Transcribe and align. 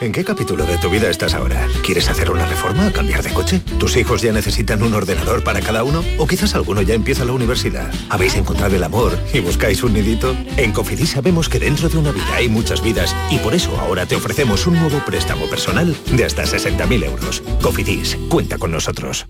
¿En 0.00 0.10
qué 0.10 0.24
capítulo 0.24 0.66
de 0.66 0.76
tu 0.78 0.90
vida 0.90 1.08
estás 1.08 1.34
ahora? 1.34 1.68
¿Quieres 1.84 2.08
hacer 2.08 2.30
una 2.30 2.46
reforma 2.46 2.88
o 2.88 2.92
cambiar 2.92 3.22
de 3.22 3.32
coche? 3.32 3.60
¿Tus 3.78 3.96
hijos 3.96 4.22
ya 4.22 4.32
necesitan 4.32 4.82
un 4.82 4.92
ordenador 4.92 5.44
para 5.44 5.60
cada 5.60 5.84
uno? 5.84 6.04
¿O 6.18 6.26
quizás 6.26 6.54
alguno 6.56 6.82
ya 6.82 6.94
empieza 6.94 7.24
la 7.24 7.32
universidad? 7.32 7.92
¿Habéis 8.10 8.34
encontrado 8.34 8.74
el 8.74 8.82
amor 8.82 9.16
y 9.32 9.38
buscáis 9.38 9.82
un 9.84 9.92
nidito? 9.92 10.36
En 10.56 10.72
Cofidis 10.72 11.10
sabemos 11.10 11.48
que 11.48 11.60
dentro 11.60 11.88
de 11.88 11.98
una 11.98 12.10
vida 12.10 12.34
hay 12.34 12.48
muchas 12.48 12.82
vidas 12.82 13.14
y 13.30 13.38
por 13.38 13.54
eso 13.54 13.78
ahora 13.78 14.04
te 14.04 14.16
ofrecemos 14.16 14.66
un 14.66 14.80
nuevo 14.80 15.00
préstamo 15.06 15.46
personal 15.46 15.96
de 16.10 16.24
hasta 16.24 16.42
60.000 16.42 17.04
euros. 17.04 17.42
Cofidis, 17.62 18.18
cuenta 18.28 18.58
con 18.58 18.72
nosotros. 18.72 19.26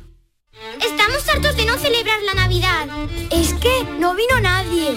Estamos 0.81 1.29
hartos 1.29 1.57
de 1.57 1.67
no 1.67 1.77
celebrar 1.77 2.23
la 2.23 2.35
Navidad. 2.35 2.89
Es 3.31 3.53
que 3.55 3.85
no 4.01 4.15
vino 4.15 4.41
nadie. 4.41 4.97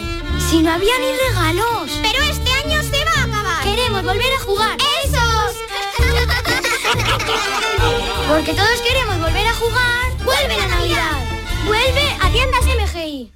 Si 0.49 0.61
no 0.61 0.71
había 0.71 0.97
ni 0.97 1.11
regalos. 1.27 1.91
Pero 2.01 2.23
este 2.23 2.51
año 2.51 2.81
se 2.83 3.03
va 3.03 3.21
a 3.21 3.23
acabar. 3.25 3.63
Queremos 3.63 4.03
volver 4.03 4.33
a 4.33 4.39
jugar. 4.39 4.77
Porque 8.27 8.53
todos 8.53 8.81
queremos 8.81 9.19
volver 9.19 9.47
a 9.47 9.53
jugar. 9.53 10.17
¡Vuelve 10.23 10.57
la 10.57 10.67
Navidad! 10.67 11.23
¡Vuelve 11.65 12.17
a 12.21 12.29
tiendas 12.31 12.65
MGI! 12.65 13.31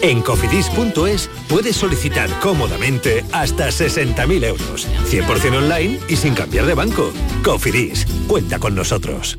En 0.00 0.22
cofidis.es 0.22 1.28
puedes 1.48 1.76
solicitar 1.76 2.30
cómodamente 2.40 3.24
hasta 3.32 3.68
60.000 3.68 4.44
euros. 4.44 4.88
100% 5.10 5.56
online 5.58 6.00
y 6.08 6.16
sin 6.16 6.34
cambiar 6.34 6.66
de 6.66 6.74
banco. 6.74 7.12
Cofidis, 7.44 8.06
cuenta 8.26 8.58
con 8.58 8.74
nosotros. 8.74 9.38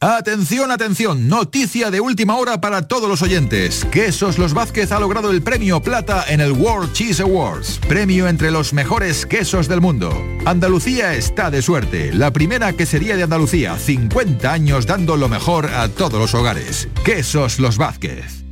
Atención, 0.00 0.70
atención, 0.70 1.26
noticia 1.26 1.90
de 1.90 2.00
última 2.00 2.36
hora 2.36 2.60
para 2.60 2.86
todos 2.86 3.08
los 3.08 3.20
oyentes. 3.20 3.84
Quesos 3.90 4.38
Los 4.38 4.54
Vázquez 4.54 4.92
ha 4.92 5.00
logrado 5.00 5.32
el 5.32 5.42
premio 5.42 5.82
plata 5.82 6.24
en 6.28 6.40
el 6.40 6.52
World 6.52 6.92
Cheese 6.92 7.20
Awards, 7.20 7.80
premio 7.88 8.28
entre 8.28 8.52
los 8.52 8.72
mejores 8.72 9.26
quesos 9.26 9.66
del 9.66 9.80
mundo. 9.80 10.12
Andalucía 10.44 11.14
está 11.14 11.50
de 11.50 11.62
suerte, 11.62 12.12
la 12.12 12.32
primera 12.32 12.72
quesería 12.74 13.16
de 13.16 13.24
Andalucía, 13.24 13.76
50 13.76 14.52
años 14.52 14.86
dando 14.86 15.16
lo 15.16 15.28
mejor 15.28 15.66
a 15.66 15.88
todos 15.88 16.20
los 16.20 16.32
hogares. 16.32 16.86
Quesos 17.04 17.58
Los 17.58 17.76
Vázquez. 17.76 18.44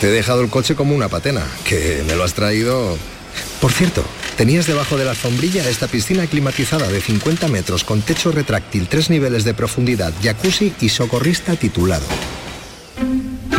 Te 0.00 0.08
he 0.08 0.10
dejado 0.10 0.40
el 0.40 0.48
coche 0.48 0.76
como 0.76 0.94
una 0.94 1.10
patena, 1.10 1.44
que 1.62 2.02
me 2.06 2.16
lo 2.16 2.24
has 2.24 2.32
traído... 2.32 2.96
Por 3.60 3.72
cierto, 3.72 4.04
tenías 4.36 4.66
debajo 4.66 4.96
de 4.96 5.04
la 5.04 5.10
alfombrilla 5.10 5.68
esta 5.68 5.88
piscina 5.88 6.26
climatizada 6.26 6.88
de 6.88 7.00
50 7.00 7.48
metros 7.48 7.84
con 7.84 8.02
techo 8.02 8.32
retráctil, 8.32 8.88
tres 8.88 9.10
niveles 9.10 9.44
de 9.44 9.54
profundidad, 9.54 10.12
jacuzzi 10.22 10.72
y 10.80 10.88
socorrista 10.88 11.56
titulado. 11.56 12.06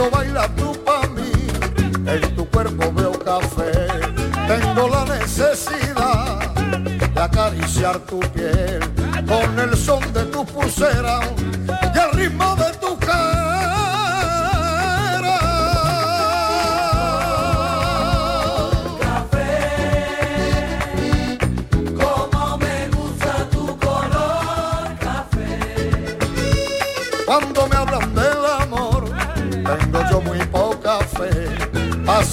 Cuando 0.00 0.16
bailas 0.16 0.56
tú 0.56 0.72
pa' 0.82 1.06
mí, 1.08 1.30
en 2.06 2.34
tu 2.34 2.48
cuerpo 2.48 2.90
veo 2.90 3.12
café. 3.12 3.70
Tengo 4.48 4.88
la 4.88 5.04
necesidad 5.04 6.54
de 6.54 7.20
acariciar 7.20 7.98
tu 8.06 8.18
piel 8.32 8.80
con 9.28 9.58
el 9.58 9.76
son 9.76 10.00
de 10.14 10.24
tu 10.24 10.42
pulsera 10.46 11.20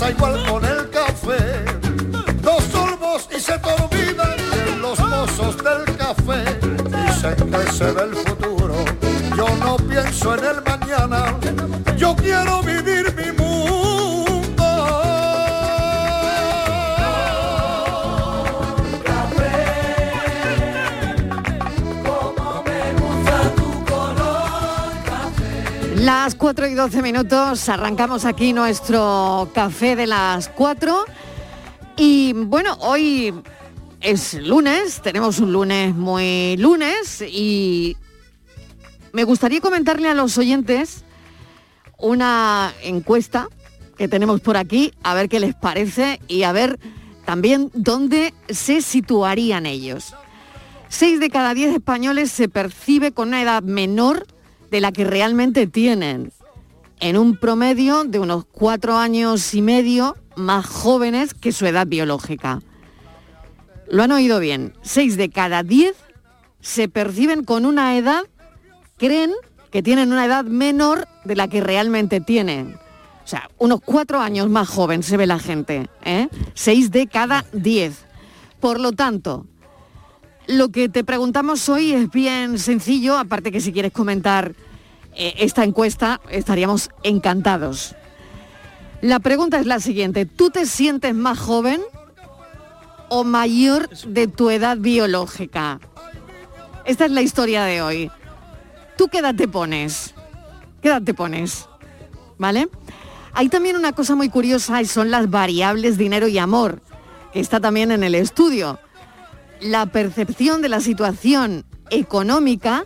Igual 0.10 0.46
con 0.46 0.64
el 0.64 0.90
café. 0.90 1.66
Dos 2.42 2.64
sorbos 2.72 3.28
y 3.36 3.40
se 3.40 3.58
te 3.60 3.70
olvidan 3.70 4.82
los 4.82 5.00
mozos 5.00 5.58
del 5.58 5.98
café. 5.98 6.44
Dicen 7.06 7.52
que 7.52 7.72
se 7.72 7.92
ve 7.92 8.04
el 8.04 8.16
futuro. 8.16 8.76
Yo 9.36 9.48
no 9.58 9.76
pienso 9.78 10.36
en 10.36 10.46
el 10.46 10.62
mañana. 10.64 11.27
Las 26.08 26.36
4 26.36 26.68
y 26.68 26.74
12 26.74 27.02
minutos, 27.02 27.68
arrancamos 27.68 28.24
aquí 28.24 28.54
nuestro 28.54 29.52
café 29.54 29.98
de 29.98 30.08
las 30.08 30.48
4. 30.48 31.04
Y 31.98 32.32
bueno, 32.32 32.78
hoy 32.80 33.34
es 34.00 34.36
lunes, 34.36 35.02
tenemos 35.02 35.40
un 35.40 35.52
lunes 35.52 35.94
muy 35.94 36.56
lunes 36.56 37.22
y 37.22 37.98
me 39.12 39.26
gustaría 39.26 39.60
comentarle 39.60 40.08
a 40.08 40.14
los 40.14 40.38
oyentes 40.38 41.04
una 41.98 42.74
encuesta 42.82 43.50
que 43.98 44.08
tenemos 44.08 44.40
por 44.40 44.56
aquí, 44.56 44.94
a 45.04 45.14
ver 45.14 45.28
qué 45.28 45.42
les 45.42 45.56
parece 45.56 46.22
y 46.30 46.44
a 46.44 46.54
ver 46.54 46.80
también 47.26 47.70
dónde 47.74 48.34
se 48.48 48.82
situarían 48.82 49.66
ellos. 49.66 50.16
Seis 50.88 51.20
de 51.20 51.30
cada 51.30 51.54
diez 51.54 51.76
españoles 51.76 52.32
se 52.32 52.48
percibe 52.48 53.12
con 53.12 53.28
una 53.28 53.42
edad 53.42 53.62
menor 53.62 54.26
de 54.72 54.82
la 54.82 54.92
que 54.92 55.04
realmente 55.04 55.68
tienen, 55.68 56.32
en 57.00 57.18
un 57.18 57.38
promedio 57.38 58.04
de 58.04 58.20
unos 58.20 58.46
cuatro 58.46 58.98
años 58.98 59.54
y 59.54 59.62
medio 59.62 60.16
más 60.36 60.66
jóvenes 60.66 61.34
que 61.34 61.52
su 61.52 61.66
edad 61.66 61.88
biológica. 61.88 62.62
Lo 63.90 64.04
han 64.04 64.12
oído 64.12 64.40
bien, 64.40 64.74
seis 64.82 65.18
de 65.18 65.30
cada 65.30 65.64
diez 65.64 65.96
se 66.60 66.90
perciben 66.90 67.44
con 67.44 67.66
una 67.66 67.98
edad, 67.98 68.24
creen 68.98 69.32
que 69.72 69.84
tienen 69.84 70.12
una 70.12 70.26
edad 70.26 70.44
menor 70.44 71.08
de 71.24 71.36
la 71.36 71.48
que 71.48 71.62
realmente 71.62 72.20
tienen. 72.20 72.76
O 73.24 73.28
sea, 73.28 73.50
unos 73.58 73.82
cuatro 73.82 74.20
años 74.20 74.50
más 74.50 74.68
joven 74.68 75.04
se 75.04 75.18
ve 75.18 75.28
la 75.28 75.40
gente, 75.40 75.90
¿eh? 76.04 76.30
Seis 76.54 76.92
de 76.92 77.08
cada 77.08 77.46
diez. 77.52 78.06
Por 78.60 78.80
lo 78.80 78.92
tanto, 78.92 79.46
lo 80.48 80.70
que 80.70 80.88
te 80.88 81.04
preguntamos 81.04 81.68
hoy 81.68 81.94
es 81.94 82.10
bien 82.10 82.58
sencillo, 82.58 83.18
aparte 83.18 83.52
que 83.52 83.60
si 83.60 83.74
quieres 83.74 83.92
comentar 83.92 84.54
eh, 85.14 85.36
esta 85.40 85.64
encuesta 85.64 86.22
estaríamos 86.30 86.90
encantados. 87.04 87.96
La 89.02 89.20
pregunta 89.20 89.60
es 89.60 89.66
la 89.66 89.80
siguiente, 89.80 90.26
¿tú 90.26 90.50
te 90.50 90.66
sientes 90.66 91.14
más 91.14 91.38
joven 91.38 91.82
o 93.10 93.24
mayor 93.24 93.90
de 93.90 94.28
tu 94.28 94.50
edad 94.50 94.78
biológica? 94.78 95.80
Esta 96.86 97.06
es 97.06 97.12
la 97.12 97.22
historia 97.22 97.64
de 97.66 97.82
hoy. 97.82 98.12
¿Tú 98.98 99.10
qué 99.10 99.20
edad 99.20 99.36
te 99.36 99.48
pones? 99.48 100.16
¿Qué 100.82 100.88
edad 100.88 101.02
te 101.02 101.14
pones? 101.14 101.68
¿Vale? 102.38 102.70
Hay 103.34 103.50
también 103.50 103.76
una 103.76 103.92
cosa 103.92 104.16
muy 104.16 104.30
curiosa 104.30 104.82
y 104.82 104.86
son 104.86 105.12
las 105.12 105.30
variables 105.30 105.98
dinero 105.98 106.28
y 106.28 106.38
amor, 106.38 106.82
que 107.34 107.40
está 107.42 107.60
también 107.60 107.92
en 107.92 108.04
el 108.04 108.16
estudio 108.16 108.80
la 109.62 109.86
percepción 109.88 110.62
de 110.62 110.70
la 110.70 110.80
situación 110.80 111.66
económica 111.90 112.86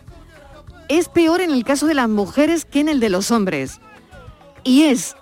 es 0.88 1.08
peor 1.08 1.40
en 1.40 1.50
el 1.50 1.64
caso 1.64 1.86
de 1.86 1.94
las 1.94 2.08
mujeres 2.08 2.64
que 2.64 2.80
en 2.80 2.88
el 2.88 3.00
de 3.00 3.10
los 3.10 3.30
hombres. 3.30 3.80
Y 4.64 4.84
es 4.84 5.16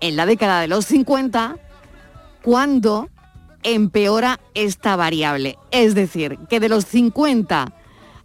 en 0.00 0.16
la 0.16 0.26
década 0.26 0.60
de 0.60 0.68
los 0.68 0.86
50 0.86 1.56
cuando 2.42 3.08
empeora 3.62 4.40
esta 4.54 4.96
variable. 4.96 5.58
Es 5.70 5.94
decir, 5.94 6.38
que 6.48 6.60
de 6.60 6.68
los 6.68 6.84
50 6.86 7.72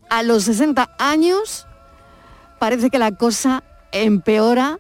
a 0.10 0.24
los 0.24 0.44
60 0.44 0.96
años 1.00 1.68
parece 2.60 2.90
que 2.90 3.00
la 3.00 3.16
cosa 3.16 3.64
empeora 3.92 4.80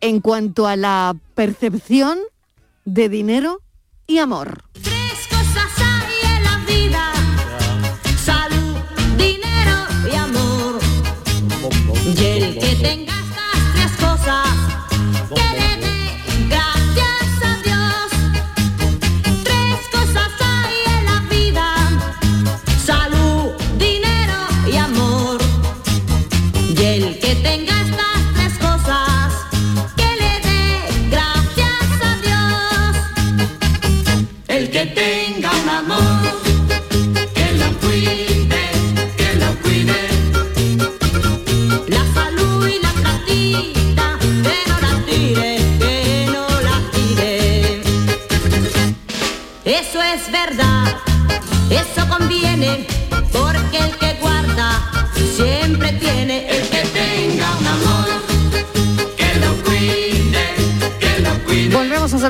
en 0.00 0.20
cuanto 0.20 0.66
a 0.66 0.76
la 0.76 1.14
percepción 1.34 2.18
de 2.84 3.08
dinero 3.08 3.60
y 4.06 4.18
amor. 4.18 4.64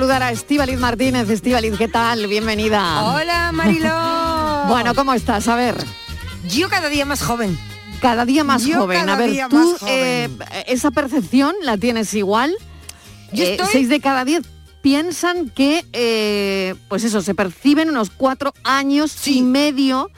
Saludar 0.04 0.22
a 0.22 0.32
Estíbaliz 0.32 0.78
Martínez. 0.78 1.30
Estíbaliz, 1.30 1.78
¿qué 1.78 1.88
tal? 1.88 2.26
Bienvenida. 2.26 3.04
Hola, 3.04 3.52
Mariló. 3.52 4.68
Bueno, 4.68 4.94
¿cómo 4.94 5.14
estás? 5.14 5.48
A 5.48 5.56
ver. 5.56 5.74
Yo 6.50 6.68
cada 6.68 6.90
día 6.90 7.06
más 7.06 7.22
joven. 7.22 7.58
Cada 8.02 8.26
día 8.26 8.44
más 8.44 8.64
Yo 8.66 8.80
joven. 8.80 8.98
cada 9.00 9.14
a 9.14 9.16
ver, 9.16 9.30
día 9.30 9.48
tú 9.48 9.56
más 9.56 9.80
joven. 9.80 9.94
eh, 9.94 10.64
esa 10.66 10.90
percepción 10.90 11.54
la 11.62 11.78
tienes 11.78 12.12
igual. 12.12 12.54
Yo 13.32 13.44
Eh, 13.44 13.52
estoy- 13.52 13.68
Seis 13.72 13.88
de 13.88 14.00
cada 14.00 14.26
diez 14.26 14.42
piensan 14.82 15.48
que, 15.48 15.86
eh, 15.94 16.74
pues 16.88 17.04
eso, 17.04 17.22
se 17.22 17.34
perciben 17.34 17.88
unos 17.88 18.10
cuatro 18.10 18.52
años 18.62 19.26
y 19.26 19.40
medio 19.40 20.10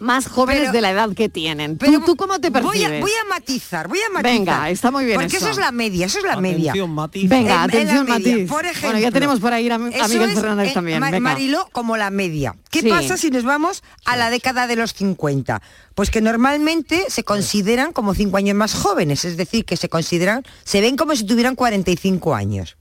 más 0.00 0.26
jóvenes 0.28 0.62
Pero- 0.62 0.72
de 0.72 0.80
la 0.80 0.90
edad 0.90 1.10
que 1.14 1.28
tienen. 1.28 1.78
¿Tú, 1.78 1.86
Pero 1.86 2.00
tú 2.00 2.16
cómo 2.16 2.40
te 2.40 2.50
voy 2.50 2.62
percibes? 2.62 2.98
a, 2.98 3.00
voy 3.00 3.10
a 3.12 3.28
matizar, 3.28 3.86
voy 3.88 3.98
a 4.00 4.10
matizar. 4.12 4.32
Venga, 4.38 4.70
está 4.70 4.90
muy 4.90 5.04
bien 5.04 5.20
Porque 5.20 5.36
eso. 5.36 5.46
eso. 5.46 5.52
es 5.52 5.58
la 5.58 5.70
media, 5.72 6.06
eso 6.06 6.18
es 6.18 6.24
la 6.24 6.36
media. 6.40 6.72
Venga, 6.72 7.08
En- 7.12 7.32
en 7.32 7.46
la 7.46 7.62
atención, 7.62 8.06
media. 8.06 8.32
Matiz. 8.34 8.48
Por 8.48 8.64
ejemplo, 8.64 8.88
bueno, 8.90 8.98
ya 9.00 9.10
tenemos 9.10 9.40
por 9.40 9.52
ahí 9.52 9.68
a, 9.70 9.74
a 9.74 9.78
Miguel 9.78 10.30
Fernández 10.34 10.70
eh, 10.70 10.74
también. 10.74 11.22
Mariló, 11.22 11.68
como 11.72 11.96
la 11.96 12.10
media. 12.10 12.54
¿Qué 12.70 12.80
Sí. 12.80 12.88
pasa 12.88 13.16
si 13.16 13.30
nos 13.30 13.44
vamos 13.44 13.82
a 14.04 14.16
la 14.16 14.30
década 14.30 14.66
de 14.66 14.76
los 14.76 14.94
50? 14.94 15.60
Pues 15.94 16.10
que 16.10 16.20
normalmente 16.20 17.04
se 17.08 17.22
consideran 17.24 17.92
como 17.92 18.14
cinco 18.14 18.36
años 18.38 18.56
más 18.56 18.74
jóvenes, 18.74 19.24
es 19.24 19.36
decir, 19.36 19.64
que 19.64 19.76
se 19.76 19.88
consideran, 19.88 20.44
se 20.64 20.80
ven 20.80 20.96
como 20.96 21.14
si 21.14 21.24
tuvieran 21.24 21.54
45 21.56 22.34
años. 22.34 22.76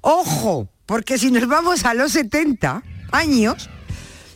Ojo, 0.00 0.68
porque 0.86 1.18
si 1.18 1.30
nos 1.30 1.46
vamos 1.46 1.84
a 1.84 1.92
los 1.94 2.12
70 2.12 2.82
años, 3.12 3.68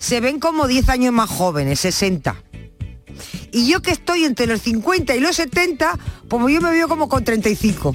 se 0.02 0.20
ven 0.20 0.40
como 0.40 0.66
10 0.66 0.88
años 0.88 1.12
más 1.12 1.30
jóvenes, 1.30 1.78
60. 1.78 2.34
Y 3.52 3.70
yo 3.70 3.80
que 3.82 3.92
estoy 3.92 4.24
entre 4.24 4.46
los 4.48 4.60
50 4.62 5.14
y 5.14 5.20
los 5.20 5.36
70, 5.36 5.96
pues 6.28 6.42
yo 6.52 6.60
me 6.60 6.70
veo 6.72 6.88
como 6.88 7.08
con 7.08 7.22
35. 7.22 7.94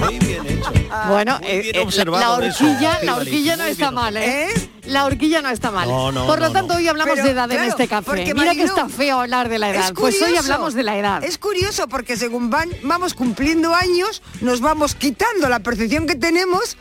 Muy 0.00 0.18
bien 0.18 0.46
hecho. 0.46 0.72
Bueno, 1.08 1.38
eh, 1.42 1.60
bien 1.62 1.76
eh, 1.76 1.84
la- 2.06 2.46
eso, 2.48 2.64
horquilla, 2.64 2.98
la 3.04 3.16
horquilla 3.16 3.56
no 3.56 3.64
está 3.64 3.84
bien 3.86 3.94
mal, 3.94 4.16
¿eh? 4.16 4.48
La 4.86 5.04
horquilla 5.04 5.42
no 5.42 5.50
está 5.50 5.70
mal. 5.70 5.88
No, 5.88 6.10
no, 6.10 6.26
Por 6.26 6.40
lo 6.40 6.48
no, 6.48 6.52
tanto, 6.52 6.72
no. 6.74 6.78
hoy 6.80 6.88
hablamos 6.88 7.14
Pero, 7.14 7.24
de 7.26 7.30
edad 7.32 7.52
en 7.52 7.62
este 7.64 7.86
café. 7.86 8.06
porque, 8.06 8.34
Mira 8.34 8.54
que 8.54 8.64
está 8.64 8.88
feo 8.88 9.20
hablar 9.20 9.48
de 9.48 9.58
la 9.60 9.70
edad. 9.70 9.86
Es 9.86 9.92
Pues 9.92 10.20
hoy 10.22 10.34
hablamos 10.36 10.74
de 10.74 10.82
la 10.82 10.96
edad. 10.98 11.22
Es 11.22 11.38
curioso 11.38 11.86
porque 11.86 12.16
según 12.16 12.50
van, 12.50 12.68
vamos 12.82 13.14
cumpliendo 13.14 13.74
años, 13.74 14.22
nos 14.40 14.60
vamos 14.60 14.94
quitando 14.96 15.48
la 15.48 15.60
percepción 15.60 16.06
que 16.06 16.16
tenemos. 16.16 16.76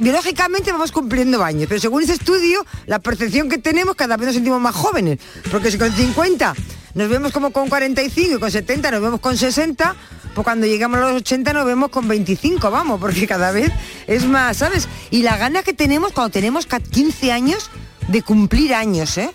Biológicamente 0.00 0.70
vamos 0.70 0.92
cumpliendo 0.92 1.42
años, 1.42 1.66
pero 1.68 1.80
según 1.80 2.02
ese 2.02 2.12
estudio, 2.14 2.64
la 2.86 2.98
percepción 3.00 3.48
que 3.48 3.58
tenemos 3.58 3.94
cada 3.96 4.16
vez 4.16 4.26
nos 4.26 4.34
sentimos 4.34 4.60
más 4.60 4.74
jóvenes. 4.74 5.18
Porque 5.50 5.70
si 5.70 5.78
con 5.78 5.92
50 5.94 6.54
nos 6.94 7.08
vemos 7.08 7.32
como 7.32 7.50
con 7.52 7.68
45 7.68 8.36
y 8.36 8.40
con 8.40 8.50
70 8.50 8.90
nos 8.92 9.00
vemos 9.02 9.20
con 9.20 9.36
60, 9.36 9.96
pues 10.34 10.44
cuando 10.44 10.66
llegamos 10.66 10.98
a 10.98 11.10
los 11.10 11.14
80 11.22 11.52
nos 11.52 11.66
vemos 11.66 11.90
con 11.90 12.06
25, 12.06 12.70
vamos, 12.70 13.00
porque 13.00 13.26
cada 13.26 13.50
vez 13.50 13.72
es 14.06 14.24
más, 14.26 14.58
¿sabes? 14.58 14.88
Y 15.10 15.22
la 15.22 15.36
gana 15.36 15.62
que 15.62 15.72
tenemos 15.72 16.12
cuando 16.12 16.30
tenemos 16.30 16.66
ca- 16.66 16.80
15 16.80 17.32
años 17.32 17.70
de 18.08 18.22
cumplir 18.22 18.74
años, 18.74 19.16
¿eh? 19.18 19.30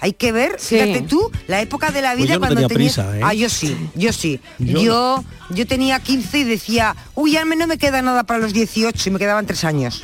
Hay 0.00 0.12
que 0.14 0.32
ver, 0.32 0.58
fíjate 0.58 1.02
tú, 1.02 1.30
la 1.46 1.60
época 1.60 1.90
de 1.90 2.00
la 2.02 2.10
Pues 2.12 2.22
vida 2.22 2.28
yo 2.28 2.34
no 2.34 2.40
cuando 2.40 2.54
tenía 2.68 2.68
tenías- 2.68 2.94
prisa, 2.94 3.18
¿eh? 3.18 3.20
Ah, 3.22 3.34
yo 3.34 3.48
sí, 3.50 3.76
yo 3.94 4.12
sí. 4.12 4.40
Yo 4.58 4.80
Yo, 4.80 5.24
yo, 5.50 5.66
tenía 5.66 6.00
15 6.00 6.38
y 6.38 6.44
decía, 6.44 6.96
uy, 7.14 7.32
ya 7.32 7.44
me- 7.44 7.56
no 7.56 7.66
me 7.66 7.76
queda 7.76 8.00
nada 8.00 8.24
para 8.24 8.40
los 8.40 8.52
18 8.54 9.08
y 9.08 9.12
me 9.12 9.18
quedaban 9.18 9.44
tres 9.46 9.62
años. 9.64 10.00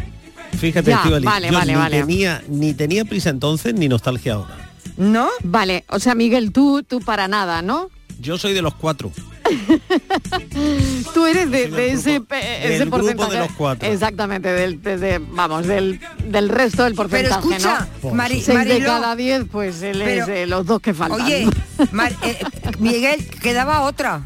Fíjate, 0.59 0.91
Ya, 0.91 0.99
vale, 1.23 1.49
yo 1.49 1.55
vale, 1.55 1.73
ni 1.73 1.79
vale. 1.79 2.01
tenía 2.01 2.43
ni 2.49 2.73
tenía 2.75 3.05
prisa 3.05 3.31
entonces 3.31 3.75
ni 3.75 3.89
nostalgia 3.89 4.35
ahora. 4.35 4.71
¿No? 4.97 5.29
Vale, 5.43 5.85
o 5.89 5.99
sea, 5.99 6.15
Miguel, 6.15 6.53
tú, 6.53 6.83
tú 6.83 7.01
para 7.01 7.29
nada, 7.29 7.61
¿no? 7.63 7.91
Yo 8.21 8.39
soy 8.39 8.55
de 8.55 8.63
los 8.63 8.75
cuatro. 8.75 9.13
Tú 11.15 11.27
eres 11.27 11.51
de, 11.51 11.69
de 11.69 11.93
ese, 11.93 12.21
pe- 12.21 12.59
ese 12.67 12.79
del 12.79 12.91
grupo 12.91 12.99
de 13.07 13.15
porcentaje. 13.15 13.39
los 13.49 13.57
cuatro. 13.57 13.89
Exactamente, 13.89 14.49
del, 14.53 14.83
de- 14.83 14.99
de- 14.99 15.19
vamos, 15.19 15.67
del, 15.67 16.01
del 16.25 16.49
resto 16.49 16.85
del 16.85 16.95
porcentaje, 16.95 17.39
escucha, 17.49 17.89
¿no? 18.03 18.11
Mari- 18.11 18.43
Seis 18.43 18.65
de 18.67 18.83
cada 18.83 19.17
diez, 19.17 19.45
pues 19.51 19.83
él 19.83 20.03
es 20.03 20.09
pero- 20.09 20.27
de 20.27 20.47
los 20.47 20.67
dos 20.67 20.81
que 20.81 20.95
faltan. 20.95 21.21
Oye, 21.23 21.49
Mar- 21.93 22.15
eh, 22.23 22.39
Miguel, 22.79 23.27
quedaba 23.43 23.83
otra, 23.83 24.23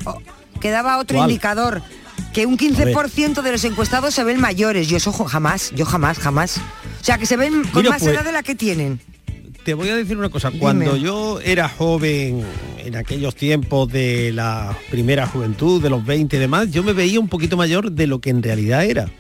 quedaba 0.61 0.99
otro 0.99 1.19
¿Cuál? 1.19 1.31
indicador. 1.31 1.83
Que 2.33 2.47
un 2.47 2.57
15% 2.57 3.43
de 3.43 3.51
los 3.53 3.65
encuestados 3.65 4.15
se 4.15 4.23
ven 4.23 4.41
mayores. 4.41 4.87
Yo 4.87 4.99
eso 4.99 5.13
jamás, 5.13 5.73
yo 5.75 5.85
jamás, 5.85 6.17
jamás. 6.21 6.59
O 7.01 7.05
sea, 7.05 7.19
que 7.19 7.27
se 7.27 7.37
ven 7.37 7.65
con 7.73 7.83
Mira, 7.83 7.91
más 7.91 8.03
pues- 8.03 8.15
edad 8.15 8.25
de 8.25 8.31
la 8.31 8.45
que 8.45 8.55
tienen. 8.55 9.01
Te 9.65 9.75
voy 9.75 9.89
a 9.91 9.97
decir 9.97 10.17
una 10.17 10.31
cosa, 10.31 10.51
cuando 10.51 10.95
Dime. 10.95 11.05
yo 11.05 11.39
era 11.41 11.69
joven, 11.69 12.43
en 12.79 12.97
aquellos 12.97 13.35
tiempos 13.35 13.93
de 13.93 14.33
la 14.33 14.77
primera 14.91 15.27
juventud, 15.27 15.83
de 15.83 15.91
los 15.91 16.05
20 16.05 16.37
y 16.37 16.39
demás, 16.39 16.71
yo 16.71 16.83
me 16.83 16.93
veía 16.95 17.21
un 17.21 17.29
poquito 17.29 17.57
mayor 17.59 17.93
de 17.93 18.07
lo 18.07 18.21
que 18.21 18.31
en 18.31 18.43
realidad 18.43 18.85
era. 18.85 19.11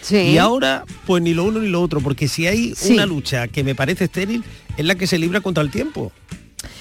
Sí. 0.00 0.16
Y 0.18 0.38
ahora, 0.38 0.84
pues 1.06 1.22
ni 1.22 1.34
lo 1.34 1.44
uno 1.44 1.60
ni 1.60 1.68
lo 1.68 1.82
otro, 1.82 2.00
porque 2.00 2.28
si 2.28 2.46
hay 2.46 2.74
Sí. 2.76 2.94
una 2.94 3.06
lucha 3.06 3.48
que 3.48 3.64
me 3.64 3.74
parece 3.74 4.04
estéril, 4.04 4.44
es 4.76 4.84
la 4.84 4.94
que 4.94 5.06
se 5.08 5.18
libra 5.18 5.40
contra 5.40 5.62
el 5.64 5.70
tiempo. 5.70 6.12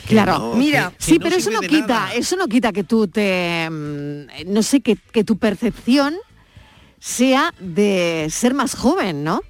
Que 0.07 0.13
Claro, 0.13 0.37
no, 0.37 0.53
mira, 0.55 0.91
que- 0.91 0.97
que 0.97 1.03
sí, 1.03 1.13
no 1.17 1.23
pero 1.23 1.35
eso 1.37 1.49
no 1.51 1.59
quita, 1.61 1.87
nada. 1.87 2.13
eso 2.13 2.35
no 2.35 2.47
quita 2.47 2.71
que 2.71 2.83
tú 2.83 3.07
te, 3.07 3.67
mm, 3.69 4.51
no 4.53 4.61
sé, 4.61 4.81
que, 4.81 4.95
que 5.11 5.23
tu 5.23 5.37
percepción 5.37 6.15
sea 6.99 7.51
de 7.59 8.27
ser 8.29 8.53
más 8.53 8.75
joven, 8.75 9.23
¿no? 9.23 9.41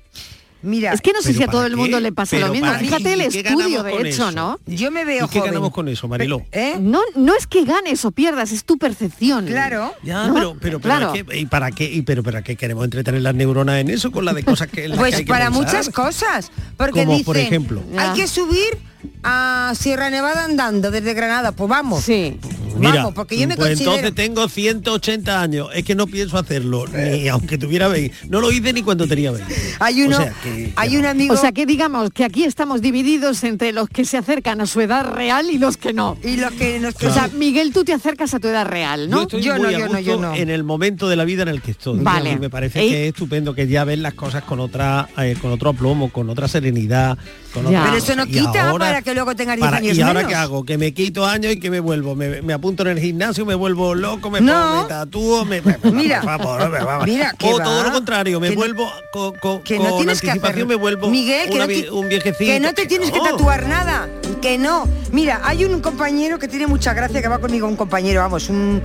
Mira, 0.63 0.93
es 0.93 1.01
que 1.01 1.11
no 1.13 1.21
sé 1.21 1.29
¿Pero 1.29 1.37
si 1.37 1.43
a 1.43 1.45
para 1.47 1.51
todo 1.57 1.65
el 1.65 1.75
mundo 1.77 1.97
qué? 1.97 2.01
le 2.01 2.11
pasa 2.11 2.35
¿Pero 2.35 2.47
lo 2.47 2.53
mismo. 2.53 2.67
para? 2.67 2.79
Fíjate 2.79 3.13
el 3.13 3.21
¿Y 3.21 3.29
qué 3.29 3.39
estudio, 3.39 3.83
de 3.83 3.93
hecho, 3.93 4.07
eso? 4.07 4.31
¿no? 4.31 4.59
Yo 4.67 4.91
me 4.91 5.05
veo 5.05 5.25
¿Y 5.25 5.29
qué 5.29 5.39
joven. 5.39 5.51
ganamos 5.53 5.71
con 5.71 5.87
eso, 5.87 6.07
Mariló? 6.07 6.45
¿Eh? 6.51 6.75
No, 6.79 7.01
no 7.15 7.35
es 7.35 7.47
que 7.47 7.63
ganes 7.65 8.05
o 8.05 8.11
pierdas, 8.11 8.51
es 8.51 8.63
tu 8.63 8.77
percepción. 8.77 9.45
Claro. 9.47 9.93
Ya, 10.03 10.27
¿no? 10.27 10.33
pero, 10.33 10.49
pero, 10.59 10.79
pero 10.79 10.79
claro. 10.79 11.13
¿qué- 11.13 11.37
¿y 11.39 11.45
para 11.45 11.71
qué? 11.71 11.85
¿Y 11.91 12.01
pero 12.03 12.23
para 12.23 12.43
qué 12.43 12.55
queremos 12.55 12.83
entretener 12.85 13.21
las 13.21 13.33
neuronas 13.35 13.79
en 13.79 13.89
eso 13.89 14.11
con 14.11 14.23
la 14.25 14.33
de 14.33 14.43
cosas 14.43 14.67
que 14.67 14.87
Pues 14.89 15.15
hay 15.15 15.23
que 15.23 15.27
para 15.29 15.45
pensar? 15.49 15.63
muchas 15.65 15.89
cosas. 15.89 16.51
Porque 16.77 17.01
Como, 17.01 17.11
dicen, 17.13 17.25
por 17.25 17.37
ejemplo. 17.37 17.83
hay 17.97 18.11
que 18.19 18.27
subir 18.27 18.77
a 19.23 19.73
Sierra 19.77 20.09
Nevada 20.09 20.45
andando 20.45 20.91
desde 20.91 21.13
Granada. 21.13 21.51
Pues 21.51 21.69
vamos. 21.69 22.03
Sí. 22.03 22.37
Mira, 22.77 22.95
vamos, 22.95 23.13
porque 23.13 23.37
yo 23.37 23.47
me 23.47 23.55
pues 23.57 23.69
considero... 23.69 23.95
entonces 23.95 24.15
tengo 24.15 24.47
180 24.47 25.41
años. 25.41 25.67
Es 25.75 25.83
que 25.83 25.93
no 25.93 26.07
pienso 26.07 26.37
hacerlo, 26.37 26.85
ni 26.87 27.27
aunque 27.27 27.57
tuviera 27.57 27.87
20. 27.89 28.29
No 28.29 28.39
lo 28.39 28.51
hice 28.51 28.71
ni 28.73 28.81
cuando 28.81 29.05
tenía 29.07 29.31
20. 29.31 29.53
Hay 29.79 30.01
uno, 30.03 30.17
O 30.17 30.21
sea, 30.21 30.33
que- 30.41 30.73
hay 30.75 30.97
un 30.97 31.05
amigo... 31.05 31.33
O 31.33 31.37
sea 31.37 31.51
que 31.51 31.65
digamos 31.65 32.09
que 32.11 32.23
aquí 32.23 32.45
estamos 32.45 32.81
divididos 32.81 33.43
entre 33.43 33.73
los 33.73 33.89
que 33.89 34.05
se 34.05 34.17
acercan 34.17 34.61
a 34.61 34.65
su 34.67 34.79
edad 34.81 35.05
real 35.13 35.49
y 35.51 35.57
los 35.57 35.75
que 35.77 35.91
no. 35.93 36.17
y 36.23 36.37
los 36.37 36.51
que 36.53 36.79
nos... 36.79 36.95
O 36.95 37.13
sea, 37.13 37.27
Miguel, 37.35 37.73
tú 37.73 37.83
te 37.83 37.93
acercas 37.93 38.33
a 38.33 38.39
tu 38.39 38.47
edad 38.47 38.65
real, 38.65 39.01
Yo 39.09 39.15
¿no? 39.15 39.21
estoy 39.23 39.41
Yo 39.41 39.53
muy 39.57 39.63
no, 39.63 39.71
yo 39.71 39.87
no, 39.89 39.99
yo 39.99 40.17
no. 40.19 40.33
en 40.33 40.49
el 40.49 40.63
momento 40.63 41.09
de 41.09 41.17
la 41.17 41.25
vida 41.25 41.43
en 41.43 41.49
el 41.49 41.61
que 41.61 41.71
estoy. 41.71 41.99
Vale. 41.99 42.31
Y 42.31 42.39
me 42.39 42.49
parece 42.49 42.79
Ey. 42.79 42.89
que 42.89 43.03
es 43.03 43.13
estupendo 43.13 43.53
que 43.53 43.67
ya 43.67 43.83
ves 43.83 43.99
las 43.99 44.13
cosas 44.13 44.43
con 44.43 44.59
otra, 44.61 45.09
eh, 45.17 45.35
con 45.41 45.51
otro 45.51 45.71
aplomo, 45.71 46.09
con 46.11 46.29
otra 46.29 46.47
serenidad. 46.47 47.17
Pero 47.53 47.95
eso 47.95 48.15
no 48.15 48.25
quita 48.25 48.69
ahora- 48.69 48.85
para 48.85 49.01
que 49.01 49.13
luego 49.13 49.35
tenga 49.35 49.55
10 49.55 49.65
para- 49.65 49.77
años 49.77 49.97
¿Y 49.97 50.01
ahora 50.01 50.13
menos. 50.19 50.29
qué 50.29 50.35
hago? 50.35 50.63
Que 50.65 50.77
me 50.77 50.93
quito 50.93 51.25
años 51.25 51.53
y 51.53 51.59
que 51.59 51.69
me 51.69 51.79
vuelvo. 51.79 52.15
Me, 52.15 52.41
me 52.41 52.53
apunto 52.53 52.83
en 52.83 52.89
el 52.89 52.99
gimnasio, 52.99 53.45
me 53.45 53.55
vuelvo 53.55 53.93
loco, 53.95 54.29
me, 54.29 54.39
No. 54.41 54.53
pongo, 54.53 54.81
me 54.83 54.87
tatúo, 54.89 55.45
me, 55.45 55.61
me- 55.61 55.77
me- 55.83 55.91
Mira, 55.91 56.21
por 56.21 56.37
favor, 56.39 56.69
me- 56.69 56.79
vamos. 56.83 57.05
mira, 57.05 57.33
que 57.37 57.53
o 57.53 57.57
va. 57.57 57.63
todo 57.63 57.83
lo 57.83 57.91
contrario, 57.91 58.39
me 58.39 58.49
Que 58.49 58.55
vuelvo 58.55 58.89
con, 59.11 59.33
con- 59.37 59.61
que 59.61 59.77
no 59.79 59.97
tienes 59.97 60.21
que 60.21 60.29
anticipación 60.31 60.63
hacer 60.63 60.65
me 60.67 60.75
vuelvo 60.75 61.09
Miguel 61.09 61.49
que 61.49 61.55
una 61.55 61.67
ti- 61.67 61.87
un 61.91 62.07
viejecito. 62.09 62.51
que 62.51 62.59
no 62.59 62.73
te 62.73 62.85
tienes 62.85 63.11
que 63.11 63.17
No. 63.17 63.23
tatuar 63.25 63.67
nada 63.67 64.07
que 64.41 64.57
no 64.57 64.87
mira 65.11 65.41
hay 65.43 65.65
un 65.65 65.81
compañero 65.81 66.39
que 66.39 66.47
tiene 66.47 66.65
mucha 66.67 66.93
gracia 66.93 67.21
que 67.21 67.27
va 67.27 67.37
conmigo 67.39 67.67
un 67.67 67.75
compañero 67.75 68.21
vamos 68.21 68.49
un 68.49 68.81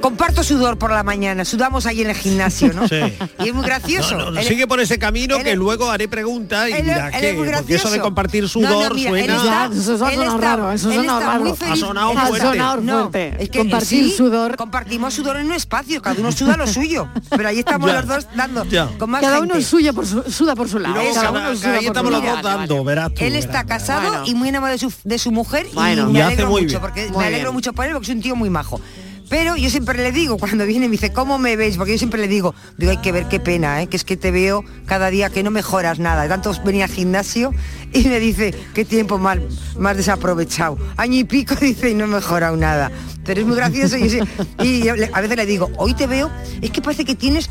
comparto 0.00 0.42
sudor 0.44 0.78
por 0.78 0.90
la 0.92 1.02
mañana 1.02 1.44
sudamos 1.44 1.86
ahí 1.86 2.02
en 2.02 2.10
el 2.10 2.16
gimnasio 2.16 2.72
no 2.72 2.86
Sí. 2.86 2.96
y 3.40 3.48
es 3.48 3.54
muy 3.54 3.64
gracioso 3.64 4.16
No, 4.16 4.30
no, 4.30 4.40
Él- 4.40 4.46
sigue 4.46 4.66
por 4.66 4.78
ese 4.80 4.98
camino 4.98 5.38
que 5.42 5.52
es- 5.52 5.56
luego 5.56 5.90
haré 5.90 6.06
preguntas 6.08 6.68
y 6.68 6.72
él 6.72 6.84
dirá 6.84 7.08
él 7.08 7.20
que 7.20 7.34
porque 7.60 7.74
eso 7.74 7.90
de 7.90 8.00
compartir 8.00 8.48
sudor 8.48 8.70
no, 8.90 8.94
mira, 8.94 9.10
él 9.10 9.26
suena 9.26 9.34
está- 9.36 9.66
eso 9.74 9.92
está- 10.06 10.36
raro, 10.38 10.72
eso 10.72 10.90
ha 10.90 10.94
sonado 10.94 11.20
raro. 11.20 11.40
muy 11.40 11.50
Ha 11.60 11.76
sonado 11.76 12.10
Ha 12.18 12.26
fuerte. 12.26 12.46
sonado 12.46 12.82
fuerte. 12.82 13.36
es 13.42 13.50
que 13.50 13.58
Compartir 13.58 14.04
sí, 14.04 14.10
sudor. 14.16 14.56
compartimos 14.56 15.14
sudor 15.14 15.36
en 15.38 15.46
un 15.46 15.52
espacio 15.54 16.00
cada 16.02 16.20
uno 16.20 16.30
suda 16.32 16.56
lo 16.56 16.66
suyo 16.66 17.08
pero 17.30 17.48
ahí 17.48 17.58
estamos 17.60 17.90
Ya. 17.90 17.96
los 18.00 18.06
dos 18.06 18.26
dando 18.36 18.64
Ya. 18.66 18.88
con 18.98 19.10
más 19.10 19.22
Cada 19.22 19.38
gente. 19.38 19.54
uno 19.54 19.62
suya 19.62 19.92
por 19.92 20.06
su, 20.06 20.22
suda 20.30 20.54
por 20.54 20.68
su 20.68 20.78
lado. 20.78 20.94
luego 20.94 21.14
cada 21.14 21.26
cada- 21.32 21.40
uno 21.48 21.56
suda 21.56 21.70
ahí 21.72 21.76
por 21.78 21.84
estamos 21.86 22.10
su 22.12 22.16
los 22.16 22.22
lado. 22.24 22.36
dos 22.36 22.42
Vale, 22.44 22.58
dando, 22.58 22.74
vale. 22.74 22.86
verás 22.86 23.14
tú. 23.14 23.24
Él 23.24 23.36
está 23.36 23.64
casado 23.64 24.24
y 24.26 24.34
muy 24.34 24.48
enamorado 24.50 24.78
de 25.04 25.18
su, 25.18 25.30
mujer 25.32 25.66
y 25.72 25.76
me 25.76 25.82
hace 25.82 26.22
alegro 26.22 26.48
muy 26.50 26.62
mucho 26.62 26.68
bien. 26.68 26.80
porque 26.80 27.10
me 27.16 27.24
alegro 27.24 27.52
mucho 27.52 27.72
por 27.72 27.86
él 27.86 27.92
porque 27.92 28.10
es 28.10 28.14
un 28.16 28.22
tío 28.22 28.36
muy 28.36 28.50
majo. 28.50 28.80
Pero 29.28 29.56
yo 29.56 29.70
siempre 29.70 29.98
le 29.98 30.12
digo, 30.12 30.38
cuando 30.38 30.64
viene 30.66 30.86
me 30.86 30.92
dice, 30.92 31.12
¿cómo 31.12 31.38
me 31.38 31.56
veis? 31.56 31.76
Porque 31.76 31.92
yo 31.92 31.98
siempre 31.98 32.20
le 32.20 32.28
digo, 32.28 32.54
digo, 32.76 32.92
hay 32.92 32.98
que 32.98 33.10
ver 33.10 33.26
qué 33.26 33.40
pena, 33.40 33.82
¿eh? 33.82 33.88
que 33.88 33.96
es 33.96 34.04
que 34.04 34.16
te 34.16 34.30
veo 34.30 34.64
cada 34.86 35.10
día 35.10 35.30
que 35.30 35.42
no 35.42 35.50
mejoras 35.50 35.98
nada. 35.98 36.28
Tanto 36.28 36.52
venir 36.64 36.84
al 36.84 36.90
gimnasio 36.90 37.52
y 37.92 38.04
me 38.04 38.20
dice, 38.20 38.54
qué 38.72 38.84
tiempo 38.84 39.18
más, 39.18 39.38
más 39.76 39.96
desaprovechado. 39.96 40.78
Año 40.96 41.18
y 41.18 41.24
pico 41.24 41.54
dice 41.60 41.90
y 41.90 41.94
no 41.94 42.04
he 42.04 42.08
mejorado 42.08 42.56
nada. 42.56 42.92
Pero 43.24 43.40
es 43.40 43.46
muy 43.46 43.56
gracioso 43.56 43.96
y, 43.98 44.22
y 44.62 44.88
a 44.88 45.20
veces 45.20 45.36
le 45.36 45.46
digo, 45.46 45.70
hoy 45.76 45.94
te 45.94 46.06
veo, 46.06 46.30
es 46.62 46.70
que 46.70 46.80
parece 46.80 47.04
que 47.04 47.16
tienes 47.16 47.50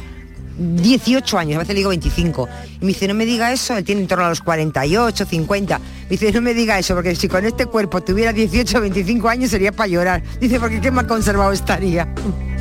18 0.58 1.38
años, 1.38 1.56
a 1.56 1.60
veces 1.60 1.74
le 1.74 1.80
digo 1.80 1.90
25. 1.90 2.48
Y 2.82 2.86
me 2.86 2.88
dice, 2.88 3.08
no 3.08 3.14
me 3.14 3.26
diga 3.26 3.52
eso, 3.52 3.76
él 3.78 3.84
tiene 3.84 4.02
en 4.02 4.08
torno 4.08 4.26
a 4.26 4.30
los 4.30 4.42
48, 4.42 5.26
50. 5.26 5.80
Me 5.80 5.84
dice, 6.10 6.32
no 6.32 6.42
me 6.42 6.54
diga 6.54 6.78
eso, 6.80 6.94
porque 6.96 7.16
si 7.16 7.28
con 7.28 7.46
este 7.46 7.66
cuerpo 7.66 8.02
tuviera 8.02 8.32
18 8.34 8.78
o 8.78 8.82
25 8.82 9.28
años 9.30 9.52
sería 9.52 9.72
para 9.72 9.88
llorar. 9.88 10.24
Dice, 10.40 10.60
porque 10.60 10.80
qué 10.82 10.92
más 10.92 11.06
conservado 11.06 11.52
estaría. 11.52 12.08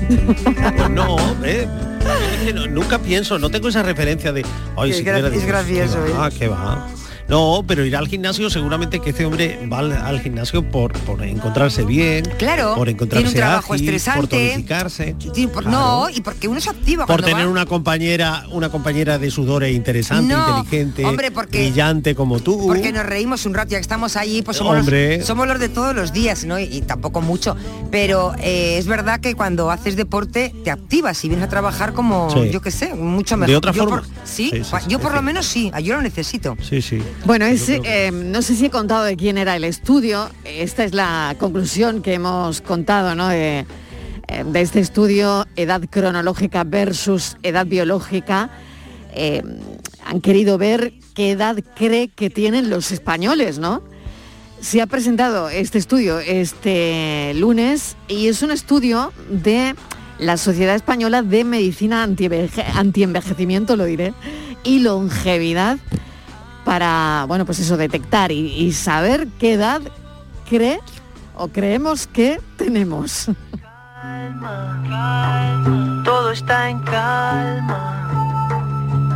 No, 0.90 1.14
hombre. 1.16 1.62
Es 1.62 2.44
que 2.46 2.52
no- 2.52 2.66
nunca 2.66 2.98
pienso, 2.98 3.38
no 3.38 3.48
tengo 3.50 3.68
esa 3.68 3.82
referencia 3.82 4.32
de. 4.32 4.44
Ay, 4.76 4.90
Es 4.90 4.98
si 4.98 5.04
gra- 5.04 5.24
es 5.24 5.32
10, 5.32 5.46
gracioso, 5.46 5.98
¿qué 6.04 6.12
va? 6.12 6.30
¿Qué 6.30 6.48
va? 6.48 6.86
No, 7.28 7.64
pero 7.66 7.84
ir 7.86 7.96
al 7.96 8.06
gimnasio 8.08 8.50
seguramente 8.50 9.00
que 9.00 9.10
este 9.10 9.24
hombre 9.24 9.66
va 9.72 9.78
al, 9.78 9.92
al 9.92 10.20
gimnasio 10.20 10.62
por, 10.62 10.92
por 11.00 11.22
encontrarse 11.22 11.82
bien, 11.84 12.24
Claro, 12.38 12.74
por 12.74 12.88
encontrarse 12.88 13.24
tiene 13.24 13.30
un 13.30 13.46
trabajo 13.46 13.72
ágil, 13.72 13.86
por 13.86 13.94
estresante. 13.94 14.50
tonificarse, 14.50 15.16
por- 15.52 15.66
No, 15.66 16.08
y 16.10 16.20
porque 16.20 16.48
uno 16.48 16.60
se 16.60 16.68
activa 16.70 17.06
por 17.06 17.22
tener 17.22 17.46
va. 17.46 17.50
una 17.50 17.64
compañera, 17.66 18.44
una 18.52 18.68
compañera 18.68 19.18
de 19.18 19.30
sudores 19.30 19.74
interesante, 19.74 20.34
No, 20.34 20.58
inteligente, 20.58 21.04
hombre, 21.06 21.30
porque- 21.30 21.58
brillante 21.60 22.14
como 22.14 22.40
tú. 22.40 22.66
Porque 22.66 22.92
nos 22.92 23.06
reímos 23.06 23.46
un 23.46 23.54
rato, 23.54 23.70
ya 23.70 23.78
que 23.78 23.82
estamos 23.82 24.16
allí, 24.16 24.42
pues 24.42 24.58
somos, 24.58 24.78
Hombre. 24.78 25.18
los, 25.18 25.26
somos 25.26 25.46
los 25.48 25.58
de 25.58 25.68
todos 25.70 25.94
los 25.94 26.12
días, 26.12 26.44
¿no? 26.44 26.58
Y, 26.58 26.64
y 26.64 26.82
tampoco 26.82 27.20
mucho. 27.22 27.56
Pero 27.90 28.34
eh, 28.38 28.76
es 28.78 28.86
verdad 28.86 29.20
que 29.20 29.34
cuando 29.34 29.70
haces 29.70 29.96
deporte 29.96 30.54
te 30.62 30.70
activas 30.70 31.24
y 31.24 31.28
vienes 31.28 31.46
a 31.46 31.48
trabajar 31.48 31.94
como, 31.94 32.28
Sí. 32.30 32.50
yo 32.52 32.60
qué 32.60 32.70
sé, 32.70 32.92
mucho 32.94 33.36
mejor. 33.36 33.50
De 33.50 33.56
otra 33.56 33.72
Yo 33.72 33.84
forma. 33.84 33.96
por- 34.02 34.08
sí, 34.28 34.52
yo 34.88 34.98
por 34.98 35.14
lo 35.14 35.22
menos 35.22 35.46
sí, 35.46 35.70
yo 35.82 35.94
lo 35.96 36.02
necesito. 36.02 36.56
Sí, 36.60 36.82
sí. 36.82 37.00
Bueno, 37.24 37.46
es, 37.46 37.64
que- 37.64 37.80
eh, 37.84 38.10
no 38.12 38.42
sé 38.42 38.54
si 38.54 38.66
he 38.66 38.70
contado 38.70 39.04
de 39.04 39.16
quién 39.16 39.38
era 39.38 39.56
el 39.56 39.64
estudio. 39.64 40.28
Esta 40.44 40.84
es 40.84 40.92
la 40.94 41.34
conclusión 41.38 42.02
que 42.02 42.14
hemos 42.14 42.60
contado 42.60 43.14
¿no? 43.14 43.28
de, 43.28 43.60
eh, 44.28 44.44
de 44.46 44.60
este 44.60 44.80
estudio, 44.80 45.46
edad 45.56 45.80
cronológica 45.88 46.64
versus 46.64 47.36
edad 47.42 47.64
biológica. 47.66 48.50
Eh, 49.14 49.42
han 50.04 50.20
querido 50.20 50.58
ver 50.58 50.92
qué 51.14 51.30
edad 51.30 51.56
cree 51.76 52.08
que 52.08 52.28
tienen 52.28 52.68
los 52.68 52.92
españoles, 52.92 53.58
¿no? 53.58 53.82
Se 54.60 54.82
ha 54.82 54.86
presentado 54.86 55.48
este 55.50 55.78
estudio 55.78 56.18
este 56.20 57.32
lunes 57.34 57.96
y 58.08 58.28
es 58.28 58.42
un 58.42 58.50
estudio 58.50 59.12
de 59.30 59.74
la 60.18 60.36
Sociedad 60.36 60.74
Española 60.74 61.22
de 61.22 61.44
Medicina 61.44 62.02
Antienveje- 62.06 62.64
Antienvejecimiento, 62.74 63.76
lo 63.76 63.84
diré, 63.84 64.14
y 64.62 64.80
longevidad 64.80 65.78
para, 66.64 67.24
bueno, 67.28 67.44
pues 67.44 67.60
eso, 67.60 67.76
detectar 67.76 68.32
y, 68.32 68.46
y 68.46 68.72
saber 68.72 69.28
qué 69.38 69.54
edad 69.54 69.82
cree 70.48 70.80
o 71.36 71.48
creemos 71.48 72.06
que 72.06 72.40
tenemos. 72.56 73.30
Todo 76.04 76.30
está 76.30 76.68
en 76.68 76.78
calma. 76.80 77.90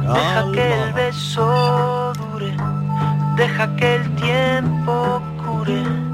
Deja 0.02 0.52
que 0.52 0.83
el 0.83 0.93
beso 0.95 2.12
dure. 2.14 2.57
Deja 3.37 3.76
que 3.76 3.97
el 3.97 4.14
tiempo 4.17 5.23
cure. 5.45 6.08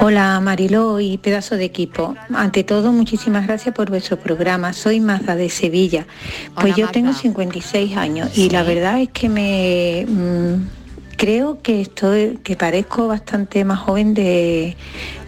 Hola 0.00 0.40
Mariló 0.40 1.00
y 1.00 1.18
pedazo 1.18 1.56
de 1.56 1.64
equipo. 1.64 2.14
Ante 2.34 2.64
todo, 2.64 2.92
muchísimas 2.92 3.46
gracias 3.46 3.74
por 3.74 3.90
vuestro 3.90 4.18
programa. 4.18 4.72
Soy 4.72 5.00
Maza 5.00 5.34
de 5.36 5.48
Sevilla. 5.48 6.06
Pues 6.54 6.66
Hola, 6.66 6.76
yo 6.76 6.84
Magda. 6.86 6.92
tengo 6.92 7.12
56 7.12 7.96
años 7.96 8.36
y 8.36 8.50
la 8.50 8.62
verdad 8.62 9.00
es 9.00 9.08
que 9.10 9.28
me 9.28 10.06
mm, 10.08 10.77
creo 11.18 11.60
que 11.60 11.82
estoy 11.82 12.38
que 12.42 12.56
parezco 12.56 13.08
bastante 13.08 13.64
más 13.64 13.80
joven 13.80 14.14
de, 14.14 14.76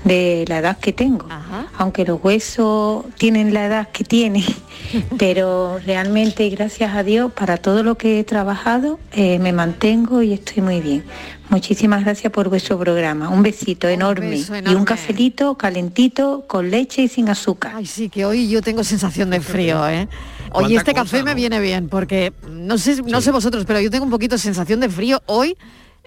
de 0.05 0.45
la 0.49 0.59
edad 0.59 0.79
que 0.79 0.93
tengo. 0.93 1.27
Aunque 1.77 2.05
los 2.05 2.23
huesos 2.23 3.05
tienen 3.19 3.53
la 3.53 3.67
edad 3.67 3.89
que 3.89 4.05
tienen, 4.05 4.45
pero 5.19 5.79
realmente 5.85 6.49
gracias 6.49 6.95
a 6.95 7.03
Dios 7.03 7.33
para 7.33 7.57
todo 7.59 7.83
lo 7.83 7.97
que 7.99 8.21
he 8.21 8.25
trabajado 8.25 8.99
eh, 9.13 9.39
me 9.41 9.53
mantengo 9.53 10.23
y 10.23 10.33
estoy 10.33 10.63
muy 10.63 10.81
bien. 10.81 11.05
Muchísimas 11.49 12.05
gracias 12.05 12.33
por 12.33 12.49
vuestro 12.49 12.79
programa. 12.79 13.29
Un 13.29 13.43
besito 13.43 13.89
enorme, 13.89 14.31
beso 14.31 14.55
y 14.55 14.59
enorme. 14.59 14.79
un 14.79 14.85
cafelito 14.85 15.57
calentito 15.57 16.45
con 16.47 16.71
leche 16.71 17.03
y 17.03 17.09
sin 17.09 17.29
azúcar. 17.29 17.73
Ay, 17.75 17.87
sí, 17.87 18.09
que 18.09 18.25
hoy 18.25 18.49
yo 18.49 18.63
tengo 18.63 18.85
sensación 18.85 19.31
de 19.31 19.41
frío, 19.41 19.89
¿eh? 19.89 20.09
Oye, 20.53 20.77
este 20.77 20.93
cosa, 20.93 21.05
café 21.05 21.23
me 21.23 21.35
viene 21.35 21.61
bien 21.61 21.89
porque 21.89 22.33
no 22.51 22.79
sé, 22.79 23.03
no 23.03 23.21
sé 23.21 23.31
vosotros, 23.31 23.65
pero 23.67 23.81
yo 23.81 23.91
tengo 23.91 24.05
un 24.05 24.11
poquito 24.11 24.35
de 24.37 24.41
sensación 24.41 24.81
de 24.81 24.89
frío 24.89 25.23
hoy 25.27 25.57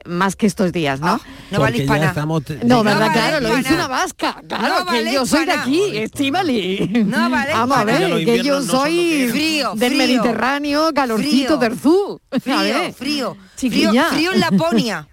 más 0.05 0.35
que 0.35 0.47
estos 0.47 0.73
días, 0.73 0.99
¿no? 0.99 1.19
no 1.51 1.59
vale 1.61 1.77
hispana. 1.77 2.07
estamos- 2.07 2.43
No, 2.63 2.83
¿verdad? 2.83 2.99
vale 3.07 3.13
claro, 3.13 3.39
lo 3.47 3.55
dice 3.55 3.73
una 3.73 3.87
vasca. 3.87 4.41
Claro, 4.49 4.79
No 4.79 4.85
que 4.85 4.91
vale 4.97 5.13
yo 5.13 5.25
soy 5.25 5.45
de 5.45 5.51
aquí, 5.53 5.81
Estivali. 5.97 7.03
No 7.05 7.29
vale 7.29 7.53
Vamos 7.53 7.77
a 7.77 7.83
ver, 7.85 8.25
que 8.25 8.43
yo 8.43 8.61
soy. 8.61 9.27
Frío, 9.31 9.73
del 9.75 9.93
frío. 9.93 10.07
Mediterráneo, 10.07 10.91
calorcito 10.93 11.57
Frío. 11.57 11.57
del 11.57 11.79
sur. 11.81 12.21
A 12.31 12.39
Frío, 12.39 12.93
frío. 12.97 13.37
Frío, 13.55 13.91
frío 14.11 14.33
en 14.33 14.39
Laponia. 14.39 15.07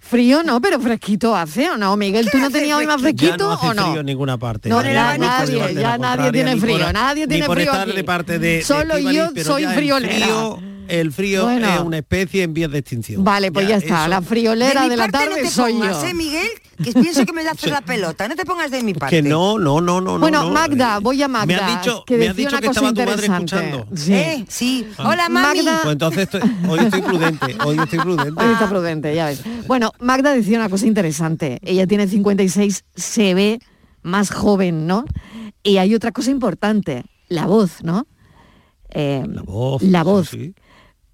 Frío 0.00 0.42
no, 0.42 0.60
pero 0.60 0.78
fresquito 0.80 1.34
hace 1.34 1.70
o 1.70 1.76
no, 1.76 1.96
Miguel. 1.96 2.28
¿Tú 2.30 2.38
no 2.38 2.50
tenías 2.50 2.78
hoy 2.78 2.86
más 2.86 3.00
fresquito? 3.00 3.30
Ya 3.32 3.36
no 3.36 3.52
hace 3.52 3.66
o 3.68 3.74
no? 3.74 3.86
frío 3.88 4.00
en 4.00 4.06
ninguna 4.06 4.38
parte. 4.38 4.68
No, 4.68 4.82
Ya 4.82 5.16
nadie, 5.18 5.74
ya 5.74 5.98
nadie 5.98 6.30
tiene 6.32 6.54
ni 6.54 6.60
por- 6.60 6.68
frío, 6.70 6.92
nadie 6.92 7.22
ni 7.26 7.28
tiene 7.28 7.46
por 7.46 7.56
frío 7.56 7.70
estar 7.72 7.88
aquí. 7.88 7.96
de 7.96 8.04
parte 8.04 8.38
de, 8.38 8.48
de 8.56 8.62
Solo 8.62 8.98
yo 8.98 9.30
soy 9.42 9.64
friolera. 9.66 10.26
frío- 10.26 10.73
El 10.88 11.12
frío 11.12 11.44
Bueno. 11.44 11.68
es 11.74 11.80
una 11.80 11.98
especie 11.98 12.42
en 12.42 12.54
vías 12.54 12.70
de 12.70 12.78
extinción. 12.78 13.24
Vale, 13.24 13.50
pues 13.52 13.66
ya, 13.68 13.76
está, 13.76 14.00
eso- 14.02 14.08
la 14.08 14.20
friolera 14.22 14.82
de, 14.82 14.88
mi 14.90 14.96
la 14.96 15.08
tarde 15.08 15.30
no 15.30 15.36
te 15.36 15.50
soy 15.50 15.72
pongas, 15.72 16.02
yo. 16.02 16.08
¿eh, 16.08 16.14
Miguel? 16.14 16.48
Que 16.82 16.92
pienso 16.92 17.24
que 17.24 17.32
me 17.32 17.42
haces 17.48 17.70
la 17.70 17.80
pelota. 17.82 18.26
No 18.28 18.34
te 18.34 18.44
pongas 18.44 18.70
de 18.70 18.82
mi 18.82 18.94
parte. 18.94 19.16
Que 19.16 19.22
no, 19.22 19.58
no, 19.58 19.80
no, 19.80 20.00
no. 20.00 20.18
Bueno, 20.18 20.44
no, 20.44 20.50
Magda, 20.50 20.98
voy 20.98 21.22
a 21.22 21.28
Magda, 21.28 21.46
Me 21.46 21.54
has 21.54 21.82
dicho, 21.84 22.04
que 22.04 22.16
me 22.18 22.28
has 22.28 22.36
dicho 22.36 22.48
una 22.50 22.60
que 22.60 22.66
cosa 22.66 22.80
estaba 22.80 22.92
tu 22.92 23.10
madre 23.10 23.26
interesante. 23.26 23.56
escuchando. 23.56 23.96
Sí. 23.96 24.12
Eh, 24.12 24.44
sí. 24.48 24.86
Ah. 24.98 25.08
Hola, 25.08 25.28
mami. 25.28 25.58
Magda- 25.60 25.80
Pues 25.82 25.92
entonces 25.92 26.22
estoy- 26.22 26.42
hoy 26.68 26.78
estoy 26.80 27.02
prudente, 27.02 27.56
hoy 27.64 27.78
estoy 27.78 27.98
prudente. 28.00 28.42
Hoy 28.44 28.52
está 28.52 28.68
prudente, 28.68 29.14
ya 29.14 29.26
ves. 29.26 29.40
Bueno, 29.68 29.92
Magda 30.00 30.34
decía 30.34 30.58
una 30.58 30.68
cosa 30.68 30.86
interesante. 30.86 31.60
Ella 31.62 31.86
tiene 31.86 32.08
56, 32.08 32.84
se 32.96 33.34
ve 33.34 33.60
más 34.02 34.30
joven, 34.32 34.86
¿no? 34.86 35.04
Y 35.62 35.76
hay 35.78 35.94
otra 35.94 36.10
cosa 36.12 36.30
importante, 36.32 37.04
la 37.28 37.46
voz, 37.46 37.82
¿no? 37.84 38.06
Eh, 38.90 39.24
la 39.28 39.42
voz. 39.42 39.82
La 39.82 40.02
voz. 40.02 40.30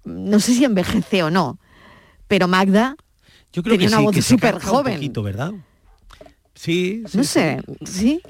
No 0.03 0.39
sé 0.39 0.53
si 0.53 0.63
envejece 0.65 1.23
o 1.23 1.29
no, 1.29 1.59
pero 2.27 2.47
Magda 2.47 2.95
Yo 3.53 3.61
creo 3.63 3.75
tenía 3.75 3.87
que 3.89 3.93
una 3.93 4.11
sí, 4.11 4.17
voz 4.17 4.25
súper 4.25 4.53
casca 4.55 4.71
un 4.71 4.77
joven. 4.77 4.93
poquito, 4.95 5.23
¿verdad? 5.23 5.51
Sí, 6.55 7.03
sí, 7.07 7.17
No 7.17 7.23
sé, 7.23 7.61
¿sí? 7.85 8.21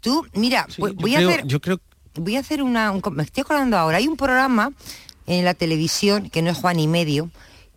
Tú, 0.00 0.24
mira, 0.34 0.66
voy, 0.78 0.92
yo 0.92 0.96
voy 1.00 1.14
creo- 1.14 1.28
a 1.28 1.32
hacer... 1.32 1.46
yo 1.46 1.60
creo- 1.60 1.80
Voy 2.14 2.34
a 2.36 2.40
hacer 2.40 2.62
una... 2.62 2.90
un 2.90 3.00
me 3.12 3.22
estoy 3.22 3.42
acordando 3.42 3.76
ahora. 3.78 3.98
Hay 3.98 4.08
un 4.08 4.16
programa 4.16 4.72
en 5.26 5.44
la 5.44 5.54
televisión, 5.54 6.30
que 6.30 6.42
no 6.42 6.50
es 6.50 6.56
Juan 6.56 6.80
y 6.80 6.88
Medio, 6.88 7.30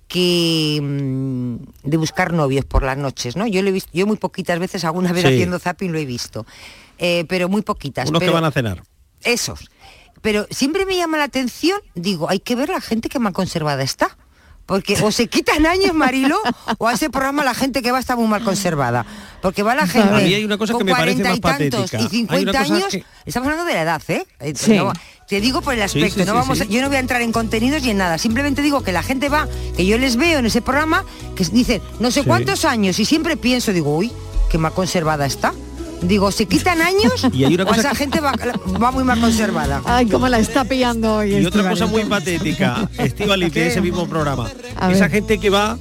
que 0.08 0.80
mm, 0.82 1.56
de 1.88 1.98
buscar 1.98 2.34
novios 2.34 2.66
por 2.66 2.82
las 2.84 2.98
noches, 2.98 3.36
¿no? 3.36 3.46
Yo 3.46 3.62
lo 3.62 3.70
he 3.70 3.72
visto, 3.72 3.92
yo 3.94 4.08
muy 4.08 4.18
poquitas 4.18 4.58
veces, 4.60 4.84
alguna 4.84 5.12
vez 5.14 5.24
Sí. 5.26 5.34
haciendo 5.34 5.60
zapping 5.60 5.92
lo 5.92 6.00
he 6.00 6.06
visto. 6.06 6.46
Eh, 6.98 7.26
pero 7.30 7.50
muy 7.50 7.62
poquitas. 7.62 8.10
Unos 8.10 8.20
pero- 8.20 8.32
que 8.32 8.34
van 8.36 8.46
a 8.46 8.52
cenar. 8.52 8.84
Esos. 9.24 9.70
Pero 10.22 10.48
siempre 10.52 10.86
me 10.86 10.96
llama 10.96 11.18
la 11.18 11.24
atención, 11.26 11.80
digo, 11.96 12.30
hay 12.30 12.40
que 12.40 12.56
ver 12.56 12.70
la 12.70 12.82
gente 12.82 13.10
que 13.10 13.20
mal 13.20 13.34
conservada 13.34 13.84
está. 13.84 14.18
Porque 14.68 14.96
o 15.04 15.12
se 15.12 15.28
quitan 15.28 15.66
años, 15.66 15.94
Marilo, 15.94 16.40
o 16.78 16.88
a 16.88 16.94
ese 16.94 17.10
programa 17.10 17.44
la 17.44 17.54
gente 17.54 17.82
que 17.82 17.92
va 17.92 18.00
está 18.00 18.16
muy 18.16 18.28
mal 18.28 18.42
conservada. 18.44 19.06
Porque 19.42 19.64
va 19.64 19.76
la 19.76 19.86
gente 19.86 20.08
A 20.16 20.20
mí 20.20 20.34
hay 20.34 20.46
una 20.46 20.58
cosa 20.58 20.72
con 20.74 20.80
que 20.82 20.86
me 20.86 20.92
parece 20.94 21.22
40 21.24 21.28
y 21.38 21.42
más 21.42 21.58
tantos 21.60 21.92
patética. 21.92 21.98
y 22.00 22.04
Hay 22.04 22.10
50 22.10 22.52
una 22.52 22.60
cosa 22.62 22.74
años, 22.76 22.88
que- 22.92 23.04
estamos 23.26 23.48
hablando 23.50 23.66
de 23.68 23.74
la 23.74 23.82
edad, 23.82 24.02
¿eh? 24.08 24.26
Eh, 24.40 24.54
Sí. 24.56 24.76
no, 24.78 24.94
te 25.28 25.42
digo 25.42 25.62
por 25.62 25.74
el 25.74 25.82
aspecto, 25.82 26.22
sí, 26.22 26.26
no 26.26 26.36
vamos 26.36 26.62
a- 26.62 26.66
yo 26.66 26.82
no 26.82 26.88
voy 26.88 26.98
a 26.98 27.00
entrar 27.00 27.22
en 27.22 27.34
contenidos 27.34 27.82
ni 27.84 27.90
en 27.90 27.98
nada, 27.98 28.18
simplemente 28.18 28.62
digo 28.62 28.82
que 28.82 28.94
la 28.94 29.04
gente 29.04 29.28
va, 29.28 29.46
que 29.76 29.86
yo 29.86 29.98
les 29.98 30.16
veo 30.16 30.40
en 30.40 30.46
ese 30.46 30.62
programa, 30.62 31.04
que 31.36 31.44
dicen 31.46 31.82
no 32.00 32.10
sé 32.12 32.24
cuántos 32.24 32.64
años, 32.64 32.98
y 33.00 33.04
siempre 33.06 33.36
pienso, 33.36 33.74
digo, 33.74 33.98
uy, 33.98 34.12
qué 34.50 34.58
mal 34.58 34.74
conservada 34.74 35.26
está. 35.26 35.54
Digo, 36.02 36.32
¿se 36.32 36.46
quitan 36.48 36.82
años? 36.82 37.28
Y 37.34 37.44
hay 37.46 37.54
una 37.56 37.64
o 37.64 37.68
cosa 37.68 37.80
esa 37.82 37.90
que- 37.92 37.96
gente 37.98 38.20
va, 38.20 38.34
va 38.82 38.92
muy 38.92 39.04
mal 39.04 39.20
conservada. 39.20 39.82
Ay, 39.86 40.08
cómo 40.08 40.28
la 40.28 40.40
está 40.40 40.64
pillando 40.66 41.16
hoy. 41.18 41.36
Y 41.36 41.46
otra 41.46 41.68
cosa 41.70 41.86
muy 41.86 42.04
patética, 42.06 42.90
Estivali, 42.98 43.50
de 43.50 43.68
ese 43.68 43.82
mismo 43.82 44.08
programa. 44.08 44.50
A 44.80 44.92
Esa 44.92 45.02
ver. 45.04 45.12
gente 45.12 45.38
que 45.40 45.50
va, 45.50 45.78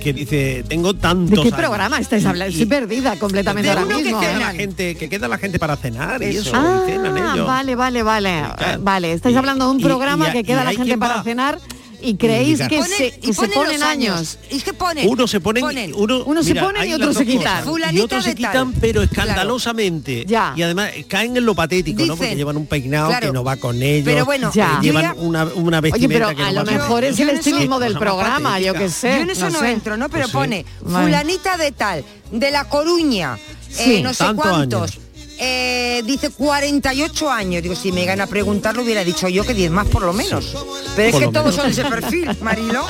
que 0.00 0.12
dice, 0.12 0.64
tengo 0.68 0.94
tantos 0.94 1.30
¿De 1.30 1.36
qué 1.36 1.48
años". 1.48 1.58
programa 1.58 1.98
estáis 1.98 2.24
hablando? 2.24 2.52
Estoy 2.52 2.66
perdida 2.66 3.16
completamente 3.18 3.66
De 3.68 3.70
ahora 3.72 3.86
uno 3.86 3.96
que 3.98 4.04
mismo. 4.04 4.20
la 4.22 4.52
gente, 4.52 4.94
que 4.94 5.08
queda 5.08 5.26
la 5.26 5.38
gente 5.38 5.58
para 5.58 5.76
cenar 5.76 6.22
y 6.22 6.26
eso, 6.36 6.52
Ah, 6.54 6.82
y 6.86 6.90
cenan 6.92 7.18
ellos. 7.18 7.46
vale, 7.46 7.74
vale, 7.74 8.02
vale. 8.04 8.38
Eh, 8.40 8.78
Vale, 8.78 9.12
estáis 9.12 9.34
Y- 9.34 9.38
hablando 9.38 9.64
de 9.64 9.70
un 9.72 9.80
y- 9.80 9.82
programa 9.82 10.28
y- 10.28 10.32
que 10.32 10.44
queda 10.44 10.62
la 10.62 10.72
gente 10.74 10.96
para 10.96 11.16
va. 11.16 11.22
cenar 11.24 11.58
y 12.02 12.16
creéis 12.16 12.58
que 12.68 12.78
Ponen- 12.80 12.96
se, 12.96 13.18
y 13.22 13.32
se 13.32 13.48
ponen 13.48 13.82
años. 13.82 14.38
Es 14.50 14.62
que 14.64 14.72
ponen. 14.72 15.08
Uno 15.08 15.26
se 15.26 15.40
ponen, 15.40 15.62
ponen. 15.62 15.92
uno, 15.94 16.24
Uno 16.24 16.42
se 16.42 16.54
ponen 16.54 16.86
y 16.88 16.96
las 16.98 17.16
se 17.16 17.26
quitan. 17.26 17.64
Y 17.92 18.00
otros 18.00 18.24
se 18.24 18.34
quitan, 18.34 18.72
pero 18.74 19.02
Claro. 19.08 19.30
escandalosamente. 19.30 20.24
Ya. 20.26 20.52
Y 20.56 20.62
además 20.62 20.90
caen 21.08 21.36
en 21.36 21.44
lo 21.46 21.54
patético, 21.54 22.04
¿no? 22.04 22.16
Porque 22.16 22.36
llevan 22.36 22.56
un 22.56 22.66
peinado 22.66 23.08
Claro. 23.08 23.26
que 23.28 23.32
no 23.32 23.44
va 23.44 23.56
con 23.56 23.82
ellos. 23.82 24.04
Pero 24.04 24.24
bueno, 24.24 24.50
que 24.50 24.58
Ya. 24.58 24.80
llevan 24.82 25.02
yo 25.02 25.14
ya- 25.14 25.20
una, 25.20 25.44
una 25.54 25.78
Oye, 25.78 25.90
vestimenta 25.90 26.26
pero 26.26 26.36
que 26.36 26.42
a 26.42 26.46
no 26.46 26.52
lo 26.52 26.58
va 26.60 26.64
con- 26.64 26.74
mejor 26.74 27.04
es 27.04 27.18
el 27.20 27.28
estilismo 27.30 27.78
del 27.80 27.98
programa, 27.98 28.58
yo 28.60 28.74
que 28.74 28.88
sé. 28.88 29.08
Yo 29.16 29.22
en 29.22 29.30
eso 29.30 29.50
no, 29.50 29.58
sé. 29.60 29.70
entro, 29.72 29.96
¿no? 29.96 30.08
Pero 30.08 30.24
Pues 30.24 30.32
pone 30.32 30.64
fulanita 30.82 31.56
de 31.56 31.72
tal, 31.72 32.04
de 32.30 32.50
La 32.50 32.68
Coruña, 32.68 33.38
Sí. 33.70 33.96
eh, 33.96 34.02
no 34.02 34.12
sé 34.14 34.24
Tantos 34.24 34.46
cuántos. 34.46 34.98
Eh, 35.38 36.02
dice 36.04 36.30
48 36.30 37.30
años. 37.30 37.62
Digo, 37.62 37.74
si 37.74 37.92
me 37.92 38.04
gana 38.04 38.24
a 38.24 38.26
preguntarlo 38.26 38.82
hubiera 38.82 39.04
dicho 39.04 39.28
yo 39.28 39.44
que 39.44 39.54
10 39.54 39.70
más 39.70 39.86
por 39.88 40.02
lo 40.02 40.12
menos. 40.12 40.54
Pero 40.94 41.08
es 41.08 41.12
Por 41.12 41.20
que 41.20 41.26
lo 41.26 41.32
todos 41.32 41.56
menos. 41.56 41.56
son 41.56 41.66
de 41.66 41.72
ese 41.72 41.84
perfil, 41.84 42.36
Marilo. 42.42 42.86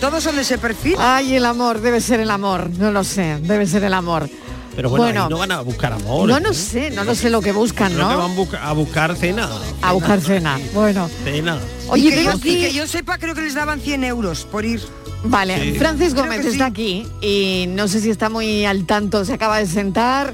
Todos 0.00 0.22
son 0.22 0.36
de 0.36 0.42
ese 0.42 0.58
perfil. 0.58 0.96
Ay, 0.98 1.34
el 1.34 1.44
amor, 1.44 1.80
debe 1.80 2.00
ser 2.00 2.20
el 2.20 2.30
amor, 2.30 2.70
no 2.78 2.90
lo 2.92 3.02
sé, 3.04 3.38
debe 3.42 3.66
ser 3.66 3.82
el 3.84 3.94
amor. 3.94 4.28
Pero 4.76 4.90
bueno, 4.90 5.04
Bueno. 5.06 5.22
ahí 5.24 5.30
no 5.30 5.38
van 5.38 5.50
a 5.52 5.60
buscar 5.62 5.92
amor. 5.92 6.28
No, 6.28 6.38
no 6.38 6.54
sé, 6.54 6.90
no 6.90 7.02
lo 7.02 7.16
sé 7.16 7.30
lo 7.30 7.40
que 7.40 7.50
buscan, 7.50 7.92
Creo 7.92 8.08
que 8.08 8.14
¿no? 8.14 8.20
van 8.20 8.36
busca- 8.36 8.62
a 8.64 8.72
buscar 8.74 9.16
cena. 9.16 9.48
A 9.82 9.90
buscar 9.92 10.20
cena. 10.20 10.56
Bueno, 10.72 11.10
Cena. 11.24 11.58
oye, 11.88 12.08
y 12.08 12.10
que, 12.10 12.22
yo, 12.24 12.30
y 12.30 12.34
aquí... 12.34 12.60
que 12.60 12.72
yo 12.72 12.86
sepa, 12.86 13.18
creo 13.18 13.34
que 13.34 13.40
les 13.42 13.54
daban 13.54 13.80
100 13.80 14.04
euros 14.04 14.44
por 14.44 14.64
ir. 14.64 14.80
Vale, 15.24 15.60
Sí. 15.72 15.78
Francis 15.80 16.14
Gómez 16.14 16.36
que 16.42 16.42
sí. 16.44 16.48
está 16.52 16.66
aquí 16.66 17.04
y 17.20 17.64
no 17.70 17.88
sé 17.88 18.00
si 18.00 18.08
está 18.10 18.28
muy 18.30 18.64
al 18.66 18.86
tanto, 18.86 19.24
se 19.24 19.32
acaba 19.34 19.58
de 19.58 19.66
sentar, 19.66 20.32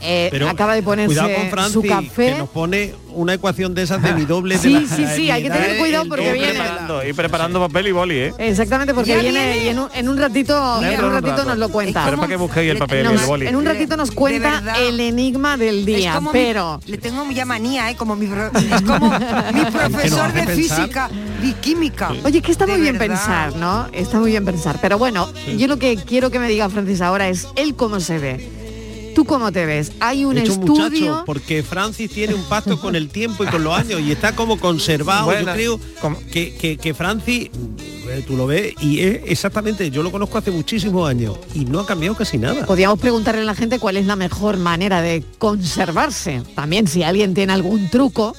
eh, 0.00 0.28
Pero 0.30 0.48
acaba 0.48 0.74
de 0.74 0.82
ponerse 0.82 1.08
cuidado 1.14 1.34
con 1.34 1.50
Francis, 1.50 1.72
su 1.72 1.82
café. 1.82 2.32
que 2.32 2.38
nos 2.38 2.48
pone 2.48 2.94
una 3.14 3.32
ecuación 3.34 3.74
de 3.74 3.82
esas 3.82 4.02
de 4.02 4.12
mi 4.12 4.24
doble 4.26 4.56
de 4.56 4.60
Sí, 4.60 4.70
la- 4.70 4.80
sí, 4.96 5.06
sí, 5.16 5.30
hay 5.30 5.42
que 5.42 5.50
tener 5.50 5.78
cuidado 5.78 6.04
porque 6.08 6.32
viene- 6.32 6.48
de 6.48 6.54
Preparando, 6.58 7.06
y 7.06 7.12
preparando 7.14 7.60
papel 7.60 7.86
y 7.86 7.92
boli, 7.92 8.14
¿eh? 8.16 8.34
Exactamente, 8.38 8.92
porque 8.92 9.10
Ya 9.10 9.18
viene, 9.20 9.52
viene. 9.52 9.64
y 9.64 9.68
en 9.68 9.78
un, 9.78 9.88
en 9.94 10.08
un 10.08 10.18
ratito, 10.18 10.82
en 10.82 10.88
de 10.98 11.04
un 11.04 11.12
ratito 11.12 11.36
rato. 11.36 11.44
nos 11.48 11.58
lo 11.58 11.68
cuenta. 11.70 12.04
Pero 12.04 12.16
para 12.18 12.28
que 12.28 12.36
busquéis 12.36 12.70
el 12.72 12.78
papel 12.78 13.06
y 13.06 13.14
el 13.14 13.18
boli. 13.26 13.46
en 13.46 13.56
un 13.56 13.64
ratito 13.64 13.96
nos 13.96 14.10
De 14.10 14.16
cuenta 14.16 14.62
el 14.80 15.00
enigma 15.00 15.56
del 15.56 15.86
día, 15.86 16.20
mi- 16.20 16.28
pero 16.32 16.78
le 16.86 16.98
tengo 16.98 17.28
ya 17.30 17.44
manía, 17.46 17.90
¿eh? 17.90 17.96
Como 17.96 18.16
mi, 18.16 18.26
pro- 18.26 18.50
es 18.54 18.82
como 18.82 19.10
mi 19.10 19.64
profesor 19.72 20.32
de 20.34 20.46
física 20.48 21.08
y 21.42 21.52
química. 21.54 22.10
Oye, 22.24 22.42
que 22.42 22.52
está 22.52 22.66
De 22.66 22.72
muy 22.72 22.82
bien 22.82 22.98
verdad. 22.98 23.16
pensar, 23.16 23.56
¿no? 23.56 23.86
Está 23.92 24.18
muy 24.18 24.30
bien 24.30 24.44
pensar. 24.44 24.78
Pero 24.82 24.98
bueno, 24.98 25.28
yo 25.56 25.66
lo 25.68 25.78
que 25.78 25.96
quiero 25.96 26.30
que 26.30 26.38
me 26.38 26.48
diga 26.48 26.68
Francis 26.68 27.00
ahora 27.00 27.28
es 27.28 27.48
él 27.56 27.74
cómo 27.76 27.98
se 28.00 28.18
ve. 28.18 28.65
¿Tú 29.16 29.24
cómo 29.24 29.50
te 29.50 29.64
ves? 29.64 29.92
Hay 29.98 30.26
un 30.26 30.36
Hecho 30.36 30.52
estudio... 30.52 30.90
muchacho, 30.90 31.22
porque 31.24 31.62
Francis 31.62 32.10
tiene 32.10 32.34
un 32.34 32.42
pacto 32.42 32.78
con 32.78 32.94
el 32.94 33.08
tiempo 33.08 33.44
y 33.44 33.46
con 33.46 33.64
los 33.64 33.72
años 33.72 34.02
y 34.02 34.12
está 34.12 34.36
como 34.36 34.60
conservado. 34.60 35.24
Bueno, 35.24 35.56
yo 35.56 35.78
creo 35.78 36.18
que, 36.30 36.54
que, 36.54 36.76
que 36.76 36.92
Francis, 36.92 37.48
eh, 38.10 38.22
tú 38.26 38.36
lo 38.36 38.46
ves, 38.46 38.74
y 38.78 39.00
es 39.00 39.20
exactamente, 39.24 39.90
yo 39.90 40.02
lo 40.02 40.12
conozco 40.12 40.36
hace 40.36 40.50
muchísimos 40.50 41.08
años 41.08 41.38
y 41.54 41.64
no 41.64 41.80
ha 41.80 41.86
cambiado 41.86 42.14
casi 42.14 42.36
nada. 42.36 42.66
Podríamos 42.66 42.98
preguntarle 43.00 43.40
a 43.40 43.44
la 43.44 43.54
gente 43.54 43.78
cuál 43.78 43.96
es 43.96 44.04
la 44.04 44.16
mejor 44.16 44.58
manera 44.58 45.00
de 45.00 45.24
conservarse. 45.38 46.42
También 46.54 46.86
si 46.86 47.02
alguien 47.02 47.32
tiene 47.32 47.54
algún 47.54 47.88
truco, 47.88 48.36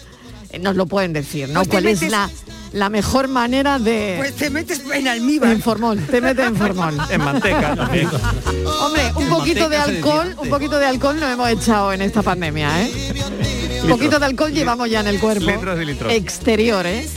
eh, 0.51 0.59
nos 0.59 0.75
lo 0.75 0.85
pueden 0.85 1.11
decir, 1.11 1.49
¿no? 1.49 1.61
Pues 1.61 1.69
¿Cuál 1.69 1.87
es 1.87 2.07
la, 2.07 2.29
la 2.77 2.89
mejor 2.89 3.27
manera 3.27 3.79
de... 3.79 4.15
Pues 4.17 4.35
te 4.35 4.49
metes 4.49 4.81
en 4.93 5.07
almíbar. 5.07 5.51
En 5.51 5.61
formol, 5.61 5.99
te 6.05 6.21
metes 6.21 6.45
en 6.45 6.55
formol. 6.55 6.97
En 7.09 7.23
manteca 7.23 7.75
también. 7.75 8.07
Hombre, 8.81 9.11
un 9.15 9.23
En 9.23 9.29
poquito 9.29 9.69
de 9.69 9.77
alcohol, 9.77 10.35
un 10.37 10.49
poquito 10.49 10.77
de 10.79 10.85
alcohol 10.85 11.19
nos 11.19 11.31
hemos 11.31 11.49
echado 11.49 11.93
en 11.93 12.01
esta 12.01 12.21
pandemia, 12.21 12.83
¿eh? 12.83 12.91
Un 13.83 13.89
poquito 13.89 14.19
de 14.19 14.25
alcohol 14.25 14.51
llevamos 14.51 14.89
ya 14.89 14.99
en 15.01 15.07
el 15.07 15.19
cuerpo. 15.19 15.45
Litros 15.45 15.81
y 15.81 15.85
litros. 15.85 16.11
Exterior, 16.13 16.85
¿eh? 16.85 17.07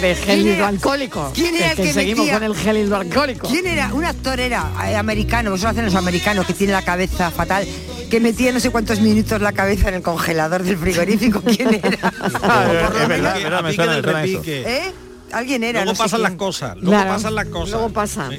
De 0.00 0.14
gel 0.14 0.24
¿Quién 0.24 0.46
era- 0.48 0.56
hidroalcohólico. 0.56 1.30
quién 1.34 1.54
era 1.56 1.66
Que- 1.66 1.70
el 1.70 1.76
que 1.76 1.82
que 1.84 1.92
seguimos 1.92 2.26
metía- 2.26 2.34
con 2.34 2.42
el 2.44 2.56
gel 2.56 2.76
hidroalcohólico. 2.78 3.48
¿Quién 3.48 3.66
era? 3.66 3.92
Un 3.94 4.04
actor 4.04 4.40
era 4.40 4.70
eh, 4.86 4.96
americano, 4.96 5.50
lo 5.50 5.68
hacen 5.68 5.84
los 5.84 5.94
americanos, 5.94 6.46
que 6.46 6.52
tiene 6.52 6.72
la 6.72 6.82
cabeza 6.82 7.30
fatal, 7.30 7.66
que 8.14 8.20
metía 8.20 8.52
no 8.52 8.60
sé 8.60 8.70
cuántos 8.70 9.00
minutos 9.00 9.40
la 9.42 9.50
cabeza 9.50 9.88
en 9.88 9.96
el 9.96 10.02
congelador 10.02 10.62
del 10.62 10.78
frigorífico. 10.78 11.40
¿Quién 11.44 11.74
era? 11.74 12.14
Es 12.22 13.08
verdad, 13.08 13.36
es 13.36 13.42
verdad, 13.42 13.62
me 13.64 13.70
Pique 13.70 13.74
suena, 13.74 13.92
del 13.96 14.02
me 14.04 14.12
suena 14.12 14.24
eso. 14.24 14.38
repique. 14.38 14.62
¿Eh? 14.64 14.92
Alguien 15.32 15.64
era. 15.64 15.80
Luego 15.80 15.90
no 15.90 15.96
sé 15.96 16.02
pasan 16.04 16.22
las 16.22 16.32
cosas, 16.34 16.76
luego 16.76 16.90
Claro, 16.90 17.08
pasan 17.10 17.34
las 17.34 17.46
cosas. 17.48 17.70
Luego 17.70 17.88
pasa. 17.88 18.30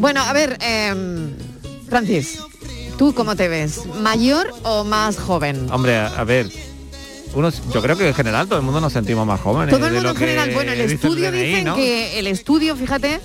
Bueno, 0.00 0.22
a 0.22 0.32
ver, 0.32 0.58
eh, 0.60 0.92
Francis, 1.88 2.40
¿tú 2.98 3.14
cómo 3.14 3.36
te 3.36 3.46
ves? 3.46 3.86
¿Mayor 4.00 4.52
o 4.64 4.82
más 4.82 5.16
joven? 5.18 5.70
Hombre, 5.70 5.98
a, 5.98 6.08
a 6.08 6.24
ver, 6.24 6.50
uno, 7.34 7.50
yo 7.72 7.80
creo 7.80 7.96
que 7.96 8.08
en 8.08 8.14
general 8.14 8.48
todo 8.48 8.58
el 8.58 8.64
mundo 8.64 8.80
nos 8.80 8.92
sentimos 8.92 9.24
más 9.24 9.40
jóvenes. 9.40 9.72
Todo 9.72 9.86
el 9.86 9.92
de 9.92 9.98
mundo 9.98 10.08
lo 10.14 10.14
en 10.14 10.16
general. 10.16 10.50
Bueno, 10.52 10.72
el 10.72 10.82
dice 10.82 10.94
estudio 10.94 11.30
DNI, 11.30 11.44
dicen 11.44 11.64
¿no? 11.64 11.76
que 11.76 12.18
el 12.18 12.26
estudio, 12.26 12.74
fíjate, 12.74 13.20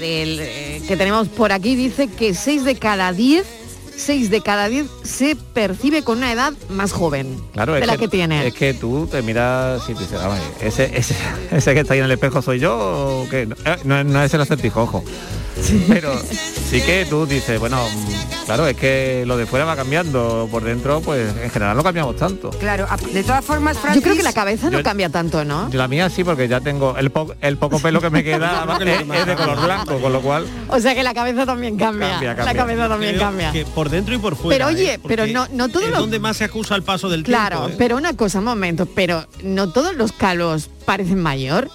el, 0.00 0.38
eh, 0.40 0.82
que 0.86 0.96
tenemos 0.96 1.26
por 1.26 1.50
aquí 1.50 1.74
dice 1.74 2.06
que 2.06 2.32
6 2.32 2.62
de 2.62 2.76
cada 2.76 3.12
10 3.12 3.61
6 3.96 4.30
de 4.30 4.40
cada 4.40 4.68
10 4.68 4.86
se 5.04 5.36
percibe 5.36 6.02
con 6.02 6.18
una 6.18 6.32
edad 6.32 6.52
más 6.68 6.92
joven 6.92 7.38
Claro, 7.52 7.74
de 7.74 7.80
es 7.80 7.86
la 7.86 7.94
que, 7.94 8.00
que 8.00 8.08
tiene. 8.08 8.46
Es 8.46 8.54
que 8.54 8.74
tú 8.74 9.08
te 9.10 9.22
miras 9.22 9.82
y 9.88 9.94
te 9.94 10.00
dices, 10.00 10.18
"Vamos, 10.18 10.38
ese, 10.60 10.90
ese, 10.96 11.14
ese 11.50 11.74
que 11.74 11.80
está 11.80 11.94
ahí 11.94 12.00
en 12.00 12.06
el 12.06 12.12
espejo 12.12 12.42
soy 12.42 12.58
yo 12.58 12.76
o 13.22 13.28
qué? 13.28 13.46
No, 13.46 13.54
eh, 13.64 13.76
no, 13.84 14.04
no 14.04 14.22
es 14.22 14.34
el 14.34 14.40
Pero 15.88 16.20
sí 16.70 16.80
que 16.82 17.06
tú 17.08 17.26
dices, 17.26 17.58
bueno, 17.60 17.78
claro, 18.46 18.66
es 18.66 18.76
que 18.76 19.24
lo 19.26 19.36
de 19.36 19.46
fuera 19.46 19.64
va 19.64 19.76
cambiando, 19.76 20.48
por 20.50 20.64
dentro, 20.64 21.00
pues 21.00 21.34
en 21.36 21.50
general 21.50 21.76
no 21.76 21.82
cambiamos 21.82 22.16
tanto. 22.16 22.50
Claro, 22.50 22.86
de 23.12 23.22
todas 23.22 23.44
formas, 23.44 23.76
Yo 23.76 23.82
Francis... 23.82 24.02
creo 24.02 24.16
que 24.16 24.22
la 24.22 24.32
cabeza 24.32 24.70
no 24.70 24.78
Yo- 24.78 24.84
cambia 24.84 25.08
tanto, 25.08 25.44
¿no? 25.44 25.70
Yo 25.70 25.78
la 25.78 25.88
mía 25.88 26.10
sí, 26.10 26.24
porque 26.24 26.48
ya 26.48 26.60
tengo 26.60 26.96
el, 26.98 27.10
po- 27.10 27.34
el 27.40 27.56
poco 27.58 27.78
pelo 27.78 28.00
que 28.00 28.10
me 28.10 28.24
queda 28.24 28.66
es, 28.80 29.00
es 29.20 29.26
de 29.26 29.34
color 29.36 29.62
blanco, 29.64 29.98
con 30.00 30.12
lo 30.12 30.20
cual 30.20 30.46
O 30.68 30.80
sea 30.80 30.94
que 30.94 31.02
la 31.02 31.14
cabeza 31.14 31.46
también 31.46 31.76
cambia. 31.76 32.10
Cambia, 32.10 32.28
La 32.30 32.36
cambia. 32.36 32.54
cabeza 32.54 32.88
también 32.88 33.12
Creo 33.14 33.22
cambia. 33.26 33.52
que 33.52 33.64
por 33.66 33.88
dentro 33.88 34.14
y 34.14 34.18
por 34.18 34.36
fuera. 34.36 34.66
Pero 34.66 34.76
oye, 34.76 34.94
¿eh? 34.94 35.00
pero 35.06 35.22
Porque 35.22 35.32
no, 35.32 35.46
no 35.52 35.68
todos 35.68 35.84
es 35.84 35.90
los 35.90 36.00
donde 36.00 36.18
más 36.18 36.36
se 36.36 36.44
acusa 36.44 36.74
el 36.74 36.82
paso 36.82 37.08
del 37.08 37.22
Claro, 37.22 37.58
tiempo. 37.58 37.74
¿eh? 37.74 37.76
pero 37.78 37.96
una 37.96 38.14
cosa, 38.16 38.38
un 38.40 38.44
momento, 38.46 38.86
pero 38.86 39.26
no 39.42 39.70
todos 39.70 39.94
los 39.96 40.12
calvos 40.12 40.68
parecen 40.84 41.20
mayor. 41.20 41.68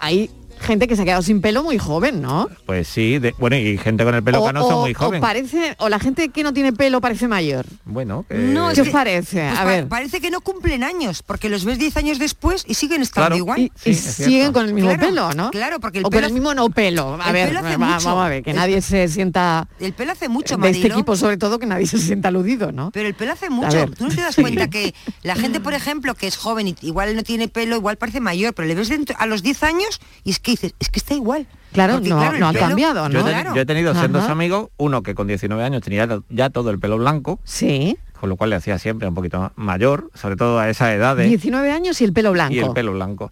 Hay 0.00 0.30
gente 0.60 0.88
que 0.88 0.96
se 0.96 1.02
ha 1.02 1.04
quedado 1.04 1.22
sin 1.22 1.40
pelo 1.40 1.62
muy 1.62 1.78
joven, 1.78 2.20
¿no? 2.22 2.48
Pues 2.66 2.88
sí, 2.88 3.18
de- 3.18 3.34
bueno, 3.38 3.56
y 3.56 3.78
gente 3.78 4.04
con 4.04 4.14
el 4.14 4.22
pelo 4.22 4.42
o, 4.42 4.46
canoso 4.46 4.78
o- 4.78 4.80
muy 4.82 4.94
joven. 4.94 5.18
o 5.18 5.20
parece, 5.20 5.76
o 5.78 5.88
la 5.88 5.98
gente 5.98 6.28
que 6.30 6.42
no 6.42 6.52
tiene 6.52 6.72
pelo 6.72 7.00
parece 7.00 7.28
mayor. 7.28 7.66
Bueno, 7.84 8.24
No, 8.30 8.70
es 8.70 8.76
¿Qué 8.76 8.82
que- 8.82 8.88
os 8.88 8.92
parece? 8.92 9.40
pues 9.48 9.52
a 9.58 9.62
pa- 9.62 9.64
ver. 9.64 9.88
Parece 9.88 10.20
que 10.20 10.30
no 10.30 10.40
cumplen 10.40 10.82
años, 10.84 11.22
porque 11.22 11.48
los 11.48 11.64
ves 11.64 11.78
10 11.78 11.96
años 11.96 12.18
después 12.18 12.64
y 12.66 12.74
siguen 12.74 13.02
estando 13.02 13.26
Claro. 13.28 13.36
igual. 13.36 13.60
Y, 13.60 13.72
y 13.90 13.94
siguen 13.94 14.52
con 14.52 14.66
el 14.66 14.74
mismo 14.74 14.90
Claro, 14.90 15.06
pelo, 15.08 15.32
¿no? 15.34 15.50
Claro, 15.50 15.80
porque 15.80 15.98
el 15.98 16.06
o 16.06 16.10
pelo 16.10 16.22
con 16.22 16.28
el 16.28 16.32
mismo 16.34 16.54
no 16.54 16.70
pelo. 16.70 17.18
A 17.20 17.26
el 17.28 17.32
ver, 17.32 17.48
pelo 17.48 17.60
hace 17.60 17.76
va- 17.76 17.86
mucho. 17.94 18.06
vamos 18.08 18.24
a 18.26 18.28
ver, 18.28 18.42
que 18.42 18.50
El- 18.50 18.56
nadie 18.56 18.80
se 18.82 19.08
sienta 19.08 19.68
El 19.80 19.92
pelo 19.92 20.12
hace 20.12 20.28
mucho, 20.28 20.56
de 20.56 20.68
este 20.68 20.78
Marilo. 20.80 20.94
equipo, 20.96 21.16
sobre 21.16 21.36
todo 21.36 21.58
que 21.58 21.66
nadie 21.66 21.86
se 21.86 21.98
sienta 21.98 22.28
aludido, 22.28 22.72
¿no? 22.72 22.90
Pero 22.92 23.08
el 23.08 23.14
pelo 23.14 23.32
hace 23.32 23.50
mucho. 23.50 23.86
Tú 23.96 24.04
no 24.08 24.14
te 24.14 24.20
das 24.20 24.36
cuenta 24.36 24.68
que 24.68 24.94
la 25.22 25.34
gente, 25.36 25.60
por 25.60 25.74
ejemplo, 25.74 26.14
que 26.14 26.26
es 26.26 26.36
joven 26.36 26.68
y 26.68 26.76
igual 26.82 27.14
no 27.16 27.22
tiene 27.22 27.48
pelo, 27.48 27.76
igual 27.76 27.96
parece 27.96 28.20
mayor, 28.20 28.54
pero 28.54 28.66
le 28.68 28.74
ves 28.74 28.88
dentro, 28.88 29.16
a 29.18 29.26
los 29.26 29.42
10 29.42 29.62
años 29.62 30.00
y 30.24 30.30
es 30.30 30.38
que 30.46 30.52
dices, 30.52 30.74
es 30.78 30.88
que 30.88 30.98
está 31.00 31.14
igual. 31.14 31.46
Claro, 31.72 31.94
Porque, 31.94 32.08
no, 32.08 32.20
ha 32.20 32.30
pelo- 32.32 32.58
cambiado, 32.58 33.08
Yo, 33.10 33.20
¿no? 33.22 33.28
he 33.28 33.34
teni- 33.34 33.54
yo 33.54 33.60
he 33.60 33.66
tenido 33.66 33.90
Ajá. 33.90 34.32
amigos, 34.32 34.68
uno 34.78 35.02
que 35.02 35.14
con 35.14 35.26
19 35.26 35.62
años 35.62 35.82
tenía 35.82 36.08
ya 36.30 36.50
todo 36.50 36.70
el 36.70 36.78
pelo 36.78 36.96
blanco, 36.96 37.38
Sí, 37.44 37.98
con 38.18 38.30
lo 38.30 38.36
cual 38.36 38.50
le 38.50 38.56
hacía 38.56 38.78
siempre 38.78 39.06
un 39.08 39.14
poquito 39.14 39.38
ma- 39.40 39.52
mayor, 39.56 40.10
sobre 40.14 40.36
todo 40.36 40.58
a 40.58 40.70
esa 40.70 40.94
edad 40.94 41.16
de 41.16 41.24
19 41.26 41.70
años 41.70 42.00
y 42.00 42.04
el 42.04 42.12
pelo 42.14 42.32
blanco. 42.32 42.54
y 42.54 42.60
el 42.60 42.70
pelo 42.70 42.92
blanco. 42.92 43.30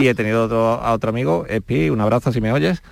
Y 0.00 0.08
he 0.08 0.14
tenido 0.14 0.44
otro- 0.46 0.80
a 0.82 0.92
otro 0.92 1.10
amigo, 1.10 1.44
Espi, 1.48 1.90
un 1.90 2.00
abrazo 2.00 2.32
si 2.32 2.40
me 2.40 2.50
oyes, 2.50 2.82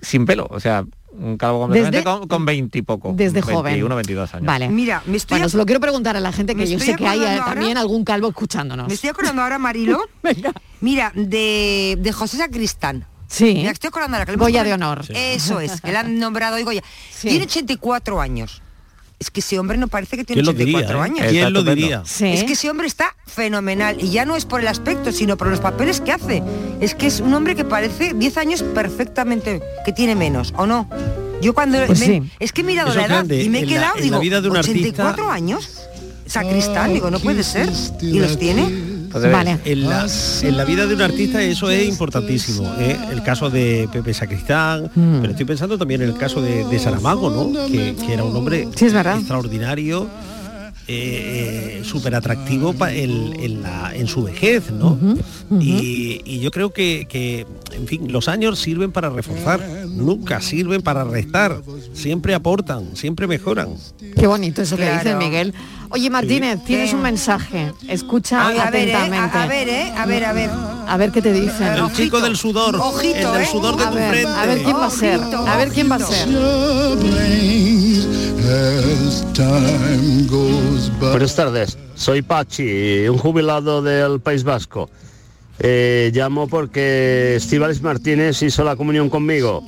sin 0.00 0.24
pelo, 0.24 0.46
o 0.50 0.60
sea, 0.60 0.84
un 1.12 1.36
calvo 1.36 1.60
completamente 1.60 1.98
Desde- 1.98 2.18
con, 2.20 2.28
con 2.28 2.44
20 2.46 2.78
y 2.78 2.82
poco. 2.82 3.12
desde 3.14 3.40
21, 3.40 3.56
joven. 3.58 3.88
22 3.96 4.34
años. 4.34 4.46
Vale. 4.46 4.68
Mira, 4.68 5.02
me 5.06 5.16
estoy, 5.16 5.36
Bueno, 5.38 5.48
se 5.48 5.56
lo 5.56 5.66
quiero 5.66 5.80
preguntar 5.80 6.16
a 6.16 6.20
la 6.20 6.32
gente 6.32 6.54
que 6.54 6.66
yo 6.66 6.78
sé 6.78 6.94
que 6.96 7.06
hay 7.06 7.20
eh, 7.22 7.28
ahora- 7.30 7.44
también 7.54 7.76
algún 7.78 8.04
calvo 8.04 8.28
escuchándonos. 8.28 8.86
me 8.88 8.94
estoy 8.94 9.10
acordando 9.10 9.42
ahora, 9.42 9.58
Marilo. 9.58 10.00
Mira, 10.80 11.10
de, 11.14 11.96
de 12.00 12.12
José 12.12 12.36
Sacristán. 12.36 13.06
Sí. 13.26 13.60
Me 13.64 13.68
estoy 13.70 13.88
acordando 13.88 14.16
ahora. 14.16 14.32
Goya 14.36 14.64
de 14.64 14.72
honor. 14.72 15.02
Eso 15.08 15.60
es, 15.60 15.80
que 15.80 15.90
le 15.92 15.98
han 15.98 16.18
nombrado 16.18 16.56
hoy 16.56 16.62
Goya. 16.62 16.82
Sí. 17.10 17.28
Tiene 17.28 17.44
84 17.44 18.20
años. 18.20 18.62
Es 19.18 19.30
que 19.32 19.40
ese 19.40 19.58
hombre 19.58 19.76
no 19.78 19.88
parece 19.88 20.16
que 20.16 20.24
tiene 20.24 20.42
¿Quién 20.42 20.46
lo 20.46 20.58
diría? 20.58 20.78
84 20.78 20.98
eh? 20.98 21.04
años. 21.04 21.26
¿Quién 21.32 21.52
lo 21.52 21.62
diría? 21.64 22.02
Sí. 22.04 22.26
Es 22.26 22.44
que 22.44 22.52
ese 22.52 22.70
hombre 22.70 22.86
está 22.86 23.16
fenomenal 23.26 23.96
y 24.00 24.10
ya 24.10 24.24
no 24.24 24.36
es 24.36 24.44
por 24.44 24.60
el 24.60 24.68
aspecto, 24.68 25.10
sino 25.10 25.36
por 25.36 25.48
los 25.48 25.58
papeles 25.60 26.00
que 26.00 26.12
hace. 26.12 26.42
Es 26.80 26.94
que 26.94 27.08
es 27.08 27.18
un 27.20 27.34
hombre 27.34 27.56
que 27.56 27.64
parece 27.64 28.14
10 28.14 28.36
años 28.36 28.62
perfectamente 28.62 29.60
que 29.84 29.92
tiene 29.92 30.14
menos, 30.14 30.54
¿o 30.56 30.66
no? 30.66 30.88
Yo 31.42 31.52
cuando 31.54 31.84
Pues 31.86 31.98
me- 32.00 32.06
sí. 32.06 32.22
es 32.38 32.52
que 32.52 32.60
he 32.60 32.64
mirado 32.64 32.90
Eso 32.90 32.98
la 32.98 33.06
edad 33.06 33.14
grande. 33.16 33.42
y 33.42 33.48
me 33.48 33.58
he 33.58 33.62
En 33.62 33.68
quedado 33.68 33.96
la 33.96 34.02
digo, 34.02 34.20
vida 34.20 34.40
de 34.40 34.48
un 34.50 34.56
artista- 34.56 34.78
84 34.78 35.30
años. 35.30 35.88
Sacristán, 36.26 36.92
digo, 36.92 37.10
no 37.10 37.18
puede 37.20 37.42
ser. 37.42 37.70
Y 38.02 38.18
los 38.20 38.38
tiene. 38.38 38.68
Vale. 39.12 39.58
En 39.64 39.88
la, 39.88 40.06
en 40.42 40.56
la 40.56 40.64
vida 40.64 40.86
de 40.86 40.94
un 40.94 41.02
artista 41.02 41.42
eso 41.42 41.70
es 41.70 41.88
importantísimo. 41.88 42.72
¿eh? 42.78 42.96
El 43.10 43.22
caso 43.22 43.50
de 43.50 43.88
Pepe 43.92 44.12
Sacristán, 44.14 44.90
Mm. 44.94 45.20
pero 45.20 45.30
estoy 45.32 45.46
pensando 45.46 45.76
también 45.78 46.02
en 46.02 46.08
el 46.10 46.16
caso 46.16 46.40
de, 46.42 46.64
de 46.64 46.78
Saramago, 46.78 47.30
¿no? 47.30 47.66
Que, 47.66 47.94
que 47.96 48.12
era 48.14 48.24
un 48.24 48.34
hombre 48.36 48.68
Sí, 48.74 48.86
extraordinario, 48.86 50.06
eh, 50.90 51.82
súper 51.84 52.14
atractivo 52.14 52.74
en, 52.88 53.38
en 53.40 53.62
la- 53.62 53.92
en 53.94 54.06
su 54.06 54.22
vejez, 54.24 54.70
¿no? 54.70 54.98
Y, 55.60 56.20
y 56.24 56.40
yo 56.40 56.50
creo 56.50 56.72
que, 56.72 57.06
que, 57.08 57.46
en 57.72 57.86
fin, 57.86 58.10
los 58.12 58.26
años 58.28 58.58
sirven 58.58 58.90
para 58.92 59.10
reforzar, 59.10 59.60
nunca 59.86 60.40
sirven 60.40 60.80
para 60.82 61.04
restar, 61.04 61.60
siempre 61.92 62.34
aportan, 62.34 62.96
siempre 62.96 63.26
mejoran. 63.26 63.68
Qué 64.18 64.26
bonito 64.26 64.62
eso 64.62 64.76
que 64.76 64.82
Claro. 64.84 64.98
dice 65.04 65.16
Miguel. 65.16 65.54
Oye, 65.90 66.10
Martínez, 66.10 66.58
tienes 66.66 66.92
un 66.92 67.00
mensaje. 67.02 67.72
Escucha 67.88 68.46
Ay, 68.46 68.58
a 68.58 68.70
ver, 68.70 68.88
¿eh? 68.88 68.94
atentamente. 68.94 69.38
A, 69.38 69.42
a 69.42 69.46
ver, 69.46 69.68
¿eh? 69.68 69.92
A 69.96 70.06
ver, 70.06 70.24
a 70.24 70.32
ver. 70.32 70.50
A 70.86 70.96
ver 70.96 71.10
qué 71.12 71.20
te 71.22 71.32
dicen. 71.32 71.66
El 71.74 71.92
chico 71.92 72.20
del 72.20 72.36
sudor, 72.36 72.76
Ojito, 72.76 73.16
el 73.28 73.32
del 73.32 73.42
¿eh? 73.42 73.48
sudor 73.50 73.76
de 73.76 73.84
A 73.84 73.90
tu 73.90 73.94
ver, 73.96 74.10
frente. 74.10 74.28
a 74.30 74.46
ver 74.46 74.62
quién 74.62 74.76
va 74.76 74.86
a 74.86 74.90
ser. 74.90 75.20
A 75.20 75.56
ver 75.56 75.68
quién 75.70 75.90
va 75.90 75.96
a 75.96 75.98
ser. 76.00 76.28
Buenas 81.00 81.34
tardes, 81.34 81.76
soy 81.94 82.22
Pachi, 82.22 83.08
un 83.08 83.18
jubilado 83.18 83.82
del 83.82 84.20
País 84.20 84.44
Vasco. 84.44 84.88
Eh, 85.58 86.12
llamo 86.14 86.46
porque 86.46 87.34
Estivales 87.36 87.82
Martínez 87.82 88.40
hizo 88.42 88.62
la 88.62 88.76
comunión 88.76 89.10
conmigo. 89.10 89.64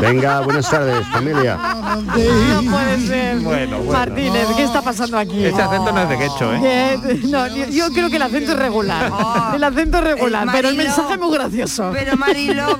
Venga, 0.00 0.40
buenas 0.40 0.70
tardes, 0.70 1.04
familia. 1.08 1.56
No 1.56 2.70
puede 2.70 3.00
ser. 3.06 3.40
Bueno, 3.40 3.78
bueno. 3.78 3.92
Martínez, 3.92 4.46
¿qué 4.56 4.62
está 4.64 4.80
pasando 4.82 5.18
aquí? 5.18 5.44
Este 5.44 5.60
acento 5.60 5.90
no 5.92 6.02
es 6.02 6.08
de 6.08 6.18
quecho, 6.18 6.54
¿eh? 6.54 6.98
Que- 7.02 7.14
no, 7.28 7.46
yo- 7.48 7.66
yo 7.68 7.90
creo 7.92 8.08
que 8.10 8.16
el 8.16 8.22
acento 8.22 8.52
es 8.52 8.58
regular. 8.58 9.10
Oh, 9.12 9.52
el 9.56 9.64
acento 9.64 9.98
es 9.98 10.04
regular, 10.04 10.44
el 10.46 10.52
pero 10.52 10.68
el 10.68 10.76
mensaje 10.76 11.14
es 11.14 11.18
muy 11.20 11.34
gracioso. 11.34 11.90
Pero 11.92 12.16
Marilo, 12.16 12.78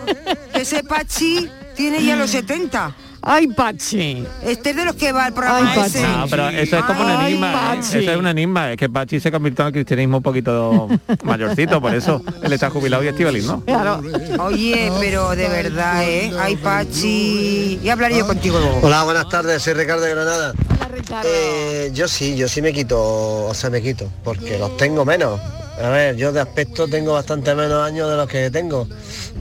ese 0.54 0.85
Pachi 0.85 1.48
tiene 1.76 2.04
ya 2.04 2.14
los 2.16 2.30
70. 2.30 2.94
Ay, 3.26 3.46
Pachi. 3.48 4.26
Este 4.44 4.70
es 4.70 4.76
de 4.76 4.84
los 4.84 4.94
que 4.96 5.10
va 5.12 5.24
al 5.24 5.32
programa 5.32 5.72
Ay, 5.72 5.80
ese. 5.80 6.00
Pachi. 6.02 6.12
No, 6.18 6.26
pero 6.28 6.48
eso 6.50 6.78
es 6.78 6.84
como 6.84 7.04
un 7.04 7.10
enigma. 7.10 7.50
¿eh? 7.50 7.54
Pachi. 7.54 7.98
Eso 7.98 8.10
es 8.10 8.16
un 8.18 8.26
enigma. 8.26 8.72
Es 8.72 8.76
que 8.76 8.88
Pachi 8.90 9.18
se 9.18 9.32
convirtió 9.32 9.62
en 9.62 9.66
el 9.68 9.72
cristianismo 9.72 10.18
un 10.18 10.22
poquito 10.22 10.88
mayorcito, 11.24 11.80
por 11.80 11.94
eso 11.94 12.22
él 12.42 12.52
está 12.52 12.68
jubilado 12.68 13.02
y 13.02 13.08
Estivaliz, 13.08 13.46
¿no? 13.46 13.64
Claro. 13.64 14.02
Oye, 14.40 14.92
pero 15.00 15.30
de 15.30 15.48
verdad, 15.48 16.04
¿eh? 16.04 16.32
Ay, 16.38 16.56
Pachi. 16.56 17.80
Y 17.82 17.88
hablaré 17.88 18.18
yo 18.18 18.26
contigo 18.26 18.58
luego. 18.58 18.80
Hola, 18.82 19.04
buenas 19.04 19.28
tardes, 19.28 19.62
soy 19.62 19.72
Ricardo 19.72 20.02
de 20.02 20.10
Granada. 20.10 20.52
Hola, 20.76 20.88
Ricardo. 20.88 21.28
Eh, 21.32 21.90
yo 21.94 22.06
sí, 22.08 22.37
yo 22.37 22.46
sí 22.46 22.60
me 22.60 22.72
quito, 22.74 23.46
o 23.46 23.54
sea, 23.54 23.70
me 23.70 23.80
quito, 23.80 24.10
porque 24.22 24.58
los 24.58 24.76
tengo 24.76 25.04
menos. 25.06 25.40
A 25.82 25.88
ver, 25.88 26.16
yo 26.16 26.30
de 26.30 26.40
aspecto 26.40 26.87
tengo 26.87 27.14
bastante 27.14 27.54
menos 27.54 27.82
años 27.84 28.08
de 28.10 28.16
los 28.16 28.28
que 28.28 28.50
tengo. 28.50 28.87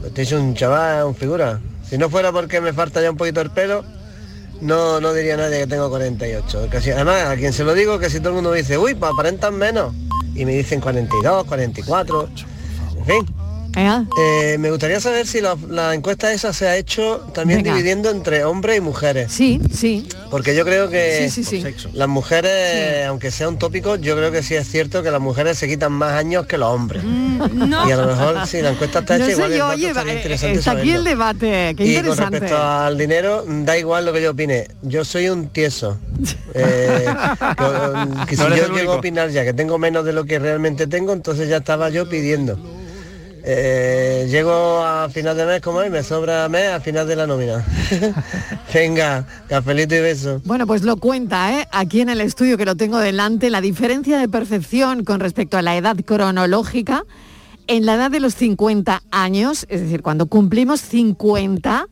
Estoy 0.04 0.40
un 0.40 0.56
chaval, 0.56 1.06
un 1.06 1.16
figura. 1.16 1.60
Si 1.94 2.00
no 2.00 2.10
fuera 2.10 2.32
porque 2.32 2.60
me 2.60 2.74
falta 2.74 3.04
ya 3.04 3.12
un 3.12 3.18
poquito 3.18 3.40
el 3.40 3.52
pelo, 3.52 3.86
no, 4.62 5.00
no 5.00 5.14
diría 5.14 5.38
nadie 5.38 5.60
que 5.60 5.68
tengo 5.68 5.92
48. 5.92 6.68
Casi, 6.72 6.90
además, 6.90 7.28
a 7.28 7.36
quien 7.36 7.54
se 7.54 7.64
lo 7.64 7.76
digo, 7.76 8.00
que 8.00 8.10
si 8.10 8.18
todo 8.18 8.30
el 8.30 8.34
mundo 8.34 8.50
me 8.50 8.58
dice, 8.58 8.80
uy, 8.80 8.96
pues 8.96 9.12
aparentan 9.14 9.56
menos. 9.56 9.94
Y 10.34 10.44
me 10.44 10.54
dicen 10.54 10.82
42, 10.82 11.46
44. 11.46 12.30
En 12.98 13.06
fin. 13.06 13.43
Eh, 13.76 14.58
me 14.60 14.70
gustaría 14.70 15.00
saber 15.00 15.26
si 15.28 15.42
la, 15.42 15.56
la 15.70 15.94
encuesta 15.96 16.32
esa 16.32 16.54
se 16.54 16.68
ha 16.68 16.78
hecho 16.78 17.26
también 17.34 17.64
Venga. 17.64 17.76
dividiendo 17.76 18.10
entre 18.12 18.44
hombres 18.46 18.78
y 18.78 18.82
mujeres. 18.82 19.32
Sí, 19.32 19.60
sí. 19.74 20.08
Porque 20.30 20.56
yo 20.56 20.64
creo 20.66 20.90
que 20.90 21.30
Sí, 21.30 21.44
sí, 21.44 21.62
sí. 21.64 21.76
las 21.94 22.08
mujeres, 22.08 23.06
aunque 23.08 23.32
sea 23.32 23.50
un 23.50 23.58
tópico, 23.58 23.96
yo 23.96 24.16
creo 24.16 24.32
que 24.32 24.44
sí 24.44 24.56
es 24.56 24.68
cierto 24.70 25.02
que 25.04 25.12
las 25.12 25.22
mujeres 25.22 25.58
se 25.58 25.68
quitan 25.68 25.92
más 25.92 26.14
años 26.14 26.46
que 26.46 26.58
los 26.58 26.70
hombres. 26.70 27.04
no. 27.04 27.88
Y 27.88 27.92
a 27.92 27.98
lo 27.98 28.08
mejor, 28.08 28.46
si 28.48 28.62
la 28.62 28.70
encuesta 28.72 29.00
está 29.00 29.16
hecha, 29.18 29.32
igual 29.32 29.54
yo, 29.54 29.68
oye, 29.70 29.88
eh, 29.88 30.14
interesante 30.16 30.60
está 30.60 30.72
aquí 30.72 30.92
el 30.92 31.04
debate, 31.04 31.74
qué 31.78 31.84
y 31.86 31.96
con 31.96 32.06
interesante. 32.06 32.40
respecto 32.40 32.58
al 32.64 32.98
dinero, 32.98 33.44
da 33.48 33.78
igual 33.78 34.06
lo 34.06 34.14
que 34.14 34.22
yo 34.22 34.32
opine. 34.32 34.68
Yo 34.82 35.04
soy 35.06 35.30
un 35.30 35.48
tieso. 35.50 35.98
Eh, 36.56 37.06
que, 37.58 38.26
que 38.28 38.36
si 38.38 38.44
No 38.44 38.56
yo 38.56 38.68
llego 38.76 38.94
a 38.94 38.96
opinar 38.98 39.32
ya 39.32 39.44
que 39.44 39.54
tengo 39.54 39.80
menos 39.80 40.06
de 40.06 40.14
lo 40.14 40.24
que 40.26 40.38
realmente 40.38 40.86
tengo, 40.86 41.12
entonces 41.12 41.50
ya 41.50 41.58
estaba 41.58 41.90
yo 41.90 42.08
pidiendo. 42.08 42.60
Eh, 43.46 44.26
llego 44.30 44.82
a 44.82 45.10
final 45.10 45.36
de 45.36 45.46
mes 45.46 45.62
como 45.62 45.82
es, 45.82 45.92
me 45.92 46.02
sobra 46.02 46.48
mes 46.48 46.70
al 46.70 46.82
final 46.82 47.06
de 47.06 47.18
la 47.18 47.28
nómina. 47.28 47.66
Venga, 48.74 49.28
cafelito 49.50 49.96
y 49.96 50.00
beso. 50.00 50.42
Bueno, 50.46 50.66
pues 50.66 50.84
lo 50.84 50.96
cuenta, 50.96 51.60
¿eh? 51.60 51.68
Aquí 51.72 52.00
en 52.00 52.08
el 52.08 52.22
estudio 52.22 52.58
que 52.58 52.64
lo 52.64 52.76
tengo 52.76 53.00
delante, 53.00 53.50
la 53.50 53.60
diferencia 53.60 54.18
de 54.18 54.30
percepción 54.30 55.04
con 55.04 55.20
respecto 55.20 55.58
a 55.58 55.62
la 55.62 55.76
edad 55.76 55.98
cronológica, 56.06 57.04
en 57.68 57.86
la 57.86 57.96
edad 57.96 58.12
de 58.12 58.22
los 58.22 58.34
50 58.36 59.04
años, 59.12 59.66
es 59.68 59.82
decir, 59.82 60.02
cuando 60.02 60.28
cumplimos 60.28 60.80
50, 60.80 61.88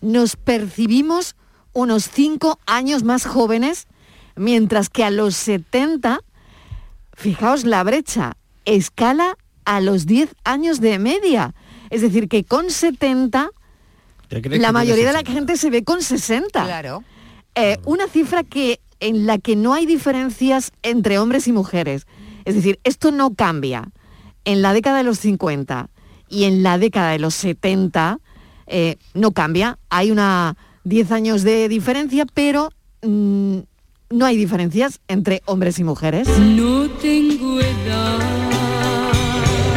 nos 0.00 0.36
percibimos 0.36 1.36
unos 1.74 2.08
5 2.08 2.58
años 2.64 3.02
más 3.02 3.26
jóvenes, 3.26 3.86
mientras 4.34 4.88
que 4.88 5.04
a 5.04 5.10
los 5.10 5.36
70, 5.36 6.20
fijaos 7.12 7.64
la 7.64 7.84
brecha, 7.84 8.32
escala 8.64 9.36
a 9.66 9.80
los 9.80 10.06
10 10.06 10.34
años 10.44 10.80
de 10.80 10.98
media. 10.98 11.54
Es 11.90 12.00
decir, 12.00 12.28
que 12.28 12.44
con 12.44 12.70
70 12.70 13.50
la 14.30 14.72
mayoría 14.72 15.06
de 15.06 15.12
la 15.12 15.22
gente 15.22 15.56
se 15.56 15.70
ve 15.70 15.84
con 15.84 16.02
60. 16.02 16.64
Claro. 16.64 17.04
Eh, 17.54 17.78
una 17.84 18.08
cifra 18.08 18.42
que 18.42 18.80
en 18.98 19.26
la 19.26 19.38
que 19.38 19.56
no 19.56 19.74
hay 19.74 19.86
diferencias 19.86 20.72
entre 20.82 21.18
hombres 21.18 21.46
y 21.48 21.52
mujeres. 21.52 22.06
Es 22.44 22.54
decir, 22.54 22.80
esto 22.84 23.12
no 23.12 23.34
cambia. 23.34 23.90
En 24.44 24.62
la 24.62 24.72
década 24.72 24.98
de 24.98 25.02
los 25.02 25.18
50 25.18 25.90
y 26.28 26.44
en 26.44 26.62
la 26.62 26.78
década 26.78 27.10
de 27.10 27.18
los 27.18 27.34
70 27.34 28.18
eh, 28.66 28.96
no 29.14 29.32
cambia. 29.32 29.78
Hay 29.90 30.10
una 30.10 30.56
10 30.84 31.10
años 31.12 31.42
de 31.42 31.68
diferencia, 31.68 32.26
pero 32.32 32.70
mm, 33.02 33.58
no 34.10 34.24
hay 34.24 34.36
diferencias 34.36 35.00
entre 35.08 35.42
hombres 35.46 35.78
y 35.78 35.84
mujeres. 35.84 36.28
No 36.38 36.88
tengo 36.90 37.60
edad. 37.60 38.35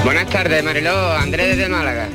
Buenas 0.03 0.29
tardes, 0.29 0.63
Mariló. 0.63 1.11
Andrés 1.13 1.57
desde 1.57 1.69
Málaga. 1.69 2.07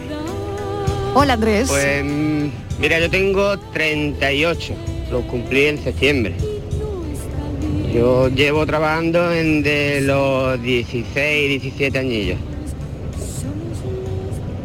Hola 1.14 1.34
Andrés. 1.34 1.68
Pues 1.68 2.04
mm, 2.04 2.46
mira, 2.80 2.98
yo 2.98 3.10
tengo 3.10 3.58
38. 3.58 4.74
Lo 5.10 5.22
cumplí 5.22 5.66
en 5.66 5.82
septiembre. 5.82 6.34
Yo 7.92 8.28
llevo 8.28 8.66
trabajando 8.66 9.30
en 9.32 9.62
de 9.62 10.00
los 10.00 10.60
16, 10.60 11.60
17 11.60 11.98
añillos. 11.98 12.38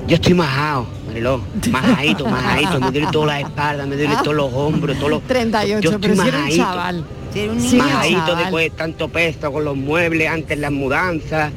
Yo 0.07 0.15
estoy 0.15 0.33
majado, 0.33 0.87
Mariló. 1.05 1.41
Majadito, 1.69 2.25
majadito. 2.29 2.79
Me 2.79 2.91
duele 2.91 3.07
toda 3.11 3.27
la 3.27 3.39
espalda, 3.41 3.85
me 3.85 3.95
duele 3.95 4.15
todos 4.23 4.35
los 4.35 4.51
hombros, 4.51 4.97
todos 4.97 5.11
los... 5.11 5.23
38, 5.23 5.81
Yo 5.81 5.91
estoy 5.91 6.09
pero 6.09 6.23
si 6.23 6.29
un 6.31 6.57
chaval. 6.57 7.05
Si 7.31 7.47
un 7.47 7.77
majadito 7.77 8.19
chaval. 8.19 8.37
después 8.37 8.71
de 8.71 8.77
tanto 8.77 9.09
peso 9.09 9.51
con 9.51 9.65
los 9.65 9.75
muebles, 9.75 10.27
antes 10.27 10.57
las 10.57 10.71
mudanzas, 10.71 11.51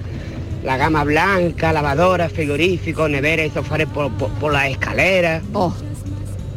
la 0.62 0.76
gama 0.76 1.04
blanca, 1.04 1.72
lavadora, 1.72 2.28
frigorífico, 2.28 3.08
nevera 3.08 3.44
y 3.44 3.50
sofás 3.50 3.80
por, 3.86 4.10
por, 4.12 4.30
por 4.32 4.52
las 4.52 4.68
escaleras. 4.70 5.42
Oh. 5.52 5.72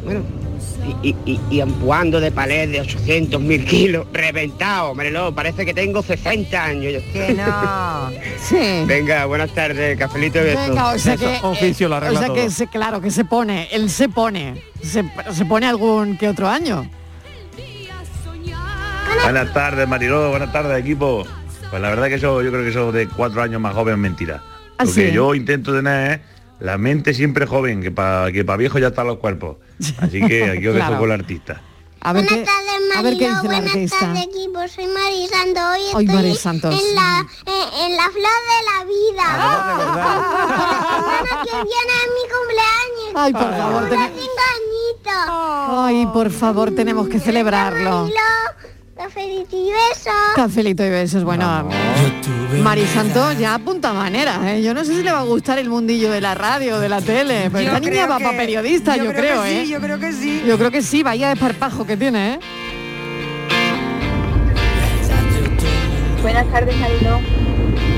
Bueno, 0.04 0.20
y, 1.02 1.08
y, 1.08 1.16
y, 1.24 1.40
y 1.50 1.60
empujando 1.60 2.20
de 2.20 2.30
palés 2.30 2.70
de 2.70 2.80
800 2.82 3.40
mil 3.40 3.64
kilos, 3.64 4.06
reventado, 4.12 4.94
Mariló, 4.94 5.34
parece 5.34 5.66
que 5.66 5.74
tengo 5.74 6.00
60 6.02 6.62
años. 6.64 6.92
Yo- 6.92 7.12
Que 7.12 7.34
no. 7.34 8.10
Sí. 8.40 8.84
Venga, 8.86 9.26
buenas 9.26 9.50
tardes, 9.52 9.98
cafelito 9.98 10.38
y 10.38 10.44
besos. 10.44 10.68
Venga, 10.68 10.90
o 10.92 10.98
sea 10.98 11.16
que, 11.16 11.34
eh, 11.34 11.40
oficio 11.42 11.88
lo 11.88 11.94
o 11.94 11.98
arregla 11.98 12.20
sea 12.20 12.32
que 12.32 12.50
se, 12.50 12.66
claro, 12.68 13.00
que 13.00 13.10
se 13.10 13.24
pone, 13.24 13.66
él 13.72 13.90
se 13.90 14.08
pone, 14.08 14.62
se, 14.82 15.04
se 15.32 15.44
pone 15.44 15.66
algún 15.66 16.16
que 16.16 16.28
otro 16.28 16.48
año. 16.48 16.88
Buenas 19.24 19.52
tardes, 19.52 19.88
Mariló, 19.88 20.30
buenas 20.30 20.52
tardes, 20.52 20.78
equipo. 20.78 21.24
Pues 21.70 21.82
la 21.82 21.88
verdad 21.90 22.08
que 22.08 22.14
eso, 22.14 22.42
yo 22.42 22.50
creo 22.50 22.62
que 22.62 22.70
eso 22.70 22.92
de 22.92 23.08
cuatro 23.08 23.42
años 23.42 23.60
más 23.60 23.74
joven 23.74 23.94
es 23.94 24.00
mentira. 24.00 24.42
¿Ah, 24.78 24.84
Lo 24.84 24.92
que 24.92 25.08
sí? 25.08 25.12
yo 25.12 25.34
intento 25.34 25.74
tener 25.74 26.12
es 26.12 26.20
la 26.60 26.78
mente 26.78 27.12
siempre 27.14 27.46
joven, 27.46 27.82
que 27.82 27.90
para 27.90 28.30
que 28.32 28.44
para 28.44 28.56
viejo 28.56 28.78
ya 28.78 28.88
están 28.88 29.06
los 29.06 29.18
cuerpos. 29.18 29.56
Así 29.98 30.20
que 30.26 30.44
aquí 30.50 30.66
os 30.68 30.74
dejo 30.74 30.86
Claro. 30.86 30.98
con 30.98 31.10
el 31.12 31.20
artista. 31.20 31.60
A 32.02 32.12
ver, 32.12 32.24
qué, 32.26 32.44
a 32.96 33.02
ver 33.02 33.14
qué 33.18 33.28
dice 33.28 33.48
la 33.48 33.60
Buenas 33.60 33.90
tardes, 33.90 34.22
equipo. 34.26 34.68
Soy 34.68 34.86
Mari 34.86 35.26
Santos. 35.26 35.62
Hoy 35.74 35.82
estoy 36.02 36.06
Mari 36.06 36.34
Santos. 36.36 36.74
En, 36.80 36.94
la, 36.94 37.26
en, 37.46 37.90
en 37.90 37.96
la 37.96 38.02
flor 38.04 38.38
de 38.52 38.58
la 38.70 38.84
vida. 38.84 39.36
La 39.36 40.12
semana 40.94 41.42
que 41.42 41.50
viene 41.50 41.94
es 42.04 42.10
mi 42.14 42.24
cumpleaños. 42.30 43.12
Ay, 43.16 43.32
por 43.32 43.50
favor, 43.56 43.80
Cumplo 43.88 43.96
ten- 43.98 44.12
cinco 44.14 44.42
añitos. 44.54 45.78
Ay, 45.84 46.06
por 46.12 46.30
favor, 46.30 46.70
tenemos 46.76 47.08
que 47.08 47.18
celebrarlo. 47.18 48.08
Cafelito 48.96 49.56
y 49.56 49.70
besos. 49.70 50.12
Cafelito 50.34 50.84
y 50.84 50.88
besos, 50.90 51.22
bueno. 51.22 51.68
Mari 52.62 52.86
Santos 52.86 53.38
ya 53.38 53.54
apunta 53.54 53.92
maneras, 53.92 54.38
¿eh? 54.46 54.62
Yo 54.62 54.72
no 54.72 54.84
sé 54.84 54.94
si 54.96 55.02
le 55.02 55.12
va 55.12 55.20
a 55.20 55.24
gustar 55.24 55.58
el 55.58 55.68
mundillo 55.68 56.10
de 56.10 56.20
la 56.22 56.34
radio, 56.34 56.80
de 56.80 56.88
la 56.88 57.02
tele, 57.02 57.50
pero 57.52 57.60
Yo 57.64 57.76
esta 57.76 57.80
niña 57.80 58.06
va 58.06 58.18
para 58.18 58.36
periodista, 58.36 58.96
yo, 58.96 59.04
yo 59.04 59.10
creo 59.12 59.22
creo, 59.22 59.42
que 59.42 59.48
sí, 59.50 59.56
¿eh? 59.56 59.66
yo 59.68 59.80
creo 59.80 59.98
que 59.98 60.12
sí. 60.12 60.42
Yo 60.46 60.56
creo 60.58 60.70
que 60.70 60.82
sí, 60.82 61.02
vaya 61.02 61.28
desparpajo 61.28 61.86
que 61.86 61.96
tiene, 61.98 62.34
¿eh? 62.34 62.38
Buenas 66.22 66.46
tardes, 66.50 66.76
Mariló. 66.78 67.20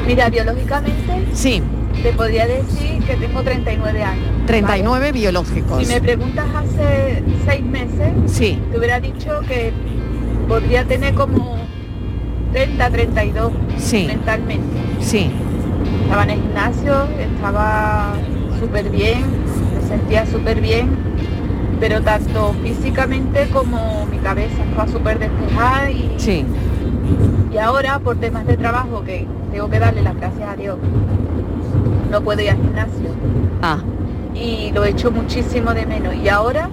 Mira, 0.07 0.29
biológicamente 0.31 1.27
Sí, 1.33 1.63
te 2.03 2.13
podría 2.13 2.47
decir 2.47 3.03
que 3.05 3.15
tengo 3.17 3.43
39 3.43 4.03
años. 4.03 4.47
39 4.47 5.13
biológicos. 5.13 5.87
Si 5.87 5.93
me 5.95 6.01
preguntas 6.01 6.47
hace 6.55 7.23
seis 7.47 7.65
meses, 7.65 8.13
Sí. 8.27 8.59
te 8.73 8.79
hubiera 8.79 8.99
dicho 9.01 9.41
que 9.47 9.73
podría 10.49 10.85
tener 10.85 11.15
como 11.15 11.57
30, 12.53 12.91
32 12.91 13.53
Sí. 13.77 14.07
mentalmente. 14.07 14.77
Sí. 15.01 15.31
Estaba 16.05 16.23
en 16.25 16.31
el 16.31 16.41
gimnasio, 16.41 16.95
estaba 17.21 18.13
súper 18.59 18.91
bien, 18.91 19.25
me 19.75 19.87
sentía 19.87 20.27
súper 20.27 20.61
bien, 20.61 20.89
pero 21.79 22.01
tanto 22.03 22.55
físicamente 22.63 23.49
como 23.53 24.07
mi 24.07 24.17
cabeza 24.19 24.65
estaba 24.65 24.89
súper 24.89 25.19
despejada 25.19 25.91
y, 25.91 26.15
Sí. 26.17 26.45
y 27.53 27.59
ahora 27.59 27.99
por 27.99 28.17
temas 28.17 28.47
de 28.47 28.57
trabajo 28.57 29.05
que 29.05 29.27
tengo 29.53 29.69
que 29.69 29.79
darle 29.79 30.03
las 30.03 30.17
gracias 30.17 30.49
a 30.49 30.57
Dios, 30.57 30.79
no 32.11 32.21
puedo 32.23 32.41
ir 32.41 32.51
al 32.51 32.57
gimnasio 32.57 33.09
Ah, 33.61 33.79
y 34.35 34.71
lo 34.73 34.85
echo 34.85 35.11
muchísimo 35.11 35.75
de 35.75 35.85
menos. 35.85 36.15
Y 36.15 36.29
ahora, 36.29 36.69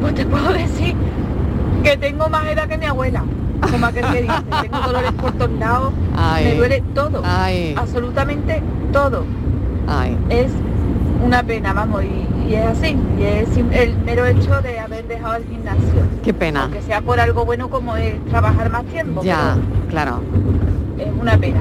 pues 0.00 0.14
te 0.14 0.24
puedo 0.24 0.52
decir 0.52 0.94
que 1.82 1.96
tengo 1.96 2.28
más 2.28 2.46
edad 2.46 2.68
que 2.68 2.78
mi 2.78 2.86
abuela. 2.86 3.22
Como 3.70 3.86
aquel 3.86 4.04
que 4.06 4.22
dice, 4.22 4.34
tengo 4.62 4.78
dolores 4.80 5.12
por 5.12 5.32
todos 5.32 5.50
lados, 5.58 5.92
me 6.42 6.54
duele 6.54 6.82
todo, 6.94 7.22
Ay. 7.24 7.74
absolutamente 7.76 8.62
todo. 8.92 9.24
ay. 9.86 10.16
Es 10.30 10.50
una 11.22 11.42
pena, 11.42 11.74
vamos, 11.74 12.02
y, 12.04 12.48
y 12.50 12.54
es 12.54 12.66
así. 12.66 12.96
Y 13.18 13.22
es 13.22 13.48
el 13.72 13.98
mero 13.98 14.24
hecho 14.24 14.62
de 14.62 14.78
haber 14.78 15.06
dejado 15.06 15.34
el 15.34 15.44
gimnasio. 15.44 15.82
Qué 16.24 16.32
pena. 16.32 16.62
Aunque 16.64 16.80
sea 16.80 17.02
por 17.02 17.20
algo 17.20 17.44
bueno 17.44 17.68
como 17.68 17.96
es 17.96 18.14
trabajar 18.26 18.70
más 18.70 18.84
tiempo. 18.84 19.22
Ya, 19.22 19.56
claro. 19.90 20.22
Es 20.98 21.08
una 21.20 21.36
pena. 21.36 21.60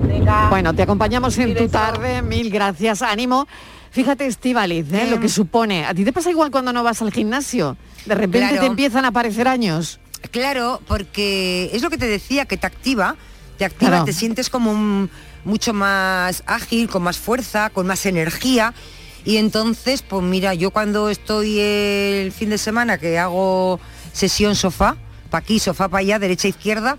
Venga. 0.00 0.48
Bueno, 0.48 0.74
te 0.74 0.82
acompañamos 0.82 1.36
en 1.38 1.54
tu 1.56 1.68
tarde, 1.68 2.22
mil 2.22 2.50
gracias, 2.50 3.02
ánimo. 3.02 3.46
Fíjate, 3.90 4.26
Estivaliz, 4.26 4.90
¿eh? 4.92 5.08
lo 5.10 5.18
que 5.20 5.28
supone. 5.28 5.84
¿A 5.84 5.92
ti 5.94 6.04
te 6.04 6.12
pasa 6.12 6.30
igual 6.30 6.50
cuando 6.50 6.72
no 6.72 6.82
vas 6.84 7.02
al 7.02 7.12
gimnasio? 7.12 7.76
De 8.06 8.14
repente 8.14 8.48
Claro. 8.48 8.60
te 8.62 8.66
empiezan 8.66 9.04
a 9.04 9.08
aparecer 9.08 9.48
años. 9.48 9.98
Claro, 10.30 10.80
porque 10.86 11.70
es 11.72 11.82
lo 11.82 11.90
que 11.90 11.98
te 11.98 12.06
decía, 12.06 12.44
que 12.44 12.56
te 12.56 12.66
activa, 12.66 13.16
te 13.58 13.64
activa, 13.64 13.90
Claro. 13.90 14.04
te 14.04 14.12
sientes 14.12 14.48
como 14.48 14.70
un- 14.70 15.10
mucho 15.44 15.72
más 15.72 16.42
ágil, 16.46 16.88
con 16.88 17.02
más 17.02 17.18
fuerza, 17.18 17.70
con 17.70 17.86
más 17.86 18.06
energía. 18.06 18.74
Y 19.24 19.38
entonces, 19.38 20.02
pues 20.02 20.22
mira, 20.22 20.54
yo 20.54 20.70
cuando 20.70 21.08
estoy 21.10 21.58
el 21.58 22.30
fin 22.32 22.50
de 22.50 22.58
semana 22.58 22.96
que 22.98 23.18
hago 23.18 23.80
sesión 24.12 24.54
sofá, 24.54 24.96
para 25.30 25.42
aquí, 25.42 25.58
sofá 25.58 25.88
para 25.88 26.00
allá, 26.00 26.18
derecha, 26.18 26.46
izquierda, 26.48 26.96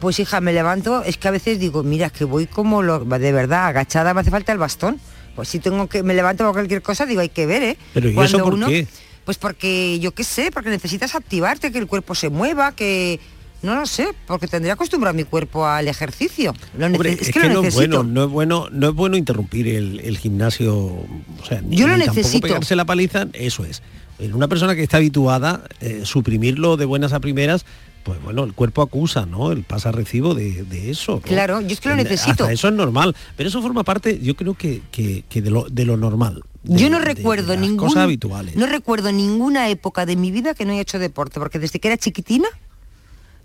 pues 0.00 0.18
hija, 0.20 0.40
me 0.40 0.52
levanto, 0.52 1.02
es 1.02 1.16
que 1.16 1.28
a 1.28 1.30
veces 1.30 1.58
digo, 1.58 1.82
mira, 1.82 2.06
es 2.06 2.12
que 2.12 2.24
voy 2.24 2.46
como 2.46 2.82
lo, 2.82 3.00
de 3.04 3.32
verdad, 3.32 3.66
agachada, 3.66 4.14
me 4.14 4.20
hace 4.20 4.30
falta 4.30 4.52
el 4.52 4.58
bastón. 4.58 5.00
Pues 5.34 5.48
si 5.48 5.58
tengo 5.60 5.88
que, 5.88 6.02
me 6.02 6.14
levanto 6.14 6.44
por 6.44 6.52
cualquier 6.54 6.82
cosa, 6.82 7.06
digo, 7.06 7.20
hay 7.20 7.28
que 7.28 7.46
ver, 7.46 7.62
¿eh? 7.62 7.76
Pero 7.94 8.08
¿y 8.10 8.14
Cuando 8.14 8.36
eso 8.36 8.44
por 8.44 8.54
uno- 8.54 8.66
qué? 8.68 8.86
Pues 9.24 9.36
porque, 9.38 9.98
yo 10.00 10.12
qué 10.12 10.24
sé, 10.24 10.50
porque 10.50 10.70
necesitas 10.70 11.14
activarte, 11.14 11.70
que 11.70 11.78
el 11.78 11.86
cuerpo 11.86 12.14
se 12.14 12.28
mueva, 12.30 12.72
que... 12.72 13.20
No 13.60 13.74
lo 13.74 13.86
sé, 13.86 14.06
porque 14.28 14.46
tendría 14.46 14.74
acostumbrado 14.74 15.14
mi 15.16 15.24
cuerpo 15.24 15.66
al 15.66 15.88
ejercicio. 15.88 16.54
Lo 16.78 16.86
nece- 16.86 16.94
Hombre, 16.94 17.12
es, 17.14 17.22
es 17.22 17.26
que, 17.32 17.40
que 17.40 17.48
lo 17.48 17.60
no 17.62 17.66
es 17.68 17.74
bueno, 17.74 18.04
no 18.04 18.22
es 18.24 18.30
bueno, 18.30 18.68
no 18.70 18.88
es 18.90 18.94
bueno 18.94 19.16
interrumpir 19.16 19.66
el, 19.66 19.98
el 19.98 20.16
gimnasio, 20.16 20.76
o 20.76 21.06
sea, 21.46 21.60
ni, 21.60 21.76
Yo 21.76 21.88
lo 21.88 21.96
ni 21.96 22.06
necesito. 22.06 22.46
pegarse 22.46 22.76
la 22.76 22.84
paliza, 22.84 23.26
eso 23.32 23.64
es. 23.64 23.82
En 24.20 24.32
una 24.34 24.46
persona 24.46 24.76
que 24.76 24.84
está 24.84 24.98
habituada, 24.98 25.64
eh, 25.80 26.02
suprimirlo 26.04 26.76
de 26.76 26.84
buenas 26.84 27.12
a 27.12 27.18
primeras, 27.18 27.64
pues 28.08 28.22
bueno, 28.22 28.44
el 28.44 28.54
cuerpo 28.54 28.80
acusa, 28.82 29.26
¿no? 29.26 29.52
El 29.52 29.62
pasa 29.64 29.92
recibo 29.92 30.34
de, 30.34 30.64
de 30.64 30.90
eso. 30.90 31.16
¿no? 31.16 31.20
Claro, 31.20 31.60
yo 31.60 31.68
es 31.68 31.80
que 31.80 31.90
lo 31.90 31.96
necesito. 31.96 32.44
hasta 32.44 32.52
eso 32.52 32.68
es 32.68 32.74
normal, 32.74 33.14
pero 33.36 33.48
eso 33.50 33.60
forma 33.60 33.84
parte, 33.84 34.18
yo 34.20 34.34
creo 34.34 34.54
que, 34.54 34.80
que- 34.90 35.24
que 35.28 35.42
de, 35.42 35.50
lo, 35.50 35.66
de 35.70 35.84
lo 35.84 35.96
normal. 35.98 36.42
de- 36.62 36.78
Yo 36.78 36.88
no 36.88 36.98
de- 36.98 37.04
de 37.04 37.14
recuerdo 37.14 37.52
las 37.52 37.60
ningún, 37.60 37.76
cosas 37.88 38.04
habituales. 38.04 38.56
no 38.56 38.64
recuerdo 38.66 39.12
ninguna 39.12 39.68
época 39.68 40.06
de 40.06 40.16
mi 40.16 40.30
vida 40.30 40.54
que 40.54 40.64
no 40.64 40.72
haya 40.72 40.80
hecho 40.80 40.98
deporte, 40.98 41.38
porque 41.38 41.58
desde 41.58 41.78
que 41.80 41.88
era 41.88 41.96
chiquitina 41.98 42.48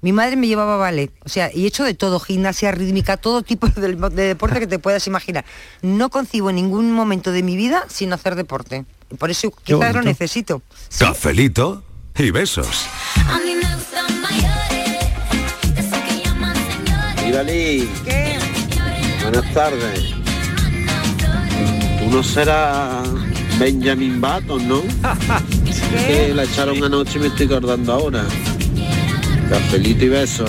mi 0.01 0.11
madre 0.11 0.35
me 0.37 0.47
llevaba 0.47 0.75
a 0.75 0.77
ballet, 0.77 1.11
o 1.25 1.29
sea, 1.29 1.49
y 1.53 1.63
he 1.63 1.67
hecho 1.67 1.83
de 1.83 1.93
todo, 1.93 2.19
gimnasia 2.19 2.71
rítmica, 2.71 3.17
todo 3.17 3.41
tipo 3.41 3.67
de, 3.67 3.95
de 3.95 4.23
deporte 4.23 4.59
que 4.59 4.67
te 4.67 4.79
puedas 4.79 5.05
imaginar. 5.07 5.45
No 5.81 6.09
concibo 6.09 6.51
ningún 6.51 6.91
momento 6.91 7.31
de 7.31 7.41
mi 7.43 7.55
vida 7.55 7.85
sin 7.89 8.11
hacer 8.13 8.35
deporte. 8.35 8.85
Por 9.17 9.29
eso 9.29 9.51
Qué 9.51 9.73
quizás 9.75 9.93
lo 9.93 10.01
necesito. 10.01 10.61
Cafelito 10.99 11.83
y 12.17 12.31
besos. 12.31 12.67
Irali, 17.33 17.89
buenas 19.23 19.53
tardes. 19.55 20.13
Tú 21.97 22.11
no 22.11 22.21
serás 22.21 23.07
Benjamin 23.57 24.21
Button, 24.21 24.67
¿no? 24.67 24.83
que 26.05 26.31
la 26.35 26.43
echaron 26.43 26.83
anoche 26.83 27.17
y 27.17 27.21
me 27.21 27.27
estoy 27.29 27.47
acordando 27.47 27.91
ahora. 27.91 28.23
Cafelito 29.49 30.05
y 30.05 30.09
beso. 30.09 30.45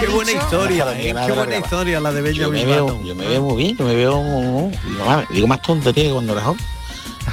Qué 0.00 0.06
buena 0.08 0.32
historia, 0.32 0.92
eh, 0.92 1.14
qué 1.26 1.32
buena 1.32 1.56
historia 1.56 1.98
la 1.98 2.12
de 2.12 2.34
Yo 2.34 2.50
me, 2.50 2.58
Benjamin 2.58 2.66
veo, 2.66 2.84
Button. 2.84 3.04
yo 3.06 3.14
me 3.14 3.26
veo 3.26 3.42
muy 3.42 3.56
bien, 3.62 3.76
yo 3.78 3.84
me 3.86 3.94
veo, 3.94 4.70
digo 4.86 5.06
más, 5.06 5.28
digo 5.30 5.46
más 5.46 5.62
tontería 5.62 6.04
que 6.04 6.10
cuando 6.10 6.34
era 6.34 6.42
joven. 6.42 6.75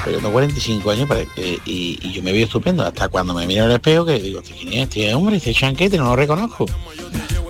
Pero 0.04 0.18
tengo 0.18 0.32
45 0.32 0.92
años 0.92 1.10
eh, 1.38 1.58
y, 1.66 2.00
y 2.02 2.12
yo 2.12 2.24
me 2.24 2.32
veo 2.32 2.46
estupendo. 2.46 2.86
Hasta 2.86 3.10
cuando 3.10 3.34
me 3.34 3.48
miro 3.48 3.66
el 3.66 3.72
espejo 3.72 4.06
que 4.06 4.20
digo, 4.20 4.40
"¿Este 4.42 4.54
¿quién 4.54 4.74
es 4.74 4.84
este 4.84 5.14
hombre? 5.16 5.38
Este 5.38 5.54
chanquete, 5.54 5.98
no 5.98 6.06
lo 6.06 6.16
reconozco. 6.16 6.66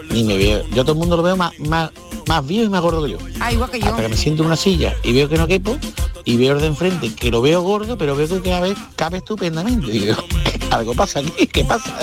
Ni 0.10 0.24
me 0.24 0.38
veo. 0.38 0.64
Yo 0.70 0.84
todo 0.84 0.94
el 0.94 1.00
mundo 1.00 1.18
lo 1.18 1.24
veo 1.24 1.36
más, 1.36 1.58
más, 1.60 1.90
más 2.28 2.46
viejo 2.46 2.66
y 2.66 2.70
más 2.70 2.82
gordo 2.82 3.04
que 3.04 3.12
yo. 3.12 3.18
Ah, 3.40 3.52
igual 3.52 3.72
que 3.72 3.80
yo. 3.80 3.88
Hasta 3.88 4.04
que 4.04 4.10
me 4.10 4.18
siento 4.18 4.44
en 4.44 4.48
una 4.48 4.56
silla 4.56 4.96
y 5.04 5.14
veo 5.14 5.28
que 5.28 5.38
no 5.38 5.48
quepo 5.48 5.78
y 6.26 6.38
veo 6.38 6.54
el 6.54 6.62
de 6.62 6.68
enfrente 6.68 7.14
que 7.16 7.32
lo 7.32 7.42
veo 7.42 7.62
gordo, 7.62 7.98
pero 7.98 8.16
veo 8.16 8.28
que 8.28 8.42
cada 8.42 8.62
vez 8.62 8.78
cabe 8.96 9.18
estupendamente. 9.18 9.88
Y 9.88 10.00
digo, 10.00 10.16
algo 10.70 10.94
pasa 10.94 11.20
aquí, 11.20 11.48
¿qué 11.48 11.64
pasa? 11.64 11.98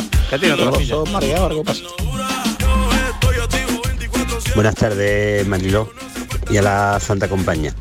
Mareados, 1.10 1.50
algo 1.50 1.64
pasa. 1.64 1.82
Buenas 4.54 4.74
tardes, 4.74 5.46
Mariló, 5.46 5.88
y 6.50 6.56
a 6.56 6.62
la 6.62 7.00
Santa 7.00 7.28
Compañía. 7.28 7.74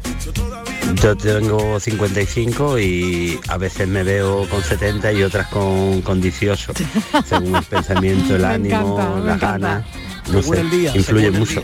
Yo 0.96 1.16
tengo 1.16 1.80
55 1.80 2.80
y 2.80 3.40
a 3.48 3.58
veces 3.58 3.88
me 3.88 4.04
veo 4.04 4.48
con 4.50 4.64
70 4.64 5.14
y 5.14 5.24
otras 5.24 5.48
con, 5.48 6.02
con 6.02 6.20
18, 6.20 6.74
según 7.26 7.56
el 7.56 7.64
pensamiento, 7.64 8.36
el 8.36 8.46
ánimo, 8.46 9.00
encanta, 9.00 9.20
las 9.26 9.40
ganas, 9.40 9.86
no 10.32 10.42
sé, 10.42 10.60
el 10.60 10.70
día, 10.70 10.92
influye 10.96 11.32
mucho. 11.32 11.64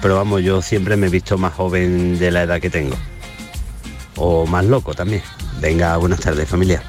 Pero 0.00 0.16
vamos, 0.16 0.42
yo 0.42 0.62
siempre 0.62 0.96
me 0.96 1.06
he 1.06 1.10
visto 1.10 1.38
más 1.38 1.52
joven 1.54 2.18
de 2.18 2.30
la 2.30 2.42
edad 2.42 2.60
que 2.60 2.70
tengo. 2.70 2.96
O 4.16 4.46
más 4.46 4.64
loco 4.64 4.94
también. 4.94 5.22
Venga, 5.60 5.96
buenas 5.96 6.20
tardes, 6.20 6.48
familia. 6.48 6.82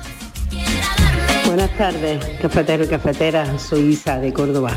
Buenas 1.46 1.70
tardes, 1.78 2.26
cafetero 2.42 2.84
y 2.84 2.88
cafetera. 2.88 3.60
Soy 3.60 3.94
Isa 3.94 4.20
de 4.20 4.34
Córdoba. 4.34 4.72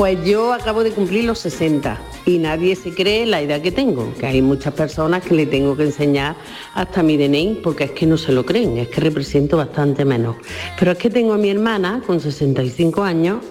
Pues 0.00 0.24
yo 0.24 0.54
acabo 0.54 0.82
de 0.82 0.92
cumplir 0.92 1.24
los 1.24 1.40
60 1.40 2.00
y 2.24 2.38
nadie 2.38 2.74
se 2.74 2.94
cree 2.94 3.26
la 3.26 3.42
edad 3.42 3.60
que 3.60 3.70
tengo, 3.70 4.14
que 4.18 4.24
hay 4.24 4.40
muchas 4.40 4.72
personas 4.72 5.22
que 5.22 5.34
le 5.34 5.44
tengo 5.44 5.76
que 5.76 5.82
enseñar 5.82 6.36
hasta 6.74 7.02
mi 7.02 7.18
DNI 7.18 7.60
porque 7.62 7.84
es 7.84 7.90
que 7.90 8.06
no 8.06 8.16
se 8.16 8.32
lo 8.32 8.46
creen, 8.46 8.78
es 8.78 8.88
que 8.88 8.98
represento 9.02 9.58
bastante 9.58 10.06
menos. 10.06 10.36
Pero 10.78 10.92
es 10.92 10.96
que 10.98 11.10
tengo 11.10 11.34
a 11.34 11.36
mi 11.36 11.50
hermana 11.50 12.02
con 12.06 12.18
65 12.18 13.02
años 13.02 13.44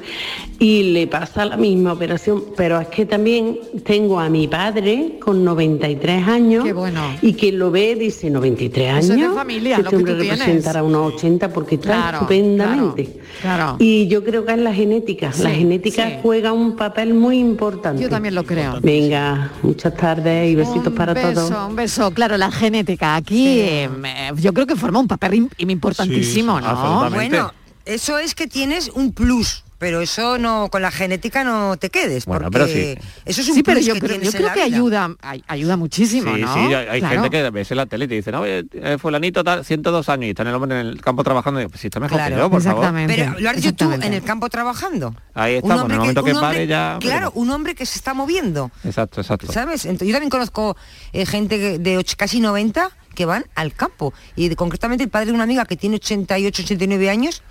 y 0.58 0.92
le 0.92 1.06
pasa 1.06 1.46
la 1.46 1.56
misma 1.56 1.94
operación, 1.94 2.44
pero 2.58 2.80
es 2.82 2.88
que 2.88 3.06
también 3.06 3.60
tengo 3.84 4.20
a 4.20 4.28
mi 4.28 4.48
padre 4.48 5.20
con 5.22 5.46
93 5.46 6.28
años 6.28 6.66
y 7.22 7.34
quien 7.36 7.60
lo 7.60 7.70
ve 7.70 7.96
dice 7.96 8.30
93 8.32 8.90
años. 8.90 9.06
Eso 9.06 9.14
es 9.14 9.20
de 9.20 9.36
familia, 9.36 9.76
si 9.78 9.84
lo 9.84 9.90
este 9.92 10.04
que 10.04 10.12
tú 10.14 10.20
tienes. 10.20 10.40
representará 10.40 10.82
unos 10.84 11.14
80 11.14 11.50
porque 11.54 11.76
está 11.76 11.90
Claro, 11.90 12.18
estupendamente. 12.18 13.20
claro. 13.42 13.76
Y 13.80 14.08
yo 14.08 14.24
creo 14.24 14.46
que 14.46 14.54
es 14.54 14.58
la 14.60 14.74
genética. 14.74 15.32
la 15.40 15.52
genética 15.52 16.08
sí. 16.10 16.16
Juega 16.40 16.54
un 16.54 16.76
papel 16.76 17.14
muy 17.14 17.38
importante. 17.38 18.02
Yo 18.02 18.10
también 18.10 18.34
lo 18.34 18.44
creo. 18.46 18.80
Venga, 18.82 19.52
muchas 19.62 19.94
tardes 19.96 20.50
y 20.50 20.56
besitos 20.56 20.88
un 20.88 20.96
para 20.96 21.14
beso, 21.14 21.34
todos. 21.50 21.70
Un 21.70 21.76
beso, 21.76 22.12
claro, 22.12 22.38
la 22.38 22.50
genética 22.52 23.16
aquí 23.16 23.60
eh, 23.60 23.90
eh, 24.06 24.32
yo 24.38 24.54
creo 24.54 24.66
que 24.66 24.76
forma 24.78 25.00
un 25.00 25.08
papel 25.08 25.34
im- 25.34 25.50
importantísimo, 25.58 26.62
¿no? 26.62 27.10
Bueno, 27.10 27.52
eso 27.86 28.18
es 28.20 28.36
que 28.36 28.48
tienes 28.48 28.90
un 28.96 29.12
plus. 29.12 29.64
Pero 29.80 30.02
eso 30.02 30.38
no, 30.38 30.68
con 30.70 30.82
la 30.82 30.92
genética 30.92 31.44
no 31.44 31.78
te 31.78 31.90
quedes, 31.90 32.26
Bueno, 32.26 32.52
porque 32.52 32.52
pero 32.52 32.68
sí. 32.68 33.08
eso 33.26 33.42
es 33.42 33.48
un 33.50 33.56
sí, 33.56 33.64
pero 33.64 33.78
plus 33.78 33.88
yo 33.88 33.94
que 33.96 34.00
creo, 34.02 34.22
yo 34.22 34.32
que 34.32 34.38
vida. 34.40 34.64
ayuda, 34.64 35.16
ay- 35.22 35.44
ayuda 35.48 35.78
muchísimo, 35.78 36.36
Sí, 36.36 36.42
¿no? 36.42 36.54
sí, 36.54 36.74
hay 36.74 37.00
Claro. 37.00 37.22
gente 37.24 37.30
que 37.30 37.50
ves 37.50 37.72
en 37.72 37.78
la 37.78 37.86
tele 37.86 38.06
y 38.06 38.08
te 38.10 38.16
dicen, 38.16 38.36
oye, 38.36 38.66
eh, 38.74 38.98
fulanito 39.00 39.44
tal, 39.44 39.64
102 39.64 40.10
años 40.10 40.26
y 40.26 40.30
está 40.32 40.42
en 40.44 40.50
el 40.50 40.56
hombre 40.56 40.80
en 40.82 40.86
el 40.86 41.02
campo 41.02 41.24
trabajando 41.24 41.60
y 41.60 41.64
digo, 41.64 41.70
pues 41.72 41.82
si 41.82 41.88
está 41.88 42.00
mejor 42.02 42.20
que 42.24 42.30
yo, 42.36 42.50
por 42.50 42.62
favor. 42.62 42.94
Pero 43.08 43.40
lo 43.40 43.50
has 43.50 43.56
dicho 43.56 43.74
tú 43.74 43.92
en 43.92 44.14
el 44.14 44.22
campo 44.22 44.50
trabajando. 44.50 45.16
Ahí 45.34 45.54
Un 45.54 45.58
estamos, 45.60 45.76
en 45.76 45.82
hombre 45.82 45.94
el 45.96 46.00
momento 46.02 46.24
que, 46.24 46.32
hombre- 46.34 46.42
pare 46.48 46.68
ya... 46.68 46.98
Claro, 47.00 47.32
un 47.36 47.50
hombre 47.50 47.74
que 47.74 47.86
se 47.86 47.98
está 47.98 48.14
moviendo. 48.14 48.72
Exacto, 48.84 49.22
exacto. 49.22 49.52
¿Sabes? 49.52 49.86
Entonces, 49.86 50.10
yo 50.10 50.14
también 50.14 50.30
conozco 50.30 50.76
eh, 51.14 51.26
gente 51.26 51.58
que- 51.58 51.80
de 51.80 51.98
och- 51.98 52.16
casi 52.18 52.42
90 52.42 52.90
que 53.16 53.26
van 53.26 53.46
al 53.56 53.74
campo. 53.74 54.14
Y 54.36 54.50
de- 54.50 54.56
concretamente 54.58 55.06
el 55.06 55.10
padre 55.10 55.28
de 55.28 55.32
una 55.34 55.44
amiga 55.44 55.64
que 55.66 55.78
tiene 55.78 55.96
88, 55.96 56.64
89 56.64 57.10
años, 57.10 57.44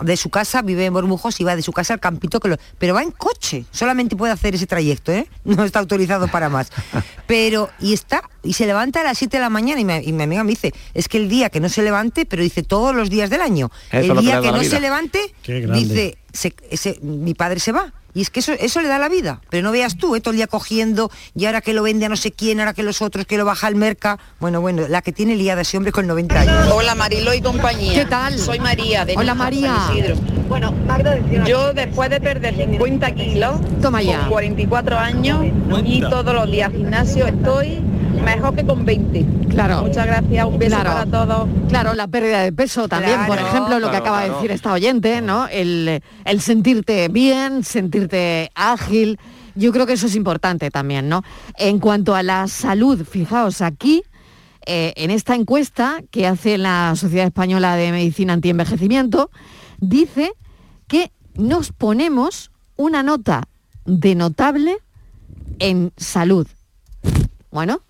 de 0.00 0.16
su 0.16 0.30
casa, 0.30 0.62
vive 0.62 0.86
en 0.86 0.92
Bormujos 0.94 1.38
y 1.40 1.44
va 1.44 1.54
de 1.54 1.62
su 1.62 1.72
casa 1.72 1.94
al 1.94 2.00
campito, 2.00 2.40
que 2.40 2.48
lo- 2.48 2.56
pero 2.78 2.94
va 2.94 3.02
en 3.02 3.10
coche. 3.12 3.66
Solamente 3.70 4.16
puede 4.16 4.32
hacer 4.32 4.54
ese 4.54 4.66
trayecto, 4.66 5.12
¿eh? 5.12 5.26
No 5.44 5.64
está 5.64 5.78
autorizado 5.78 6.28
para 6.28 6.48
más. 6.48 6.70
Pero, 7.26 7.70
y 7.80 7.92
está, 7.92 8.22
y 8.42 8.54
se 8.54 8.66
levanta 8.66 9.00
a 9.00 9.04
las 9.04 9.16
7 9.18 9.36
de 9.36 9.40
la 9.42 9.48
mañana 9.50 9.80
y, 9.80 9.84
me- 9.84 10.02
y 10.02 10.12
mi 10.12 10.22
amiga 10.24 10.42
me 10.44 10.50
dice, 10.50 10.74
es 10.92 11.08
que 11.08 11.18
el 11.18 11.28
día 11.28 11.50
que 11.50 11.60
no 11.60 11.68
se 11.68 11.82
levante, 11.82 12.26
pero 12.26 12.42
dice 12.42 12.62
todos 12.62 12.94
los 12.94 13.10
días 13.10 13.30
del 13.30 13.40
año. 13.42 13.70
Eso 13.90 14.12
el 14.12 14.18
día 14.20 14.40
que 14.40 14.48
no 14.52 14.58
vida. 14.60 14.70
se 14.70 14.80
levante, 14.80 15.34
dice, 15.78 16.18
se- 16.32 16.54
ese- 16.70 16.98
mi 17.02 17.34
padre 17.34 17.60
se 17.60 17.72
va. 17.72 17.92
Y 18.14 18.22
es 18.22 18.30
que 18.30 18.40
eso, 18.40 18.52
eso 18.52 18.80
le 18.80 18.88
da 18.88 18.98
la 18.98 19.08
vida. 19.08 19.40
Pero 19.50 19.62
no 19.62 19.72
veas 19.72 19.96
tú, 19.96 20.14
¿eh? 20.14 20.20
todo 20.20 20.32
el 20.32 20.36
día 20.36 20.46
cogiendo, 20.46 21.10
y 21.34 21.46
ahora 21.46 21.60
que 21.60 21.72
lo 21.72 21.82
vende 21.82 22.06
a 22.06 22.08
no 22.08 22.16
sé 22.16 22.32
quién, 22.32 22.60
ahora 22.60 22.74
que 22.74 22.82
los 22.82 23.00
otros, 23.02 23.26
que 23.26 23.38
lo 23.38 23.44
baja 23.44 23.66
al 23.66 23.74
merca. 23.74 24.18
Bueno, 24.40 24.60
bueno, 24.60 24.86
la 24.88 25.02
que 25.02 25.12
tiene 25.12 25.36
liada 25.36 25.62
ese 25.62 25.76
hombre 25.76 25.92
con 25.92 26.06
90 26.06 26.40
años. 26.40 26.72
Hola 26.72 26.94
Marilo 26.94 27.32
y 27.32 27.40
compañía. 27.40 27.94
¿Qué 27.94 28.04
tal? 28.04 28.38
Soy 28.38 28.58
María 28.60 29.04
de 29.04 29.14
Hola, 29.16 29.34
María. 29.34 29.74
San 29.74 29.96
Isidro. 29.96 30.16
Bueno, 30.48 30.74
yo 31.46 31.72
después 31.72 32.10
de 32.10 32.20
perder 32.20 32.54
50 32.54 33.14
kilos, 33.14 33.60
Toma 33.80 34.02
ya. 34.02 34.20
con 34.20 34.28
44 34.30 34.98
años 34.98 35.46
y 35.84 36.00
todos 36.02 36.34
los 36.34 36.50
días 36.50 36.70
gimnasio 36.70 37.26
estoy 37.26 37.80
mejor 38.22 38.54
que 38.54 38.64
con 38.64 38.84
20. 38.84 39.26
Claro. 39.50 39.82
Muchas 39.82 40.06
gracias, 40.06 40.46
un 40.46 40.58
beso 40.58 40.76
Claro. 40.76 40.90
para 40.90 41.06
todos. 41.26 41.48
Claro, 41.68 41.94
la 41.94 42.08
pérdida 42.08 42.40
de 42.42 42.52
peso 42.52 42.88
también, 42.88 43.18
por 43.26 43.36
Claro. 43.36 43.48
ejemplo, 43.48 43.78
lo 43.80 43.90
que 43.90 43.96
acaba 43.96 44.22
de 44.22 44.30
decir 44.30 44.50
esta 44.50 44.72
oyente, 44.72 45.20
¿no? 45.20 45.46
El, 45.48 46.02
el 46.24 46.40
sentirte 46.40 47.08
bien, 47.08 47.64
sentirte 47.64 48.50
ágil. 48.54 49.18
Yo 49.54 49.72
creo 49.72 49.86
que 49.86 49.92
eso 49.94 50.06
es 50.06 50.14
importante 50.16 50.70
también, 50.70 51.08
¿no? 51.08 51.22
En 51.56 51.78
cuanto 51.78 52.14
a 52.14 52.22
la 52.22 52.48
salud, 52.48 53.04
fijaos 53.04 53.60
aquí, 53.60 54.02
eh, 54.64 54.92
en 54.96 55.10
esta 55.10 55.34
encuesta 55.34 56.00
que 56.10 56.26
hace 56.26 56.56
la 56.56 56.94
Sociedad 56.96 57.26
Española 57.26 57.76
de 57.76 57.90
Medicina 57.92 58.32
Antienvejecimiento, 58.32 59.30
dice 59.78 60.32
que 60.86 61.10
nos 61.34 61.72
ponemos 61.72 62.50
una 62.76 63.02
nota 63.02 63.42
de 63.84 64.14
notable 64.14 64.76
en 65.58 65.92
salud. 65.96 66.46
Bueno, 67.50 67.80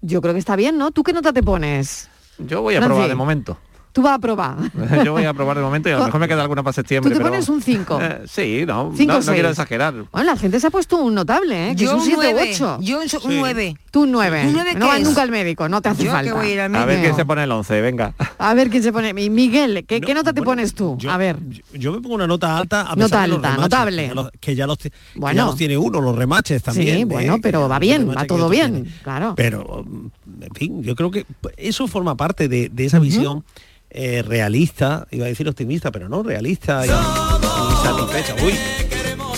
yo 0.00 0.20
creo 0.20 0.34
que 0.34 0.40
está 0.40 0.56
bien, 0.56 0.78
¿no? 0.78 0.90
¿Tú 0.90 1.02
qué 1.02 1.12
nota 1.12 1.32
te 1.32 1.42
pones? 1.42 2.08
Yo 2.38 2.62
voy 2.62 2.76
a 2.76 2.80
probar 2.80 3.08
de 3.08 3.14
momento. 3.14 3.58
Tú 3.98 4.02
vas 4.02 4.14
a 4.14 4.18
probar. 4.20 4.56
Yo 5.04 5.10
voy 5.10 5.24
a 5.24 5.34
probar 5.34 5.56
de 5.56 5.62
momento 5.64 5.88
y 5.88 5.92
a 5.92 5.98
lo 5.98 6.04
mejor 6.04 6.20
me 6.20 6.28
queda 6.28 6.42
alguna 6.42 6.62
para 6.62 6.72
septiembre. 6.72 7.10
Tú 7.10 7.16
te 7.18 7.20
pero 7.20 7.30
pones 7.30 7.48
un 7.48 7.60
5. 7.60 7.98
Eh, 8.08 8.22
sí, 8.30 8.64
no, 8.64 8.92
Cinco 8.96 9.14
no, 9.18 9.32
quiero 9.32 9.48
exagerar. 9.50 9.92
Bueno, 10.12 10.30
la 10.30 10.36
gente 10.36 10.60
se 10.60 10.68
ha 10.68 10.70
puesto 10.70 10.98
un 10.98 11.14
notable, 11.16 11.70
¿eh? 11.70 11.74
Que 11.74 11.82
Yo 11.82 11.88
es 11.88 11.94
un 11.94 12.00
un 12.00 12.04
7 12.06 12.16
u 12.16 12.22
nueve. 12.22 12.50
8. 12.54 12.78
Yo 12.80 13.00
un, 13.00 13.30
un 13.32 13.36
9. 13.40 13.76
Tú 13.90 14.02
un 14.02 14.12
9. 14.12 14.44
¿Un 14.46 14.52
nueve 14.52 14.74
no 14.76 14.86
vas 14.86 15.00
nunca 15.00 15.22
al 15.22 15.32
médico, 15.32 15.68
no 15.68 15.82
te 15.82 15.88
hace 15.88 16.04
Yo 16.04 16.10
que 16.10 16.16
falta. 16.16 16.34
voy 16.34 16.46
a 16.46 16.52
ir 16.52 16.60
al 16.60 16.76
A 16.76 16.84
ver 16.84 17.00
quién 17.00 17.16
se 17.16 17.24
pone 17.26 17.42
el 17.42 17.50
11, 17.50 17.80
venga. 17.80 18.14
A 18.38 18.54
ver 18.54 18.70
quién 18.70 18.84
se 18.84 18.92
pone. 18.92 19.12
Mi- 19.14 19.30
Miguel, 19.30 19.84
¿qué, 19.84 20.00
qué 20.00 20.14
nota 20.14 20.32
te 20.32 20.42
pones 20.42 20.74
tú? 20.74 20.96
a 21.10 21.16
ver. 21.16 21.38
Yo 21.72 21.90
me 21.90 22.00
pongo 22.00 22.14
una 22.14 22.28
nota 22.28 22.56
alta 22.56 22.82
a 22.82 22.94
pesar 22.94 22.98
Nota 22.98 23.22
de 23.22 23.28
los 23.28 23.36
alta, 23.38 23.48
remaches, 23.50 23.62
notable. 23.62 24.02
Que 24.02 24.06
ya 24.08 24.14
los, 24.14 24.30
que 24.40 24.54
ya 24.54 24.66
los 24.68 24.78
ya 24.78 24.90
Bueno. 25.16 25.54
tiene 25.56 25.76
uno, 25.76 26.00
los 26.00 26.14
remaches 26.14 26.62
también. 26.62 26.98
sí, 26.98 27.04
bueno, 27.04 27.38
pero 27.42 27.68
va 27.68 27.80
bien, 27.80 28.08
va 28.16 28.24
todo 28.26 28.48
bien, 28.48 28.94
claro. 29.02 29.34
Pero, 29.36 29.84
en 29.84 30.54
fin, 30.54 30.84
yo 30.84 30.94
creo 30.94 31.10
que 31.10 31.26
eso 31.56 31.88
forma 31.88 32.16
parte 32.16 32.46
de, 32.48 32.68
de 32.68 32.84
esa 32.84 33.00
visión 33.00 33.42
eh, 33.90 34.22
realista, 34.26 35.06
iba 35.10 35.24
a 35.26 35.28
decir 35.28 35.48
optimista, 35.48 35.90
pero 35.90 36.08
no, 36.08 36.22
realista 36.22 36.84
y, 36.86 36.88
y 36.90 37.86
satisfecha. 37.86 38.34
Uy, 38.44 38.52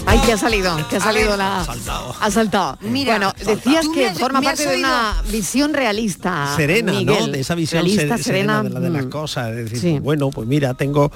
Ay, 0.06 0.18
que 0.26 0.32
ha 0.32 0.36
salido, 0.38 0.76
que 0.88 0.96
ha 0.96 1.00
salido 1.00 1.36
la... 1.36 1.60
Ha 1.60 2.30
saltado. 2.32 2.78
Mira, 2.80 3.12
bueno, 3.12 3.32
decías 3.46 3.86
que 3.94 4.08
has- 4.08 4.18
forma 4.18 4.40
parte 4.42 4.66
de 4.66 4.78
una 4.78 5.14
visión 5.30 5.72
realista. 5.72 6.52
serena, 6.56 6.92
Miguel. 6.92 7.06
¿no? 7.06 7.26
De 7.28 7.38
esa 7.40 7.54
visión 7.54 7.84
realista, 7.84 8.16
se- 8.16 8.24
serena, 8.24 8.62
de, 8.62 8.70
la- 8.70 8.80
de 8.80 8.90
las 8.90 9.04
mm. 9.06 9.10
cosas. 9.10 9.50
Es 9.50 9.70
decir, 9.70 9.78
Sí. 9.78 9.98
bueno, 10.00 10.30
pues 10.30 10.48
mira, 10.48 10.74
tengo 10.74 11.12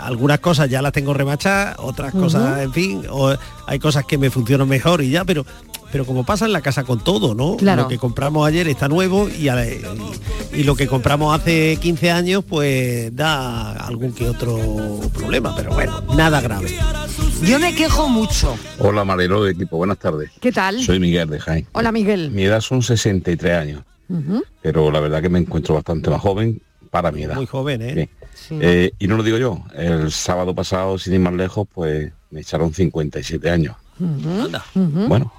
algunas 0.00 0.38
cosas 0.38 0.68
ya 0.68 0.80
las 0.80 0.92
tengo 0.92 1.12
remachadas, 1.12 1.76
otras 1.78 2.12
cosas, 2.12 2.60
en 2.60 2.72
fin, 2.72 3.02
o 3.10 3.34
hay 3.66 3.78
cosas 3.80 4.04
que 4.04 4.16
me 4.18 4.30
funcionan 4.30 4.68
mejor 4.68 5.02
y 5.02 5.10
ya, 5.10 5.24
pero 5.24 5.44
pero 5.92 6.04
como 6.04 6.24
pasa 6.24 6.46
en 6.46 6.52
la 6.52 6.60
casa 6.62 6.84
con 6.84 7.02
todo, 7.02 7.34
¿no? 7.34 7.56
Claro. 7.56 7.82
Lo 7.82 7.88
que 7.88 7.98
compramos 7.98 8.46
ayer 8.46 8.68
está 8.68 8.88
nuevo 8.88 9.28
y, 9.28 9.48
a- 9.48 9.64
y- 9.66 9.80
y 10.52 10.64
lo 10.64 10.74
que 10.74 10.86
compramos 10.86 11.38
hace 11.38 11.76
15 11.80 12.10
años 12.10 12.44
pues 12.48 13.14
da 13.14 13.72
algún 13.72 14.12
que 14.12 14.28
otro 14.28 15.00
problema, 15.14 15.54
pero 15.56 15.72
bueno, 15.74 16.02
nada 16.16 16.40
grave. 16.40 16.74
Yo 17.42 17.58
me 17.58 17.74
quejo 17.74 18.08
mucho. 18.08 18.56
Hola 18.78 19.04
Mariló 19.04 19.44
de 19.44 19.52
equipo, 19.52 19.76
buenas 19.76 19.98
tardes. 19.98 20.30
¿Qué 20.40 20.52
tal? 20.52 20.80
Soy 20.82 20.98
Miguel 20.98 21.28
de 21.28 21.38
Jaén. 21.38 21.66
Hola, 21.72 21.92
Miguel. 21.92 22.30
Mi 22.30 22.44
edad 22.44 22.60
son 22.60 22.82
63 22.82 23.54
años, 23.54 23.82
Ujú. 24.08 24.42
pero 24.62 24.90
la 24.90 25.00
verdad 25.00 25.20
que 25.20 25.28
me 25.28 25.38
encuentro 25.38 25.74
bastante 25.74 26.08
más 26.10 26.20
joven 26.20 26.60
para 26.90 27.12
mi 27.12 27.24
edad. 27.24 27.34
Muy 27.36 27.46
joven, 27.46 27.82
¿eh? 27.82 28.08
Sí. 28.34 28.56
Eh, 28.60 28.92
y 28.98 29.06
no 29.08 29.16
lo 29.16 29.22
digo 29.22 29.38
yo, 29.38 29.60
el 29.74 30.10
sábado 30.12 30.54
pasado, 30.54 30.98
sin 30.98 31.14
ir 31.14 31.20
más 31.20 31.34
lejos, 31.34 31.66
pues 31.74 32.12
me 32.30 32.40
echaron 32.40 32.72
57 32.72 33.50
años. 33.50 33.76
Ujú. 34.00 34.48
Bueno, 35.08 35.32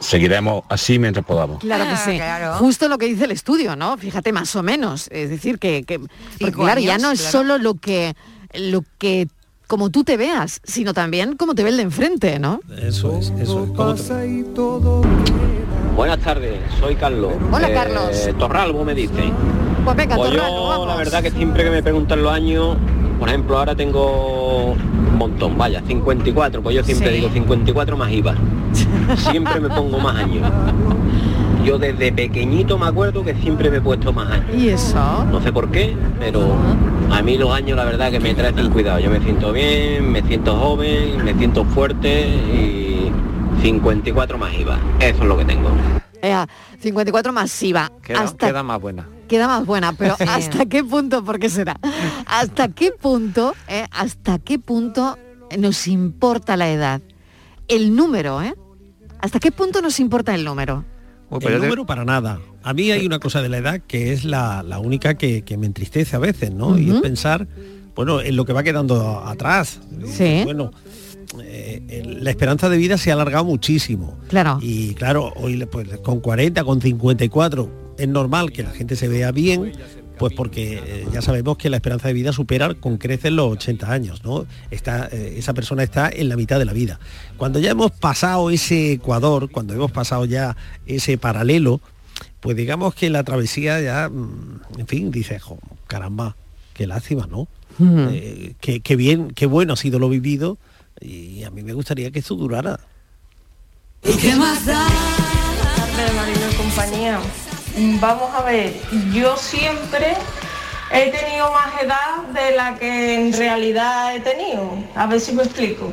seguiremos 0.00 0.62
así 0.68 0.98
mientras 0.98 1.24
podamos. 1.24 1.58
Claro 1.60 1.84
que 1.84 1.90
Ah, 1.90 1.96
sí. 2.04 2.16
claro. 2.16 2.54
Justo 2.58 2.88
lo 2.88 2.98
que 2.98 3.06
dice 3.06 3.24
el 3.24 3.32
estudio, 3.32 3.76
¿no? 3.76 3.96
Fíjate, 3.96 4.32
más 4.32 4.54
o 4.56 4.62
menos. 4.62 5.08
Es 5.10 5.30
decir, 5.30 5.58
que, 5.58 5.82
que 5.84 5.98
porque, 5.98 6.52
claro, 6.52 6.80
ya 6.80 6.98
no 6.98 7.10
es 7.10 7.20
claro. 7.20 7.32
solo 7.38 7.58
lo 7.58 7.74
que 7.74 8.14
lo 8.54 8.82
que 8.98 9.28
como 9.66 9.90
tú 9.90 10.02
te 10.02 10.16
veas, 10.16 10.60
sino 10.64 10.94
también 10.94 11.36
como 11.36 11.54
te 11.54 11.62
ve 11.62 11.68
el 11.70 11.76
de 11.76 11.82
enfrente, 11.82 12.38
¿no? 12.38 12.60
Eso 12.80 13.18
es, 13.18 13.30
eso 13.38 13.64
es. 13.64 13.70
¿Cómo 13.76 13.94
te- 13.94 15.08
Buenas 15.94 16.20
tardes, 16.20 16.60
soy 16.80 16.94
Carlos. 16.94 17.32
Hola, 17.52 17.72
Carlos. 17.72 18.30
Torralbo 18.38 18.84
me 18.84 18.94
dice. 18.94 19.32
Pues 19.84 19.96
venga, 19.96 20.16
Pues 20.16 20.30
Torralbo, 20.30 20.56
yo 20.56 20.68
vamos. 20.68 20.86
la 20.88 20.96
verdad 20.96 21.22
que 21.22 21.30
siempre 21.30 21.64
que 21.64 21.70
me 21.70 21.82
preguntan 21.82 22.22
los 22.22 22.32
años, 22.32 22.76
por 23.18 23.28
ejemplo, 23.28 23.58
ahora 23.58 23.74
tengo 23.74 24.76
montón, 25.18 25.58
vaya, 25.58 25.82
54, 25.86 26.62
pues 26.62 26.76
yo 26.76 26.82
siempre 26.84 27.08
Sí. 27.10 27.14
digo 27.16 27.28
54 27.30 27.96
más 27.96 28.10
IVA. 28.10 28.34
Siempre 29.16 29.60
me 29.60 29.68
pongo 29.68 29.98
más 29.98 30.16
años. 30.16 30.50
Yo 31.64 31.78
desde 31.78 32.12
pequeñito 32.12 32.78
me 32.78 32.86
acuerdo 32.86 33.22
que 33.24 33.34
siempre 33.34 33.70
me 33.70 33.78
he 33.78 33.80
puesto 33.80 34.12
más 34.12 34.30
años. 34.30 34.46
¿Y 34.56 34.68
eso? 34.68 35.24
No 35.30 35.40
sé 35.42 35.52
por 35.52 35.70
qué, 35.70 35.94
pero 36.18 36.54
a 37.10 37.20
mí 37.22 37.36
los 37.36 37.52
años 37.52 37.76
la 37.76 37.84
verdad 37.84 38.10
que 38.10 38.20
me 38.20 38.32
traen 38.34 38.70
cuidado. 38.70 38.98
Yo 39.00 39.10
me 39.10 39.20
siento 39.20 39.52
bien, 39.52 40.10
me 40.10 40.22
siento 40.22 40.56
joven, 40.56 41.24
me 41.24 41.34
siento 41.34 41.64
fuerte 41.64 42.26
y 42.28 43.10
54 43.62 44.38
más 44.38 44.54
IVA. 44.54 44.78
Eso 45.00 45.22
es 45.22 45.28
lo 45.28 45.36
que 45.36 45.44
tengo. 45.44 45.68
Ea, 46.22 46.46
54 46.80 47.32
masiva. 47.32 47.90
Queda, 48.02 48.20
hasta 48.22 48.46
queda 48.48 48.62
más 48.62 48.80
buena. 48.80 49.06
Queda 49.28 49.46
más 49.46 49.64
buena, 49.64 49.92
pero 49.92 50.16
¿hasta 50.28 50.66
qué 50.66 50.82
punto? 50.82 51.24
¿Por 51.24 51.38
qué 51.38 51.48
será? 51.48 51.78
¿Hasta 52.26 52.68
qué 52.68 52.90
punto, 52.90 53.54
eh, 53.68 53.86
hasta 53.92 54.38
qué 54.38 54.58
punto 54.58 55.16
nos 55.56 55.86
importa 55.86 56.56
la 56.56 56.70
edad? 56.70 57.00
El 57.68 57.94
número, 57.94 58.42
¿eh? 58.42 58.54
¿Hasta 59.20 59.38
qué 59.38 59.52
punto 59.52 59.80
nos 59.82 60.00
importa 60.00 60.34
el 60.34 60.44
número? 60.44 60.84
el 61.40 61.60
número 61.60 61.84
para 61.86 62.04
nada. 62.04 62.40
A 62.62 62.72
mí 62.72 62.90
hay 62.90 63.04
una 63.04 63.18
cosa 63.18 63.42
de 63.42 63.48
la 63.48 63.58
edad 63.58 63.80
que 63.86 64.12
es 64.12 64.24
la, 64.24 64.62
la 64.62 64.78
única 64.78 65.14
que, 65.14 65.42
que 65.42 65.56
me 65.56 65.66
entristece 65.66 66.16
a 66.16 66.18
veces, 66.18 66.52
¿no? 66.52 66.78
Y 66.78 66.90
es 66.90 67.00
pensar, 67.00 67.46
bueno, 67.94 68.20
en 68.20 68.34
lo 68.36 68.44
que 68.44 68.52
va 68.52 68.62
quedando 68.62 69.20
atrás. 69.24 69.80
Sí. 70.06 70.42
Bueno, 70.44 70.70
eh, 71.42 72.02
la 72.20 72.30
esperanza 72.30 72.68
de 72.68 72.78
vida 72.78 72.96
se 72.96 73.10
ha 73.10 73.14
alargado 73.14 73.44
muchísimo. 73.44 74.18
Claro. 74.28 74.58
Y 74.62 74.94
claro, 74.94 75.32
hoy 75.36 75.64
pues, 75.66 75.88
con 75.98 76.20
40, 76.20 76.64
con 76.64 76.80
54, 76.80 77.87
es 77.98 78.08
normal 78.08 78.52
que 78.52 78.62
la 78.62 78.70
gente 78.70 78.96
se 78.96 79.08
vea 79.08 79.32
bien, 79.32 79.72
pues 80.18 80.32
porque 80.34 80.82
eh, 80.84 81.06
ya 81.12 81.22
sabemos 81.22 81.58
que 81.58 81.70
la 81.70 81.76
esperanza 81.76 82.08
de 82.08 82.14
vida 82.14 82.32
supera 82.32 82.74
con 82.74 82.98
creces 82.98 83.32
los 83.32 83.52
80 83.52 83.92
años, 83.92 84.24
¿no? 84.24 84.46
Está, 84.70 85.08
eh, 85.12 85.34
esa 85.36 85.54
persona 85.54 85.82
está 85.82 86.08
en 86.08 86.28
la 86.28 86.36
mitad 86.36 86.58
de 86.58 86.64
la 86.64 86.72
vida. 86.72 86.98
Cuando 87.36 87.58
ya 87.58 87.70
hemos 87.70 87.92
pasado 87.92 88.50
ese 88.50 88.92
ecuador, 88.92 89.50
cuando 89.50 89.74
hemos 89.74 89.92
pasado 89.92 90.24
ya 90.24 90.56
ese 90.86 91.18
paralelo, 91.18 91.80
pues 92.40 92.56
digamos 92.56 92.94
que 92.94 93.10
la 93.10 93.24
travesía 93.24 93.80
ya, 93.80 94.08
mm, 94.08 94.60
en 94.78 94.86
fin, 94.86 95.10
dice, 95.10 95.38
"Jo, 95.38 95.58
caramba, 95.86 96.36
qué 96.74 96.86
lástima, 96.86 97.26
¿no? 97.26 97.48
Eh, 97.80 98.54
qué, 98.60 98.80
qué 98.80 98.96
bien, 98.96 99.30
qué 99.30 99.46
bueno 99.46 99.74
ha 99.74 99.76
sido 99.76 100.00
lo 100.00 100.08
vivido 100.08 100.58
y 101.00 101.44
a 101.44 101.50
mí 101.50 101.62
me 101.62 101.72
gustaría 101.72 102.10
que 102.10 102.18
esto 102.18 102.34
durara. 102.34 102.80
¿Qué 104.02 104.34
más 104.34 104.66
da? 104.66 104.86
y 105.98 106.56
compañía. 106.56 107.20
Vamos 108.00 108.34
a 108.34 108.42
ver, 108.42 108.74
yo 109.12 109.36
siempre 109.36 110.14
he 110.92 111.10
tenido 111.10 111.52
más 111.52 111.80
edad 111.80 112.26
de 112.34 112.56
la 112.56 112.76
que 112.76 113.14
en 113.14 113.32
realidad 113.32 114.16
he 114.16 114.20
tenido. 114.20 114.72
A 114.96 115.06
ver 115.06 115.20
si 115.20 115.32
me 115.32 115.44
explico. 115.44 115.92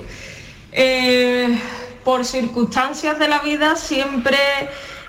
Eh, 0.71 1.59
por 2.03 2.25
circunstancias 2.25 3.19
de 3.19 3.27
la 3.27 3.39
vida 3.39 3.75
siempre 3.75 4.37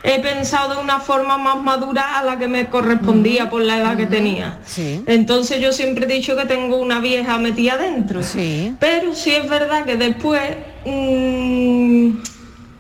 he 0.03 0.21
pensado 0.21 0.75
de 0.75 0.83
una 0.83 1.01
forma 1.01 1.39
más 1.39 1.63
madura 1.63 2.19
a 2.19 2.23
la 2.23 2.39
que 2.39 2.47
me 2.47 2.67
correspondía 2.67 3.49
por 3.49 3.63
la 3.63 3.79
edad 3.79 3.97
que 3.97 4.07
tenía. 4.07 4.59
Entonces 5.07 5.61
yo 5.61 5.73
siempre 5.73 6.05
he 6.05 6.09
dicho 6.09 6.37
que 6.37 6.45
tengo 6.45 6.77
una 6.77 7.01
vieja 7.01 7.39
metida 7.39 7.73
adentro. 7.73 8.21
Pero 8.79 9.15
sí 9.15 9.35
es 9.35 9.49
verdad 9.49 9.85
que 9.85 9.97
después 9.97 10.43
mm, 10.85 12.11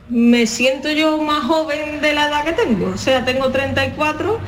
me 0.08 0.46
siento 0.46 0.90
yo 0.90 1.18
más 1.18 1.44
joven 1.44 2.00
de 2.00 2.12
la 2.12 2.28
edad 2.28 2.44
que 2.44 2.52
tengo. 2.52 2.92
O 2.94 2.98
sea, 2.98 3.24
tengo 3.24 3.50
34 3.50 4.38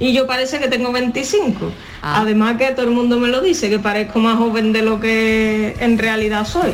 y 0.00 0.12
yo 0.12 0.26
parece 0.26 0.58
que 0.58 0.68
tengo 0.68 0.92
25. 0.92 1.72
Además 2.02 2.56
que 2.56 2.66
todo 2.72 2.86
el 2.86 2.92
mundo 2.92 3.18
me 3.18 3.28
lo 3.28 3.40
dice, 3.40 3.70
que 3.70 3.78
parezco 3.78 4.18
más 4.18 4.38
joven 4.38 4.72
de 4.72 4.82
lo 4.82 5.00
que 5.00 5.76
en 5.80 5.98
realidad 5.98 6.46
soy. 6.46 6.72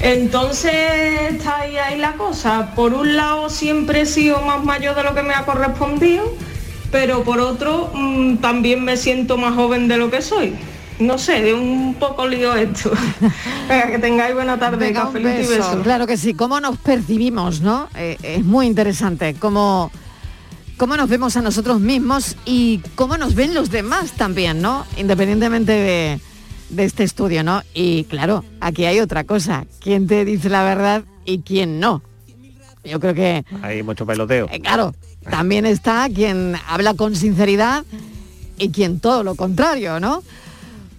Entonces 0.00 0.72
está 1.30 1.60
ahí, 1.60 1.76
ahí 1.76 1.98
la 1.98 2.12
cosa. 2.12 2.74
Por 2.74 2.94
un 2.94 3.16
lado 3.16 3.50
siempre 3.50 4.02
he 4.02 4.06
sido 4.06 4.40
más 4.42 4.64
mayor 4.64 4.94
de 4.94 5.02
lo 5.02 5.14
que 5.14 5.22
me 5.22 5.34
ha 5.34 5.44
correspondido, 5.44 6.24
pero 6.90 7.22
por 7.22 7.40
otro 7.40 7.90
mm, 7.92 8.36
también 8.36 8.82
me 8.82 8.96
siento 8.96 9.36
más 9.36 9.54
joven 9.54 9.88
de 9.88 9.98
lo 9.98 10.10
que 10.10 10.22
soy. 10.22 10.54
No 11.00 11.16
sé, 11.18 11.40
de 11.40 11.54
un 11.54 11.94
poco 11.98 12.28
lío 12.28 12.54
esto. 12.54 12.90
Venga, 13.68 13.90
que 13.90 13.98
tengáis 13.98 14.34
buena 14.34 14.58
tarde, 14.58 14.76
Venga, 14.76 15.00
un 15.00 15.06
cafelito 15.06 15.42
y 15.52 15.56
beso. 15.56 15.82
Claro 15.82 16.06
que 16.06 16.16
sí. 16.16 16.34
¿Cómo 16.34 16.60
nos 16.60 16.76
percibimos, 16.78 17.62
no? 17.62 17.88
Eh, 17.96 18.18
es 18.22 18.44
muy 18.44 18.66
interesante. 18.66 19.34
Cómo, 19.38 19.90
cómo 20.76 20.96
nos 20.98 21.08
vemos 21.08 21.36
a 21.36 21.42
nosotros 21.42 21.80
mismos 21.80 22.36
y 22.44 22.80
cómo 22.96 23.16
nos 23.16 23.34
ven 23.34 23.54
los 23.54 23.70
demás 23.70 24.12
también, 24.12 24.60
¿no? 24.60 24.84
Independientemente 24.98 25.72
de, 25.72 26.20
de 26.68 26.84
este 26.84 27.04
estudio, 27.04 27.42
¿no? 27.42 27.62
Y 27.72 28.04
claro, 28.04 28.44
aquí 28.60 28.84
hay 28.84 29.00
otra 29.00 29.24
cosa. 29.24 29.64
¿Quién 29.80 30.06
te 30.06 30.24
dice 30.26 30.50
la 30.50 30.62
verdad 30.64 31.04
y 31.24 31.38
quién 31.40 31.80
no? 31.80 32.02
Yo 32.84 33.00
creo 33.00 33.14
que 33.14 33.44
Hay 33.62 33.82
mucho 33.82 34.04
peloteo. 34.06 34.48
eh, 34.52 34.60
claro, 34.60 34.94
también 35.30 35.64
está 35.64 36.06
quien 36.14 36.56
habla 36.68 36.92
con 36.94 37.16
sinceridad 37.16 37.84
y 38.58 38.68
quien 38.70 39.00
todo 39.00 39.22
lo 39.22 39.34
contrario, 39.34 39.98
¿no? 40.00 40.22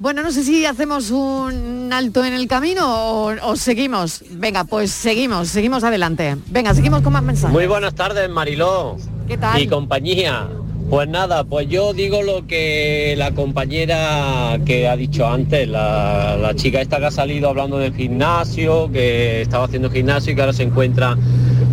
Bueno, 0.01 0.23
no 0.23 0.31
sé 0.31 0.43
si 0.43 0.65
hacemos 0.65 1.11
un 1.11 1.91
alto 1.93 2.25
en 2.25 2.33
el 2.33 2.47
camino 2.47 2.81
o, 2.87 3.33
o 3.43 3.55
seguimos. 3.55 4.23
Venga, 4.31 4.63
pues 4.63 4.89
seguimos, 4.89 5.49
seguimos 5.49 5.83
adelante. 5.83 6.37
Venga, 6.47 6.73
seguimos 6.73 7.03
con 7.03 7.13
más 7.13 7.21
mensajes. 7.21 7.53
Muy 7.53 7.67
buenas 7.67 7.93
tardes, 7.93 8.27
Mariló. 8.27 8.97
¿Qué 9.27 9.37
tal? 9.37 9.61
Y 9.61 9.67
compañía. 9.67 10.47
Pues 10.89 11.07
nada, 11.07 11.43
pues 11.43 11.69
yo 11.69 11.93
digo 11.93 12.23
lo 12.23 12.47
que 12.47 13.13
la 13.15 13.31
compañera 13.33 14.57
que 14.65 14.87
ha 14.87 14.95
dicho 14.95 15.27
antes, 15.27 15.69
la, 15.69 16.35
la 16.35 16.55
chica 16.55 16.81
esta 16.81 16.97
que 16.97 17.05
ha 17.05 17.11
salido 17.11 17.49
hablando 17.49 17.77
del 17.77 17.93
gimnasio, 17.93 18.91
que 18.91 19.43
estaba 19.43 19.65
haciendo 19.65 19.91
gimnasio 19.91 20.33
y 20.33 20.35
que 20.35 20.41
ahora 20.41 20.53
se 20.53 20.63
encuentra 20.63 21.15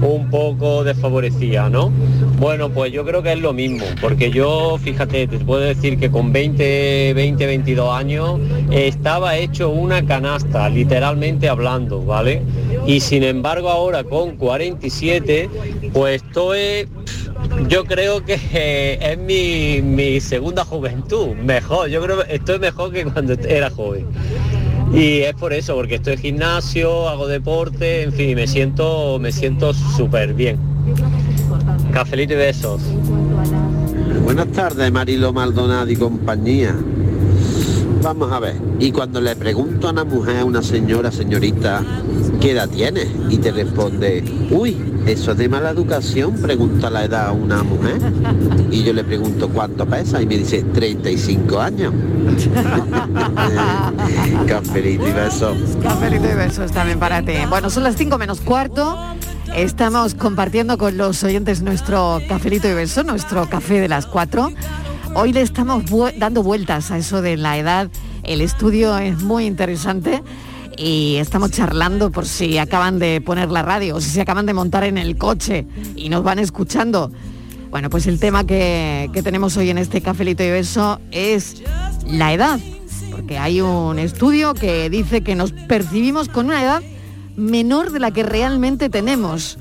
un 0.03 0.31
poco 0.31 0.85
desfavorecida, 0.85 1.69
¿no? 1.69 1.91
Bueno, 2.39 2.71
pues 2.71 2.93
yo 2.93 3.05
creo 3.05 3.23
que 3.23 3.33
es 3.33 3.41
lo 3.41 3.53
mismo, 3.53 3.85
porque 4.01 4.31
yo, 4.31 4.79
fíjate, 4.79 5.27
te 5.27 5.39
puedo 5.39 5.61
decir 5.61 5.99
que 5.99 6.11
con 6.11 6.33
20, 6.33 7.15
20, 7.15 7.47
22 7.47 7.95
años 7.95 8.41
estaba 8.71 9.37
hecho 9.37 9.71
una 9.71 10.05
canasta, 10.07 10.69
literalmente 10.69 11.49
hablando, 11.49 12.03
¿vale? 12.05 12.43
Y 12.87 13.01
sin 13.01 13.23
embargo 13.25 13.71
ahora 13.71 14.05
con 14.05 14.37
47, 14.37 15.51
pues 15.93 16.23
estoy 16.23 16.87
yo 17.69 17.85
creo 17.85 18.25
que 18.25 18.99
es 19.01 19.19
mi, 19.19 19.81
mi 19.83 20.21
segunda 20.21 20.65
juventud, 20.65 21.35
mejor, 21.35 21.89
yo 21.89 22.03
creo 22.03 22.25
que 22.25 22.35
estoy 22.35 22.59
mejor 22.59 22.93
que 22.93 23.05
cuando 23.05 23.35
era 23.35 23.71
joven. 23.71 24.07
Y 24.93 25.21
es 25.21 25.35
por 25.35 25.53
eso, 25.53 25.75
porque 25.75 25.97
estoy 25.97 26.15
en 26.15 26.19
gimnasio, 26.19 27.09
hago 27.09 27.27
deporte, 27.27 28.03
en 28.03 28.13
fin, 28.13 28.35
me 28.35 28.47
siento, 28.47 29.19
me 29.21 29.33
siento 29.33 29.75
súper 29.75 30.35
bien. 30.35 30.59
Cafelito 31.93 32.35
y 32.35 32.37
besos. 32.37 32.81
Buenas 34.25 34.49
tardes, 34.49 34.91
Marilo 34.91 35.33
Maldonado 35.33 35.91
y 35.91 35.97
compañía. 35.97 36.75
Vamos 38.09 38.33
a 38.33 38.41
ver, 38.41 38.57
y 38.79 38.91
cuando 38.91 39.21
le 39.21 39.37
pregunto 39.37 39.87
a 39.87 39.91
una 39.91 40.03
mujer, 40.03 40.39
a 40.39 40.45
una 40.47 40.63
señora, 40.63 41.13
señorita, 41.13 41.85
¿qué 42.41 42.53
edad 42.53 42.67
tiene? 42.67 43.07
Y 43.29 43.37
te 43.37 43.53
responde, 43.53 44.25
uy, 44.51 44.79
eso 45.05 45.33
es 45.33 45.37
de 45.37 45.47
mala 45.47 45.69
educación, 45.69 46.41
pregunta 46.41 46.89
la 46.89 47.05
edad 47.05 47.27
a 47.27 47.33
una 47.33 47.63
mujer. 47.63 48.01
Y 48.71 48.83
yo 48.83 48.95
le 48.95 49.05
pregunto 49.05 49.51
cuánto 49.51 49.85
pesa 49.85 50.23
y 50.23 50.27
me 50.27 50.39
dice 50.39 50.63
35 50.63 51.61
años. 51.61 51.93
Cafelito 54.47 55.07
y 55.07 55.13
besos. 55.13 55.59
Cafelito 55.83 56.31
y 56.31 56.35
besos 56.35 56.73
también 56.73 56.99
para 56.99 57.21
ti. 57.21 57.35
Bueno, 57.51 57.69
son 57.69 57.83
las 57.83 57.97
5 57.97 58.17
menos 58.17 58.41
cuarto. 58.41 58.97
Estamos 59.55 60.15
compartiendo 60.15 60.79
con 60.79 60.97
los 60.97 61.23
oyentes 61.25 61.61
nuestro 61.61 62.23
cafelito 62.27 62.69
y 62.69 62.73
beso, 62.73 63.05
nuestro 63.05 63.51
café 63.51 63.81
de 63.81 63.89
las 63.89 64.07
4. 64.07 64.51
Hoy 65.21 65.33
le 65.33 65.43
estamos 65.43 65.83
dando 66.17 66.45
vueltas 66.45 66.93
a 66.93 66.97
eso 66.97 67.23
de 67.23 67.37
la 67.37 67.59
edad. 67.59 67.91
El 68.23 68.41
estudio 68.41 68.97
es 68.99 69.21
muy 69.21 69.47
interesante 69.47 70.23
y 70.77 71.17
estamos 71.17 71.51
charlando 71.51 72.13
por 72.13 72.25
si 72.25 72.57
acaban 72.57 73.01
de 73.01 73.21
poner 73.21 73.51
la 73.51 73.63
radio 73.63 73.97
o 73.97 74.01
si 74.01 74.11
se 74.11 74.21
acaban 74.21 74.47
de 74.47 74.55
montar 74.55 74.85
en 74.85 74.97
el 74.97 75.17
coche 75.19 75.67
y 75.97 76.09
nos 76.09 76.23
van 76.23 76.39
escuchando. 76.39 77.11
Bueno, 77.69 77.91
pues 77.91 78.07
el 78.07 78.21
tema 78.21 78.47
que, 78.47 79.11
que 79.13 79.25
tenemos 79.25 79.57
hoy 79.57 79.71
en 79.71 79.79
este 79.79 80.03
cafelito 80.03 80.45
y 80.45 80.51
beso 80.51 81.01
es 81.11 81.65
la 82.07 82.33
edad. 82.33 82.61
Porque 83.11 83.39
hay 83.39 83.61
un 83.61 83.99
estudio 83.99 84.55
que 84.55 84.89
dice 84.89 85.23
que 85.23 85.35
nos 85.35 85.51
percibimos 85.51 86.29
con 86.29 86.47
una 86.47 86.63
edad 86.63 86.81
menor 87.35 87.91
de 87.91 87.99
la 87.99 88.13
que 88.13 88.23
realmente 88.23 88.89
tenemos. 88.89 89.59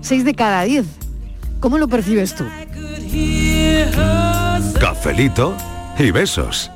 6 0.00 0.24
de 0.24 0.34
cada 0.34 0.64
10. 0.64 0.86
¿Cómo 1.60 1.78
lo 1.78 1.86
percibes 1.86 2.34
tú? 2.34 2.42
Cafelito 4.80 5.56
y 5.98 6.12
besos. 6.12 6.70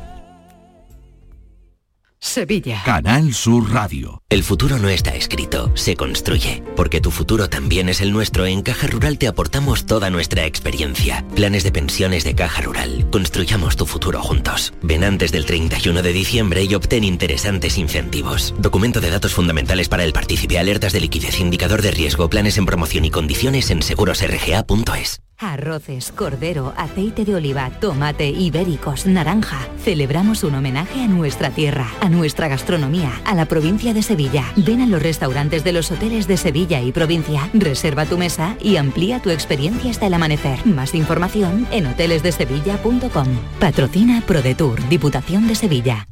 Sevilla. 2.18 2.82
Canal 2.84 3.32
Sur 3.32 3.72
Radio. 3.72 4.21
El 4.32 4.44
futuro 4.44 4.78
no 4.78 4.88
está 4.88 5.14
escrito, 5.14 5.70
se 5.74 5.94
construye. 5.94 6.62
Porque 6.74 7.02
tu 7.02 7.10
futuro 7.10 7.50
también 7.50 7.90
es 7.90 8.00
el 8.00 8.12
nuestro, 8.12 8.46
en 8.46 8.62
Caja 8.62 8.86
Rural 8.86 9.18
te 9.18 9.28
aportamos 9.28 9.84
toda 9.84 10.08
nuestra 10.08 10.46
experiencia. 10.46 11.22
Planes 11.36 11.64
de 11.64 11.70
pensiones 11.70 12.24
de 12.24 12.34
Caja 12.34 12.62
Rural. 12.62 13.10
Construyamos 13.10 13.76
tu 13.76 13.84
futuro 13.84 14.22
juntos. 14.22 14.72
Ven 14.80 15.04
antes 15.04 15.32
del 15.32 15.44
31 15.44 16.00
de 16.00 16.12
diciembre 16.14 16.64
y 16.64 16.74
obtén 16.74 17.04
interesantes 17.04 17.76
incentivos. 17.76 18.54
Documento 18.58 19.02
de 19.02 19.10
datos 19.10 19.34
fundamentales 19.34 19.90
para 19.90 20.02
el 20.02 20.14
partícipe, 20.14 20.58
alertas 20.58 20.94
de 20.94 21.00
liquidez, 21.00 21.38
indicador 21.38 21.82
de 21.82 21.90
riesgo, 21.90 22.30
planes 22.30 22.56
en 22.56 22.64
promoción 22.64 23.04
y 23.04 23.10
condiciones 23.10 23.70
en 23.70 23.82
segurosrga.es. 23.82 25.20
Arroces, 25.42 26.12
cordero, 26.12 26.72
aceite 26.76 27.24
de 27.24 27.34
oliva, 27.34 27.68
tomate, 27.80 28.28
ibéricos, 28.28 29.06
naranja. 29.06 29.58
Celebramos 29.82 30.44
un 30.44 30.54
homenaje 30.54 31.02
a 31.02 31.08
nuestra 31.08 31.50
tierra, 31.50 31.90
a 32.00 32.08
nuestra 32.08 32.46
gastronomía, 32.46 33.20
a 33.24 33.34
la 33.34 33.46
provincia 33.46 33.92
de 33.92 34.02
Sevilla. 34.04 34.21
Ven 34.56 34.80
a 34.80 34.86
los 34.86 35.02
restaurantes 35.02 35.64
de 35.64 35.72
los 35.72 35.90
hoteles 35.90 36.26
de 36.26 36.36
Sevilla 36.36 36.80
y 36.80 36.92
provincia, 36.92 37.48
reserva 37.52 38.06
tu 38.06 38.18
mesa 38.18 38.56
y 38.60 38.76
amplía 38.76 39.20
tu 39.20 39.30
experiencia 39.30 39.90
hasta 39.90 40.06
el 40.06 40.14
amanecer. 40.14 40.64
Más 40.66 40.94
información 40.94 41.66
en 41.70 41.86
hotelesdesevilla.com. 41.86 43.28
Patrocina 43.58 44.22
ProDetour, 44.26 44.88
Diputación 44.88 45.48
de 45.48 45.54
Sevilla. 45.54 46.11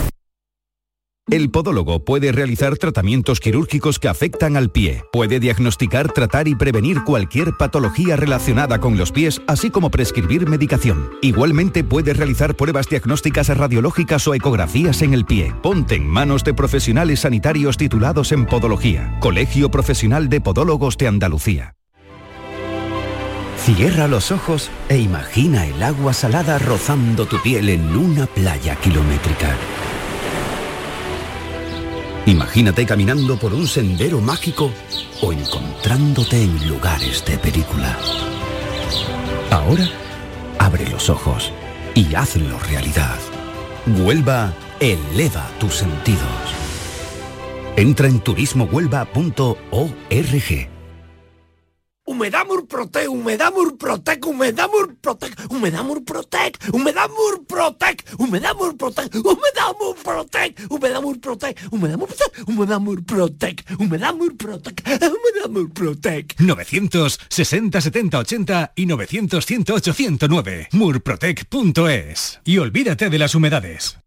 El 1.31 1.49
podólogo 1.49 2.03
puede 2.03 2.33
realizar 2.33 2.75
tratamientos 2.75 3.39
quirúrgicos 3.39 3.99
que 3.99 4.09
afectan 4.09 4.57
al 4.57 4.69
pie. 4.69 5.05
Puede 5.13 5.39
diagnosticar, 5.39 6.11
tratar 6.11 6.49
y 6.49 6.55
prevenir 6.55 7.05
cualquier 7.05 7.53
patología 7.57 8.17
relacionada 8.17 8.79
con 8.81 8.97
los 8.97 9.13
pies, 9.13 9.41
así 9.47 9.69
como 9.69 9.89
prescribir 9.89 10.49
medicación. 10.49 11.09
Igualmente 11.21 11.85
puede 11.85 12.13
realizar 12.13 12.57
pruebas 12.57 12.89
diagnósticas 12.89 13.47
radiológicas 13.47 14.27
o 14.27 14.35
ecografías 14.35 15.01
en 15.03 15.13
el 15.13 15.23
pie. 15.23 15.55
Ponte 15.63 15.95
en 15.95 16.05
manos 16.05 16.43
de 16.43 16.53
profesionales 16.53 17.21
sanitarios 17.21 17.77
titulados 17.77 18.33
en 18.33 18.45
podología. 18.45 19.17
Colegio 19.21 19.71
Profesional 19.71 20.27
de 20.27 20.41
Podólogos 20.41 20.97
de 20.97 21.07
Andalucía. 21.07 21.75
Cierra 23.55 24.09
los 24.09 24.33
ojos 24.33 24.69
e 24.89 24.97
imagina 24.97 25.65
el 25.65 25.81
agua 25.81 26.11
salada 26.11 26.59
rozando 26.59 27.25
tu 27.25 27.41
piel 27.41 27.69
en 27.69 27.95
una 27.95 28.25
playa 28.25 28.75
kilométrica. 28.75 29.55
Imagínate 32.25 32.85
caminando 32.85 33.37
por 33.37 33.53
un 33.53 33.67
sendero 33.67 34.21
mágico 34.21 34.71
o 35.21 35.33
encontrándote 35.33 36.43
en 36.43 36.67
lugares 36.67 37.25
de 37.25 37.37
película. 37.37 37.97
Ahora, 39.49 39.87
abre 40.59 40.87
los 40.89 41.09
ojos 41.09 41.51
y 41.95 42.13
hazlo 42.15 42.59
realidad. 42.59 43.17
Huelva 43.85 44.53
eleva 44.79 45.49
tus 45.59 45.75
sentidos. 45.75 46.21
Entra 47.75 48.07
en 48.07 48.19
turismohuelva.org. 48.19 50.70
Humedad 52.03 52.47
Murprotec, 52.47 53.07
Humedad 53.07 53.53
Murprotec, 53.53 54.25
Humedad 54.25 54.69
Murprotec, 54.69 55.33
Humedad 55.51 55.83
Murprotec, 55.83 56.57
Humedad 56.73 57.09
Murprotec, 57.09 58.03
Humedad 58.17 58.55
Murprotec, 58.55 59.13
Humedad 59.23 59.75
Murprotec, 59.79 60.55
Humedad 60.69 61.01
Murprotec, 61.01 61.55
Humedad 61.71 61.97
Murprotec, 61.99 62.41
Humedad 62.47 62.79
Murprotec, 62.79 63.63
Humedad 63.77 64.13
Murprotec, 64.15 64.83
Humedad 64.85 65.49
Murprotec. 65.49 66.35
960 66.39 67.81
70 67.81 68.17
80 68.17 68.73
y 68.75 68.85
900 68.87 69.45
108 69.45 69.93
109. 69.93 70.69
Murprotec.es. 70.71 72.39
Y 72.45 72.57
olvídate 72.57 73.11
de 73.11 73.19
las 73.19 73.35
humedades. 73.35 73.97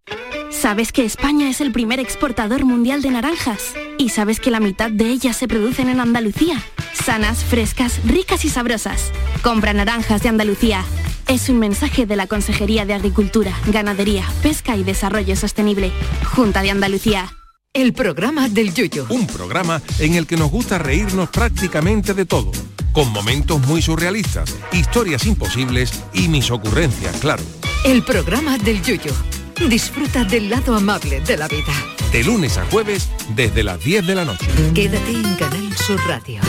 ¿Sabes 0.60 0.92
que 0.92 1.04
España 1.04 1.50
es 1.50 1.60
el 1.60 1.72
primer 1.72 2.00
exportador 2.00 2.64
mundial 2.64 3.02
de 3.02 3.10
naranjas? 3.10 3.74
¿Y 3.98 4.10
sabes 4.10 4.40
que 4.40 4.50
la 4.50 4.60
mitad 4.60 4.90
de 4.90 5.10
ellas 5.10 5.36
se 5.36 5.48
producen 5.48 5.88
en 5.88 6.00
Andalucía? 6.00 6.62
Sanas, 6.94 7.44
frescas, 7.44 8.00
ricas 8.06 8.44
y 8.44 8.48
sabrosas. 8.48 9.12
Compra 9.42 9.74
naranjas 9.74 10.22
de 10.22 10.30
Andalucía. 10.30 10.82
Es 11.28 11.48
un 11.48 11.58
mensaje 11.58 12.06
de 12.06 12.16
la 12.16 12.26
Consejería 12.26 12.86
de 12.86 12.94
Agricultura, 12.94 13.52
Ganadería, 13.66 14.24
Pesca 14.42 14.76
y 14.76 14.84
Desarrollo 14.84 15.36
Sostenible. 15.36 15.90
Junta 16.24 16.62
de 16.62 16.70
Andalucía. 16.70 17.34
El 17.74 17.92
programa 17.92 18.48
del 18.48 18.72
Yuyo. 18.72 19.06
Un 19.10 19.26
programa 19.26 19.82
en 19.98 20.14
el 20.14 20.26
que 20.26 20.36
nos 20.36 20.50
gusta 20.50 20.78
reírnos 20.78 21.28
prácticamente 21.30 22.14
de 22.14 22.24
todo. 22.24 22.52
con 22.92 23.10
momentos 23.10 23.60
muy 23.66 23.82
surrealistas, 23.82 24.54
historias 24.72 25.26
imposibles 25.26 26.04
y 26.12 26.28
mis 26.28 26.52
ocurrencias, 26.52 27.16
claro. 27.16 27.42
El 27.84 28.04
programa 28.04 28.56
del 28.56 28.80
Yuyo. 28.82 29.12
Disfruta 29.58 30.24
del 30.24 30.50
lado 30.50 30.74
amable 30.74 31.20
de 31.20 31.36
la 31.36 31.48
vida. 31.48 31.72
De 32.12 32.22
lunes 32.24 32.58
a 32.58 32.64
jueves 32.66 33.08
desde 33.34 33.62
las 33.62 33.82
10 33.82 34.06
de 34.06 34.14
la 34.14 34.24
noche. 34.24 34.46
Quédate 34.74 35.10
en 35.10 35.34
Canal 35.36 35.76
Sur 35.76 36.00
Radio, 36.06 36.40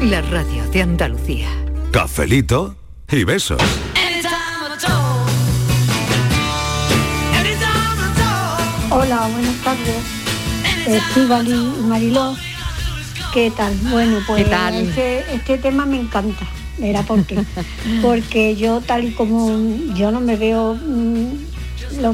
la 0.00 0.22
radio 0.22 0.64
de 0.70 0.82
Andalucía. 0.82 1.48
Cafelito 1.90 2.76
y 3.10 3.24
besos. 3.24 3.60
Hola, 8.90 9.28
buenas 9.32 9.56
tardes. 9.64 9.96
Estivali 10.86 11.52
y 11.52 11.82
Mariló. 11.82 12.36
¿Qué 13.34 13.50
tal? 13.50 13.74
Bueno, 13.90 14.18
pues 14.26 14.44
¿Qué 14.44 14.50
tal? 14.50 14.74
Este, 14.74 15.34
este 15.34 15.58
tema 15.58 15.84
me 15.84 16.00
encanta. 16.00 16.46
Era 16.80 17.02
porque 17.02 17.42
porque 18.02 18.56
yo 18.56 18.80
tal 18.80 19.04
y 19.04 19.12
como 19.12 19.50
yo 19.94 20.10
no 20.10 20.20
me 20.20 20.36
veo 20.36 20.74
mm, 20.74 21.51
lo- 22.00 22.10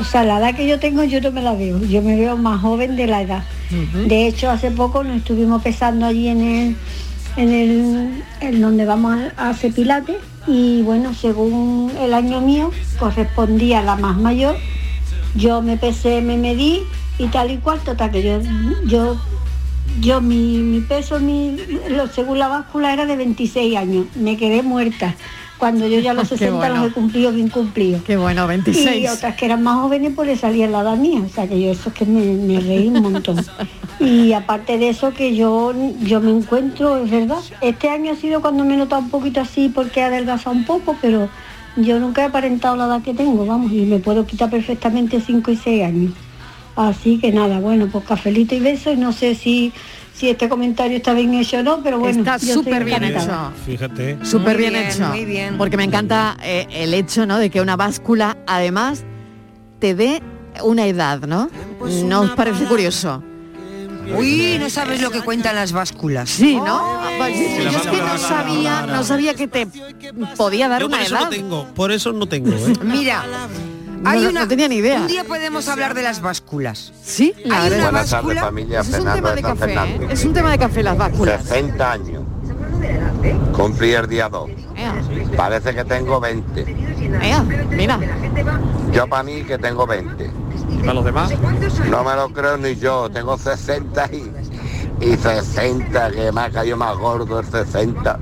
o 0.00 0.04
sea, 0.04 0.24
la 0.24 0.38
edad 0.38 0.54
que 0.56 0.66
yo 0.66 0.78
tengo 0.80 1.04
yo 1.04 1.20
no 1.20 1.30
me 1.32 1.42
la 1.42 1.52
veo. 1.54 1.80
Yo 1.84 2.02
me 2.02 2.16
veo 2.16 2.36
más 2.36 2.60
joven 2.60 2.96
de 2.96 3.06
la 3.06 3.22
edad. 3.22 3.44
De 4.08 4.26
hecho, 4.26 4.50
hace 4.50 4.70
poco 4.70 5.02
nos 5.04 5.16
estuvimos 5.18 5.62
pesando 5.62 6.06
allí 6.06 6.28
en 6.28 6.40
el 6.42 6.76
en 7.36 7.50
el 7.50 8.22
en 8.40 8.60
donde 8.60 8.84
vamos 8.84 9.16
a, 9.36 9.42
a 9.46 9.50
hacer 9.50 9.72
pilates 9.72 10.16
y 10.46 10.82
bueno, 10.82 11.14
según 11.14 11.90
el 12.00 12.14
año 12.14 12.40
mío 12.40 12.70
correspondía 12.98 13.80
a 13.80 13.82
la 13.82 13.96
más 13.96 14.16
mayor 14.16 14.56
yo 15.34 15.60
me 15.62 15.76
pesé, 15.76 16.20
me 16.20 16.36
medí 16.36 16.80
y 17.18 17.26
tal 17.26 17.50
y 17.50 17.56
cual, 17.56 17.80
total 17.80 18.12
que 18.12 18.22
yo, 18.22 18.38
yo, 18.86 19.16
yo 20.00 20.20
mi, 20.20 20.58
mi 20.58 20.80
peso, 20.80 21.18
mi, 21.18 21.56
lo- 21.88 22.06
según 22.06 22.38
la 22.38 22.46
báscula 22.46 22.92
era 22.92 23.04
de 23.04 23.16
26 23.16 23.76
años, 23.76 24.06
me 24.14 24.36
quedé 24.36 24.62
muerta. 24.62 25.16
Cuando 25.58 25.86
yo 25.86 26.00
ya 26.00 26.10
a 26.10 26.14
los 26.14 26.28
Qué 26.28 26.36
60 26.36 26.56
bueno. 26.56 26.74
los 26.76 26.90
he 26.90 26.94
cumplido 26.94 27.32
bien 27.32 27.48
cumplido. 27.48 28.00
Qué 28.04 28.16
bueno, 28.16 28.46
26. 28.46 29.02
Y 29.02 29.06
otras 29.06 29.36
que 29.36 29.46
eran 29.46 29.62
más 29.62 29.80
jóvenes 29.80 30.12
pues 30.14 30.28
le 30.28 30.36
salía 30.36 30.66
la 30.66 30.80
edad 30.80 30.96
mía, 30.96 31.22
o 31.24 31.28
sea 31.28 31.46
que 31.46 31.60
yo 31.60 31.70
eso 31.70 31.90
es 31.90 31.94
que 31.94 32.04
me, 32.04 32.20
me 32.34 32.60
reí 32.60 32.88
un 32.88 33.02
montón. 33.02 33.44
Y 34.00 34.32
aparte 34.32 34.76
de 34.76 34.88
eso 34.88 35.14
que 35.14 35.36
yo, 35.36 35.72
yo 36.00 36.20
me 36.20 36.32
encuentro, 36.32 36.96
es 36.96 37.10
verdad, 37.10 37.38
este 37.60 37.88
año 37.88 38.12
ha 38.12 38.16
sido 38.16 38.40
cuando 38.40 38.64
me 38.64 38.74
he 38.74 38.76
notado 38.76 39.00
un 39.00 39.08
poquito 39.08 39.40
así 39.40 39.70
porque 39.72 40.00
he 40.00 40.02
adelgazado 40.02 40.54
un 40.54 40.64
poco, 40.64 40.96
pero 41.00 41.28
yo 41.76 42.00
nunca 42.00 42.22
he 42.22 42.24
aparentado 42.24 42.76
la 42.76 42.86
edad 42.86 43.02
que 43.02 43.14
tengo, 43.14 43.46
vamos, 43.46 43.70
y 43.72 43.82
me 43.82 44.00
puedo 44.00 44.26
quitar 44.26 44.50
perfectamente 44.50 45.20
5 45.20 45.50
y 45.50 45.56
6 45.56 45.84
años. 45.84 46.12
Así 46.76 47.18
que 47.18 47.30
nada, 47.30 47.60
bueno, 47.60 47.86
pues 47.90 48.04
cafelito 48.04 48.56
y 48.56 48.60
beso 48.60 48.90
y 48.92 48.96
no 48.96 49.12
sé 49.12 49.36
si, 49.36 49.72
si 50.14 50.28
este 50.30 50.48
comentario 50.48 50.96
está 50.96 51.12
bien 51.12 51.34
hecho 51.34 51.58
o 51.58 51.62
no, 51.62 51.82
pero 51.82 51.98
bueno. 51.98 52.18
Está 52.18 52.38
súper 52.38 52.84
bien 52.84 53.02
hecho. 53.04 53.52
Fíjate. 53.66 54.18
Súper 54.24 54.54
Muy 54.54 54.62
bien, 54.68 54.72
bien, 54.74 54.86
hecho. 54.90 55.06
muy 55.08 55.24
bien. 55.24 55.58
Porque 55.58 55.76
me 55.76 55.84
encanta 55.84 56.36
eh, 56.42 56.66
el 56.70 56.94
hecho, 56.94 57.26
¿no? 57.26 57.38
De 57.38 57.50
que 57.50 57.60
una 57.60 57.76
báscula, 57.76 58.36
además, 58.46 59.04
te 59.80 59.94
dé 59.94 60.22
una 60.62 60.86
edad, 60.86 61.20
¿no? 61.26 61.50
¿No 62.04 62.20
os 62.20 62.30
parece 62.30 62.64
curioso? 62.64 63.22
Uy, 64.16 64.58
no 64.60 64.68
sabes 64.68 65.00
lo 65.00 65.10
que 65.10 65.22
cuentan 65.22 65.56
las 65.56 65.72
básculas. 65.72 66.28
Sí, 66.30 66.56
¿no? 66.56 67.00
Pues, 67.18 67.36
Sí, 67.36 67.48
yo 67.64 67.70
es 67.70 67.86
que 67.86 67.96
no 68.02 68.18
sabía, 68.18 68.82
no 68.86 69.02
sabía 69.02 69.34
que 69.34 69.48
te 69.48 69.66
podía 70.36 70.68
dar 70.68 70.80
Yo 70.82 70.88
por 70.88 70.94
una 70.98 71.04
eso 71.06 71.14
edad. 71.16 71.24
no 71.24 71.30
tengo, 71.30 71.64
por 71.74 71.90
eso 71.90 72.12
no 72.12 72.26
tengo, 72.26 72.50
¿eh? 72.52 72.72
Mira, 72.84 73.24
hay 74.04 74.22
no- 74.22 74.30
una, 74.30 74.40
no 74.40 74.48
tenía 74.48 74.68
ni 74.68 74.76
idea. 74.76 75.00
Un 75.00 75.06
día 75.06 75.24
podemos 75.24 75.68
hablar 75.68 75.94
de 75.94 76.02
las 76.02 76.20
básculas. 76.20 76.92
Sí, 77.02 77.34
la 77.44 77.62
Hay 77.62 77.72
una 77.72 77.82
Buenas 77.84 78.10
tardes 78.10 78.10
báscula. 78.12 78.40
familia, 78.42 78.80
Es 78.80 78.86
un 78.88 78.92
Fernando 78.94 79.14
tema 79.16 79.34
de 79.34 79.42
café, 79.42 79.74
¿eh? 79.74 80.08
Es 80.10 80.24
un 80.24 80.32
tema 80.32 80.50
de 80.50 80.58
café 80.58 80.82
las 80.82 80.96
básculas. 80.98 81.42
60 81.44 81.92
años. 81.92 82.22
Cumplí 83.52 83.92
el 83.92 84.08
día 84.08 84.28
2. 84.28 84.50
Ea, 84.76 84.94
Parece 85.36 85.74
que 85.74 85.84
tengo 85.84 86.20
20. 86.20 86.66
ea, 87.22 87.42
mira. 87.70 87.98
Yo 88.92 89.06
para 89.06 89.22
mí 89.22 89.42
que 89.44 89.56
tengo 89.58 89.86
20. 89.86 90.30
¿Y 90.70 90.78
para 90.80 90.94
los 90.94 91.04
demás? 91.04 91.30
No 91.88 92.04
me 92.04 92.14
lo 92.14 92.28
creo 92.32 92.56
ni 92.58 92.74
yo. 92.76 93.08
Tengo 93.10 93.38
60 93.38 94.06
y, 94.12 94.30
y 95.00 95.16
60, 95.16 96.10
que 96.10 96.32
me 96.32 96.40
ha 96.42 96.50
caído 96.50 96.76
más 96.76 96.96
gordo 96.96 97.40
el 97.40 97.46
60. 97.46 98.18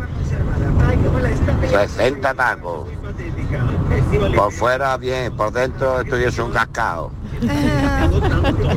60 1.70 2.34
tacos. 2.34 2.88
Por 4.36 4.52
fuera 4.52 4.96
bien, 4.96 5.34
por 5.36 5.52
dentro 5.52 6.00
estoy 6.00 6.24
hecho 6.24 6.44
un 6.46 6.52
cascado. 6.52 7.10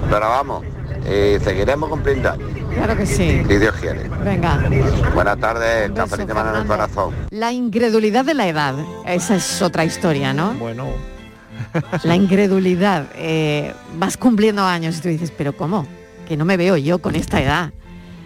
Pero 0.10 0.20
vamos, 0.30 0.64
eh, 1.06 1.40
seguiremos 1.44 1.90
cumpliendo 1.90 2.34
Claro 2.74 2.98
que 2.98 3.06
sí. 3.06 3.44
si 3.48 3.58
Dios 3.58 3.76
quiere. 3.80 4.10
Venga. 4.24 4.60
Buenas 5.14 5.38
tardes, 5.40 5.94
de 5.94 6.34
mano 6.34 6.56
en 6.56 6.62
el 6.62 6.68
corazón. 6.68 7.14
La 7.30 7.52
incredulidad 7.52 8.26
de 8.26 8.34
la 8.34 8.48
edad. 8.48 8.76
Esa 9.06 9.36
es 9.36 9.62
otra 9.62 9.86
historia, 9.86 10.34
¿no? 10.34 10.54
Bueno, 10.56 10.88
La 12.04 12.16
incredulidad. 12.16 13.06
eh, 13.16 13.74
vas 13.98 14.18
cumpliendo 14.18 14.64
años 14.66 14.98
y 14.98 15.02
tú 15.02 15.08
dices, 15.10 15.32
pero 15.38 15.56
¿cómo? 15.56 15.88
Que 16.28 16.36
no 16.38 16.44
me 16.46 16.58
veo 16.58 16.76
yo 16.78 17.00
con 17.00 17.16
esta 17.16 17.42
edad. 17.42 17.72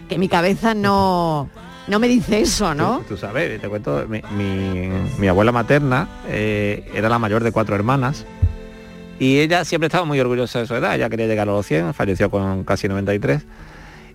Que 0.07 0.17
mi 0.17 0.27
cabeza 0.27 0.73
no, 0.73 1.49
no 1.89 1.99
me 1.99 2.07
dice 2.07 2.39
eso, 2.41 2.73
¿no? 2.75 2.99
Tú, 2.99 3.15
tú 3.15 3.17
sabes, 3.17 3.59
te 3.59 3.67
cuento, 3.67 4.05
mi, 4.07 4.21
mi- 4.37 4.89
mi 5.17 5.27
abuela 5.27 5.51
materna 5.51 6.07
eh, 6.27 6.89
era 6.93 7.09
la 7.09 7.19
mayor 7.19 7.43
de 7.43 7.51
cuatro 7.51 7.75
hermanas 7.75 8.25
y 9.19 9.39
ella 9.39 9.65
siempre 9.65 9.87
estaba 9.87 10.05
muy 10.05 10.19
orgullosa 10.19 10.59
de 10.59 10.67
su 10.67 10.75
edad, 10.75 10.95
ella 10.95 11.09
quería 11.09 11.27
llegar 11.27 11.49
a 11.49 11.51
los 11.51 11.65
100, 11.65 11.93
falleció 11.93 12.29
con 12.29 12.63
casi 12.63 12.87
93 12.87 13.43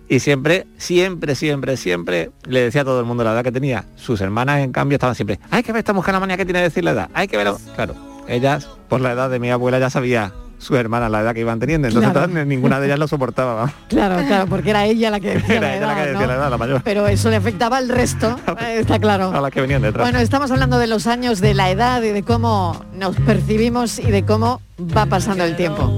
y 0.07 0.19
siempre, 0.19 0.67
siempre, 0.77 1.35
siempre, 1.35 1.77
siempre 1.77 2.31
le 2.47 2.61
decía 2.61 2.81
a 2.81 2.85
todo 2.85 2.99
el 2.99 3.05
mundo 3.05 3.23
la 3.23 3.33
edad 3.33 3.43
que 3.43 3.51
tenía. 3.51 3.85
Sus 3.95 4.21
hermanas, 4.21 4.59
en 4.59 4.71
cambio, 4.71 4.95
estaban 4.97 5.15
siempre, 5.15 5.39
hay 5.51 5.63
que 5.63 5.71
ver 5.71 5.79
esta 5.79 5.93
mujer 5.93 6.13
la 6.13 6.19
manía 6.19 6.37
que 6.37 6.45
tiene 6.45 6.59
de 6.59 6.65
decir 6.65 6.83
la 6.83 6.91
edad, 6.91 7.09
hay 7.13 7.27
que 7.27 7.37
verlo. 7.37 7.59
Claro, 7.75 7.95
ellas, 8.27 8.67
por 8.89 9.01
la 9.01 9.11
edad 9.13 9.29
de 9.29 9.39
mi 9.39 9.49
abuela, 9.51 9.79
ya 9.79 9.89
sabía 9.89 10.31
sus 10.57 10.77
hermanas 10.77 11.11
la 11.11 11.21
edad 11.21 11.33
que 11.33 11.41
iban 11.41 11.59
teniendo, 11.59 11.87
entonces 11.87 12.11
Claro. 12.11 12.27
todas- 12.27 12.45
ninguna 12.47 12.79
de 12.79 12.87
ellas 12.87 12.99
lo 12.99 13.07
soportaba. 13.07 13.71
Claro, 13.89 14.25
claro, 14.27 14.47
porque 14.47 14.69
era 14.71 14.85
ella 14.85 15.11
la 15.11 15.19
que 15.19 15.29
decía 15.35 15.55
Era 15.57 15.67
la 15.67 15.75
ella 15.77 15.85
la 15.87 15.93
que 15.95 15.99
edad, 16.01 16.05
decía 16.11 16.21
¿no? 16.21 16.27
la 16.27 16.33
edad, 16.35 16.49
la 16.49 16.57
mayor. 16.57 16.81
Pero 16.83 17.07
eso 17.07 17.29
le 17.29 17.35
afectaba 17.35 17.77
al 17.77 17.89
resto, 17.89 18.39
eh, 18.61 18.77
está 18.79 18.99
claro. 18.99 19.31
A 19.33 19.41
las 19.41 19.51
que 19.51 19.61
venían 19.61 19.81
detrás. 19.81 20.03
Bueno, 20.05 20.19
estamos 20.19 20.49
hablando 20.51 20.77
de 20.79 20.87
los 20.87 21.07
años, 21.07 21.41
de 21.41 21.53
la 21.53 21.69
edad 21.69 22.01
y 22.03 22.09
de 22.09 22.23
cómo 22.23 22.83
nos 22.93 23.15
percibimos 23.17 23.99
y 23.99 24.11
de 24.11 24.23
cómo 24.25 24.61
va 24.79 25.05
pasando 25.05 25.43
el 25.43 25.55
tiempo. 25.55 25.91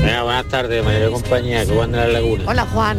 Venga, 0.00 0.22
buenas 0.22 0.46
tardes, 0.46 0.84
y 0.84 1.12
compañía, 1.12 1.64
de 1.64 1.74
la 1.74 2.06
laguna. 2.08 2.44
Hola 2.46 2.66
Juan. 2.72 2.98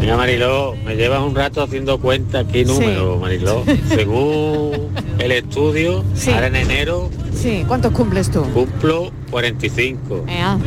Venga, 0.00 0.16
Mariló, 0.16 0.74
me 0.84 0.96
llevas 0.96 1.20
un 1.22 1.34
rato 1.34 1.62
haciendo 1.62 1.98
cuenta 2.00 2.46
qué 2.46 2.64
número, 2.64 3.18
Mariló. 3.18 3.64
Según 3.88 4.88
el 5.18 5.32
estudio, 5.32 6.02
Sí. 6.14 6.30
ahora 6.30 6.46
en 6.46 6.56
enero 6.56 7.10
Sí, 7.34 7.64
¿cuántos 7.68 7.92
cumples 7.92 8.30
tú? 8.30 8.42
cumplo 8.54 9.10
45. 9.30 10.24
Ea, 10.28 10.58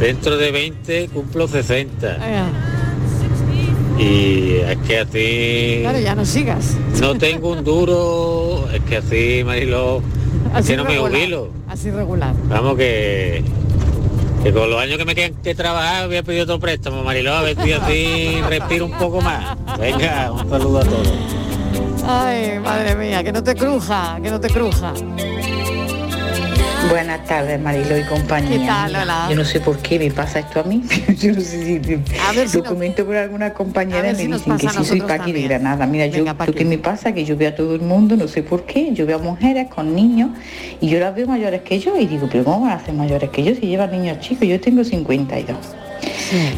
Dentro 0.00 0.36
de 0.36 0.50
20 0.50 1.08
cumplo 1.08 1.46
60. 1.46 2.16
ea. 2.28 2.46
Y 3.98 4.56
es 4.56 4.76
que 4.88 4.98
así... 4.98 5.78
Claro, 5.82 6.00
ya 6.00 6.14
no 6.16 6.24
sigas. 6.24 6.76
No 7.00 7.14
tengo 7.14 7.52
un 7.52 7.62
duro, 7.62 8.68
es 8.74 8.80
que 8.82 8.96
así, 8.96 9.42
Mariló, 9.44 10.02
Así 10.52 10.72
que 10.72 10.76
no 10.76 10.84
me 10.84 10.96
jubilo. 10.98 11.48
Así 11.68 11.90
regular. 11.90 12.34
Vamos 12.48 12.76
que, 12.76 13.44
que 14.44 14.52
con 14.52 14.68
los 14.68 14.78
años 14.78 14.98
que 14.98 15.06
me 15.06 15.14
quedan 15.14 15.34
que 15.42 15.54
trabajar 15.54 16.06
voy 16.06 16.18
a 16.18 16.22
pedir 16.22 16.42
otro 16.42 16.60
préstamo, 16.60 17.02
Mariló, 17.02 17.32
a 17.32 17.40
ver 17.40 17.56
si 17.62 17.72
así 17.72 18.42
respiro 18.46 18.84
un 18.84 18.92
poco 18.92 19.22
más. 19.22 19.56
Venga, 19.78 20.30
un 20.30 20.50
saludo 20.50 20.80
a 20.80 20.84
todos. 20.84 21.08
Ay, 22.06 22.58
madre 22.58 22.94
mía, 22.94 23.24
que 23.24 23.32
no 23.32 23.42
te 23.42 23.54
cruja, 23.54 24.18
que 24.22 24.30
no 24.30 24.38
te 24.38 24.50
cruja. 24.50 24.92
Buenas 26.90 27.24
tardes, 27.24 27.60
Marilo 27.60 27.98
y 27.98 28.02
compañía. 28.04 28.58
¿Qué 28.58 28.66
tal, 28.66 28.92
Lola? 28.92 29.26
Yo 29.30 29.36
no 29.36 29.44
sé 29.44 29.60
por 29.60 29.78
qué 29.78 29.98
me 29.98 30.10
pasa 30.10 30.40
esto 30.40 30.60
a 30.60 30.62
mí. 30.64 30.82
Yo 31.18 31.32
no 31.32 31.40
sé 31.40 31.80
si 31.82 31.94
A 32.28 32.32
ver 32.32 32.48
si 32.48 32.58
lo 32.58 32.62
nos- 32.62 32.72
comento 32.72 33.04
por 33.04 33.16
alguna 33.16 33.52
compañera 33.52 34.10
y 34.10 34.12
me 34.12 34.18
si 34.18 34.26
dicen 34.26 34.56
que 34.58 34.68
sí 34.68 34.84
soy 34.84 35.00
Paqui 35.00 35.32
de 35.32 35.40
también. 35.40 35.48
Granada. 35.48 35.86
Mira, 35.86 36.06
yo 36.06 36.18
Venga, 36.18 36.32
lo 36.32 36.38
Paqui. 36.38 36.52
que 36.52 36.64
me 36.64 36.78
pasa 36.78 37.12
que 37.12 37.24
yo 37.24 37.36
veo 37.36 37.48
a 37.48 37.54
todo 37.54 37.74
el 37.74 37.80
mundo, 37.80 38.16
no 38.16 38.28
sé 38.28 38.42
por 38.42 38.64
qué, 38.64 38.92
yo 38.92 39.06
veo 39.06 39.16
a 39.18 39.22
mujeres 39.22 39.68
con 39.74 39.94
niños 39.94 40.30
y 40.80 40.88
yo 40.88 41.00
las 41.00 41.14
veo 41.14 41.26
mayores 41.26 41.62
que 41.62 41.78
yo 41.80 41.96
y 41.98 42.06
digo, 42.06 42.28
pero 42.30 42.44
¿cómo 42.44 42.60
van 42.60 42.72
a 42.78 42.84
ser 42.84 42.94
mayores 42.94 43.30
que 43.30 43.42
yo 43.42 43.54
si 43.54 43.62
llevan 43.62 43.90
niños 43.90 44.20
chicos? 44.20 44.46
Yo 44.46 44.60
tengo 44.60 44.84
52. 44.84 45.56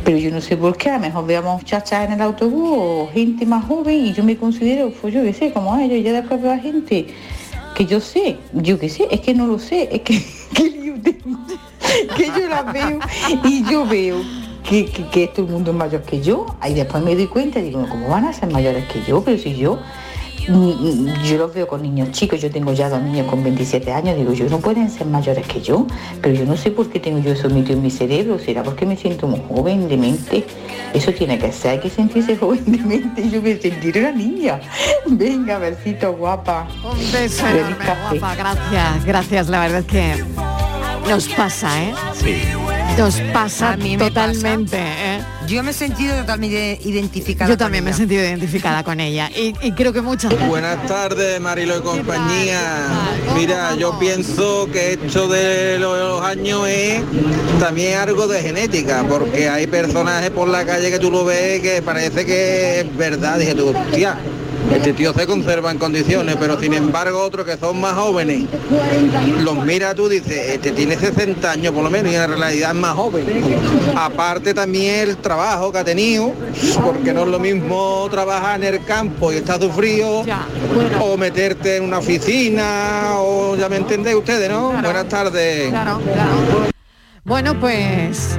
Pero 0.04 0.18
yo 0.18 0.30
no 0.30 0.40
sé 0.40 0.56
por 0.56 0.76
qué, 0.76 0.90
a 0.90 0.94
lo 0.94 1.00
mejor 1.00 1.26
veo 1.26 1.38
a 1.38 1.56
muchachas 1.56 2.04
en 2.06 2.12
el 2.12 2.20
autobús 2.20 2.76
o 2.78 3.10
gente 3.12 3.46
más 3.46 3.64
joven 3.64 4.06
y 4.06 4.12
yo 4.12 4.24
me 4.24 4.36
considero, 4.36 4.90
pues 4.90 5.14
yo 5.14 5.22
qué 5.22 5.32
sé, 5.32 5.52
como 5.52 5.76
ellos, 5.78 5.98
y 5.98 6.02
ya 6.02 6.12
después 6.12 6.42
veo 6.42 6.52
a 6.52 6.58
gente 6.58 7.06
que 7.76 7.84
yo 7.84 8.00
sé, 8.00 8.38
yo 8.54 8.78
qué 8.78 8.88
sé, 8.88 9.06
es 9.10 9.20
que 9.20 9.34
no 9.34 9.46
lo 9.46 9.58
sé, 9.58 9.88
es 9.92 10.00
que, 10.00 10.24
que 10.54 11.16
que 12.16 12.26
yo 12.26 12.48
las 12.48 12.72
veo 12.72 12.98
y 13.44 13.64
yo 13.70 13.84
veo 13.86 14.16
que, 14.68 14.86
que, 14.86 15.06
que 15.08 15.26
todo 15.28 15.44
el 15.44 15.52
mundo 15.52 15.72
es 15.72 15.76
mayor 15.76 16.02
que 16.02 16.22
yo, 16.22 16.46
y 16.66 16.72
después 16.72 17.02
me 17.02 17.14
doy 17.14 17.26
cuenta 17.26 17.60
y 17.60 17.64
digo, 17.64 17.86
¿cómo 17.88 18.08
van 18.08 18.24
a 18.24 18.32
ser 18.32 18.50
mayores 18.50 18.86
que 18.88 19.02
yo? 19.06 19.22
Pero 19.22 19.38
si 19.38 19.54
yo 19.56 19.78
yo 20.46 21.38
los 21.38 21.52
veo 21.52 21.66
con 21.66 21.82
niños 21.82 22.12
chicos, 22.12 22.40
yo 22.40 22.50
tengo 22.50 22.72
ya 22.72 22.88
dos 22.88 23.02
niños 23.02 23.26
con 23.26 23.42
27 23.42 23.92
años, 23.92 24.16
digo, 24.16 24.32
yo 24.32 24.48
no 24.48 24.58
pueden 24.58 24.90
ser 24.90 25.06
mayores 25.06 25.46
que 25.46 25.60
yo, 25.60 25.86
pero 26.22 26.34
yo 26.34 26.44
no 26.44 26.56
sé 26.56 26.70
por 26.70 26.88
qué 26.88 27.00
tengo 27.00 27.18
yo 27.18 27.32
eso 27.32 27.48
metido 27.50 27.74
en 27.74 27.82
mi 27.82 27.90
cerebro, 27.90 28.38
será 28.38 28.62
porque 28.62 28.86
me 28.86 28.96
siento 28.96 29.26
muy 29.26 29.42
joven 29.48 29.88
de 29.88 29.96
mente. 29.96 30.44
Eso 30.94 31.12
tiene 31.12 31.38
que 31.38 31.52
ser, 31.52 31.72
hay 31.72 31.80
que 31.80 31.90
sentirse 31.90 32.36
joven 32.36 32.64
de 32.66 32.78
mente 32.78 33.28
yo 33.28 33.42
me 33.42 33.56
sentiré 33.56 34.00
una 34.00 34.12
niña. 34.12 34.60
Venga, 35.06 35.58
besito 35.58 36.12
guapa. 36.12 36.68
Un 36.84 37.12
beso 37.12 37.46
enorme, 37.48 37.76
guapa, 38.10 38.34
gracias, 38.36 39.04
gracias, 39.04 39.48
la 39.48 39.60
verdad 39.60 39.80
es 39.80 39.86
que 39.86 40.24
nos 41.08 41.28
pasa, 41.28 41.82
¿eh? 41.82 41.94
Sí. 42.14 42.75
Nos 42.96 43.20
pasa 43.32 43.74
A 43.74 43.76
mí 43.76 43.96
me 43.96 44.04
totalmente, 44.08 44.78
¿eh? 44.78 45.20
Yo 45.46 45.62
me 45.62 45.70
he 45.70 45.74
sentido 45.74 46.16
totalmente 46.16 46.78
identificada. 46.82 47.48
Yo 47.48 47.56
también 47.56 47.84
me 47.84 47.90
he 47.90 47.94
sentido 47.94 48.22
identificada 48.22 48.82
con 48.82 49.00
ella 49.00 49.30
y, 49.36 49.54
y 49.60 49.72
creo 49.72 49.92
que 49.92 50.00
muchas 50.00 50.32
Buenas 50.48 50.86
tardes, 50.86 51.40
Marilo 51.40 51.78
y 51.78 51.82
compañía. 51.82 52.88
Mira, 53.36 53.76
yo 53.76 53.98
pienso 53.98 54.68
que 54.72 54.94
esto 54.94 55.28
de 55.28 55.78
los 55.78 56.22
años 56.22 56.66
es 56.68 57.02
también 57.60 57.98
algo 57.98 58.26
de 58.26 58.40
genética, 58.40 59.04
porque 59.08 59.48
hay 59.48 59.66
personajes 59.66 60.30
por 60.30 60.48
la 60.48 60.64
calle 60.64 60.90
que 60.90 60.98
tú 60.98 61.10
lo 61.10 61.24
ves 61.24 61.60
que 61.60 61.82
parece 61.82 62.24
que 62.24 62.80
es 62.80 62.96
verdad. 62.96 63.38
Dije 63.38 63.54
tú, 63.54 63.68
hostia, 63.76 64.16
este 64.72 64.92
tío 64.92 65.12
se 65.12 65.26
conserva 65.26 65.70
en 65.70 65.78
condiciones, 65.78 66.36
pero 66.38 66.58
sin 66.60 66.74
embargo 66.74 67.22
otros 67.22 67.46
que 67.46 67.56
son 67.56 67.80
más 67.80 67.94
jóvenes, 67.94 68.44
los 69.42 69.64
mira 69.64 69.94
tú 69.94 70.08
dices, 70.08 70.50
este 70.50 70.72
tiene 70.72 70.96
60 70.96 71.50
años 71.50 71.72
por 71.72 71.84
lo 71.84 71.90
menos 71.90 72.12
y 72.12 72.16
en 72.16 72.28
realidad 72.28 72.70
es 72.70 72.76
más 72.76 72.94
joven. 72.94 73.26
Aparte 73.96 74.54
también 74.54 75.08
el 75.08 75.16
trabajo 75.18 75.72
que 75.72 75.78
ha 75.78 75.84
tenido, 75.84 76.32
porque 76.82 77.12
no 77.12 77.22
es 77.22 77.28
lo 77.28 77.38
mismo 77.38 78.08
trabajar 78.10 78.62
en 78.62 78.74
el 78.74 78.84
campo 78.84 79.32
y 79.32 79.36
estar 79.36 79.60
sufrido, 79.60 80.24
o 81.00 81.16
meterte 81.16 81.76
en 81.76 81.84
una 81.84 81.98
oficina, 81.98 83.14
o 83.16 83.56
ya 83.56 83.68
me 83.68 83.76
entendéis 83.76 84.16
ustedes, 84.16 84.50
¿no? 84.50 84.72
Buenas 84.72 85.08
tardes. 85.08 85.72
Bueno, 87.24 87.58
pues 87.58 88.38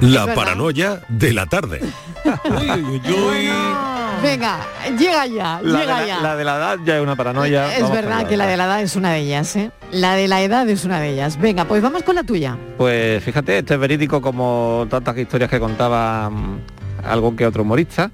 La 0.00 0.34
paranoia 0.34 1.00
de 1.08 1.32
la 1.32 1.46
tarde. 1.46 1.80
venga, 4.22 4.58
llega 4.98 5.26
ya, 5.26 5.60
La 5.62 5.80
llega 5.80 6.00
la, 6.00 6.06
ya. 6.06 6.20
la 6.20 6.36
de 6.36 6.44
la 6.44 6.56
edad 6.56 6.78
ya 6.84 6.96
es 6.96 7.02
una 7.02 7.16
paranoia. 7.16 7.74
es 7.74 7.82
vamos 7.82 7.96
verdad 7.96 8.26
que 8.26 8.36
la 8.36 8.46
de 8.46 8.56
la 8.56 8.64
edad 8.64 8.82
es 8.82 8.96
una 8.96 9.12
de 9.12 9.20
ellas, 9.20 9.56
¿eh? 9.56 9.70
La 9.92 10.14
de 10.14 10.28
la 10.28 10.42
edad 10.42 10.68
es 10.68 10.84
una 10.84 11.00
de 11.00 11.10
ellas. 11.10 11.38
Venga, 11.40 11.64
pues 11.64 11.82
vamos 11.82 12.02
con 12.02 12.14
la 12.14 12.22
tuya. 12.24 12.56
Pues 12.76 13.22
fíjate, 13.24 13.58
esto 13.58 13.74
es 13.74 13.80
verídico 13.80 14.20
como 14.20 14.86
tantas 14.90 15.16
historias 15.18 15.50
que 15.50 15.58
contaba 15.60 16.28
mm, 16.30 16.60
algún 17.06 17.36
que 17.36 17.46
otro 17.46 17.62
humorista. 17.62 18.10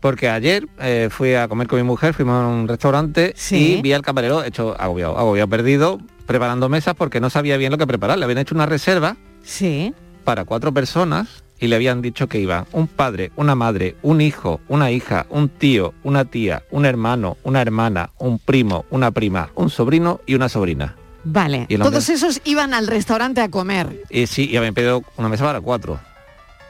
Porque 0.00 0.28
ayer 0.28 0.66
eh, 0.80 1.08
fui 1.10 1.34
a 1.34 1.48
comer 1.48 1.66
con 1.66 1.78
mi 1.78 1.82
mujer, 1.82 2.12
fuimos 2.12 2.34
a 2.44 2.46
un 2.48 2.68
restaurante 2.68 3.32
Sí. 3.36 3.76
y 3.78 3.82
vi 3.82 3.92
al 3.94 4.02
camarero 4.02 4.44
hecho 4.44 4.76
agobiado, 4.78 5.16
agobiado, 5.18 5.48
perdido, 5.48 5.98
preparando 6.26 6.68
mesas 6.68 6.94
porque 6.94 7.20
no 7.20 7.30
sabía 7.30 7.56
bien 7.56 7.72
lo 7.72 7.78
que 7.78 7.86
preparar. 7.86 8.18
Le 8.18 8.24
habían 8.24 8.38
hecho 8.38 8.54
una 8.54 8.66
reserva 8.66 9.16
Sí. 9.42 9.94
para 10.24 10.44
cuatro 10.44 10.72
personas 10.74 11.43
y 11.60 11.68
le 11.68 11.76
habían 11.76 12.02
dicho 12.02 12.28
que 12.28 12.40
iba 12.40 12.66
un 12.72 12.86
padre, 12.86 13.32
una 13.36 13.54
madre, 13.54 13.96
un 14.02 14.20
hijo, 14.20 14.60
una 14.68 14.90
hija, 14.90 15.26
un 15.30 15.48
tío, 15.48 15.94
una 16.02 16.24
tía, 16.24 16.64
un 16.70 16.86
hermano, 16.86 17.36
una 17.42 17.62
hermana, 17.62 18.10
un 18.18 18.38
primo, 18.38 18.84
una 18.90 19.10
prima, 19.10 19.50
un 19.54 19.70
sobrino 19.70 20.20
y 20.26 20.34
una 20.34 20.48
sobrina. 20.48 20.96
Vale. 21.24 21.66
Todos 21.78 22.10
esos 22.10 22.40
iban 22.44 22.74
al 22.74 22.86
restaurante 22.86 23.40
a 23.40 23.48
comer. 23.48 24.04
Y 24.10 24.26
sí, 24.26 24.48
y 24.50 24.56
habían 24.56 24.74
pedido 24.74 25.02
una 25.16 25.28
mesa 25.28 25.44
para 25.44 25.60
cuatro. 25.60 25.98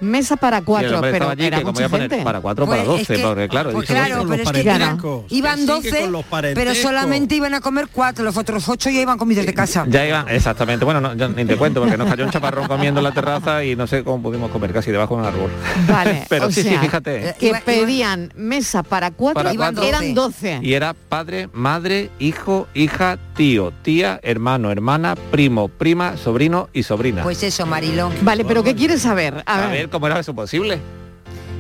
Mesa 0.01 0.37
para 0.37 0.61
cuatro, 0.63 1.01
pero 1.01 1.31
allí 1.31 1.47
era 1.47 1.61
mucha 1.61 1.89
gente. 1.89 2.23
para 2.23 2.41
cuatro, 2.41 2.67
para 2.67 2.85
Pues 2.85 3.01
es 3.01 3.09
doce, 3.09 3.17
que- 3.21 3.27
porque 3.27 3.49
claro, 3.49 3.71
pues 3.73 3.87
claro, 3.89 4.17
"Doce". 4.17 4.29
pero 4.29 4.43
es 4.43 4.51
que 4.53 4.61
iban, 4.61 5.01
iban 5.31 5.67
12, 5.67 6.09
pero 6.55 6.75
solamente 6.75 7.35
iban 7.37 7.55
a 7.55 7.61
comer 7.61 7.89
cuatro, 7.91 8.25
los 8.25 8.37
otros 8.37 8.69
ocho 8.69 8.91
ya 8.91 9.01
iban 9.01 9.17
comidos 9.19 9.47
de 9.47 9.55
casa. 9.55 9.85
Ya 9.89 10.07
iban, 10.07 10.29
exactamente. 10.29 10.85
Bueno, 10.85 11.01
no, 11.01 11.15
yo 11.15 11.29
ni 11.29 11.45
te 11.45 11.57
cuento 11.57 11.81
porque 11.81 11.97
nos 11.97 12.09
cayó 12.09 12.25
un 12.25 12.31
chaparrón 12.31 12.67
comiendo 12.67 13.01
en 13.01 13.05
la 13.05 13.13
terraza 13.13 13.65
y 13.65 13.77
no 13.77 13.87
sé 13.87 14.03
cómo 14.05 14.23
pudimos 14.23 14.51
comer 14.51 14.73
casi 14.73 14.91
debajo 14.91 15.15
de 15.17 15.23
un 15.23 15.27
árbol. 15.29 15.51
Vale, 15.89 16.25
Pero 16.29 16.47
o 16.47 16.51
sí, 16.51 16.63
sí, 16.63 16.77
fíjate. 16.77 17.35
Que 17.39 17.55
pedían 17.65 18.33
mesa 18.37 18.83
para 18.83 19.11
cuatro, 19.11 19.43
Para 19.43 19.55
cuatro. 19.55 19.85
eran 19.85 20.15
12. 20.15 20.59
Y 20.63 20.75
era 20.75 20.95
padre, 20.95 21.49
madre, 21.53 22.11
hijo, 22.19 22.67
hija, 22.75 23.19
tío, 23.37 23.73
tía, 23.83 24.21
hermano, 24.23 24.71
hermana, 24.71 25.17
primo, 25.31 25.69
prima, 25.69 26.17
sobrino 26.17 26.69
y 26.73 26.83
sobrina. 26.85 27.23
Pues 27.23 27.43
eso, 27.43 27.67
Marilo. 27.67 28.11
Vale, 28.23 28.45
pero 28.45 28.63
¿qué 28.63 28.75
quieres 28.75 29.03
saber? 29.03 29.43
A, 29.47 29.57
a 29.57 29.61
ver, 29.63 29.71
ver 29.71 29.89
cómo 29.91 30.07
era 30.07 30.19
eso 30.21 30.35
posible. 30.35 30.81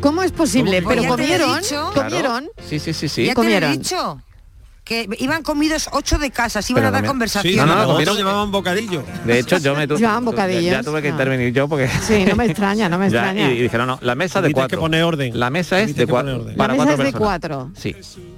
¿cómo 0.00 0.22
es 0.22 0.32
posible? 0.32 0.82
¿Cómo? 0.82 0.88
Pero 0.94 1.02
Pues 1.02 1.20
ya 1.28 1.38
comieron, 1.38 1.60
dicho. 1.62 1.90
comieron. 1.94 2.48
Sí, 2.68 2.78
sí, 2.78 2.92
sí, 2.92 3.08
sí. 3.08 3.22
Ya 3.24 3.30
te 3.30 3.34
Comieron. 3.36 3.72
he 3.72 3.78
dicho. 3.78 4.20
Que 4.84 5.08
iban 5.18 5.42
comidos 5.42 5.88
ocho 5.92 6.18
de 6.18 6.30
casa, 6.30 6.60
se 6.60 6.74
iban 6.74 6.82
Pero 6.82 6.88
a 6.88 6.90
dar 7.00 7.06
conversación. 7.06 7.54
Sí, 7.54 7.58
no, 7.58 7.64
no, 7.64 7.86
comieron- 7.96 8.16
llevaban 8.18 8.50
bocadillo. 8.52 9.02
De 9.24 9.38
hecho, 9.38 9.56
yo 9.56 9.74
me 9.74 9.86
tu- 9.88 9.96
Llevaban 9.96 10.26
bocadillos. 10.26 10.72
Ya 10.72 10.82
tuve 10.82 11.00
que 11.00 11.08
Ah. 11.08 11.12
intervenir 11.12 11.54
yo 11.54 11.66
porque 11.68 11.88
Sí, 11.88 12.26
no 12.26 12.36
me 12.36 12.44
extraña, 12.44 12.86
no 12.90 12.98
me 12.98 13.08
Ya, 13.10 13.20
extraña. 13.30 13.50
y, 13.50 13.56
y 13.56 13.62
dijeron, 13.62 13.86
no, 13.86 13.98
la 14.02 14.14
mesa 14.14 14.42
de 14.42 14.52
cuatro. 14.52 14.76
que 14.76 14.80
poner 14.82 15.02
orden. 15.04 15.40
La 15.40 15.48
mesa 15.48 15.78
es 15.80 15.86
Tienes 15.86 15.96
de 15.96 16.04
que 16.06 16.10
poner 16.12 16.34
cuatro. 16.36 16.56
Para 16.58 16.74
La 16.74 16.84
mesa 16.84 16.84
cuatro 16.84 16.92
es 16.92 16.98
de 16.98 17.12
personas. 17.18 17.40
cuatro. 17.40 17.70
Sí. 17.78 17.96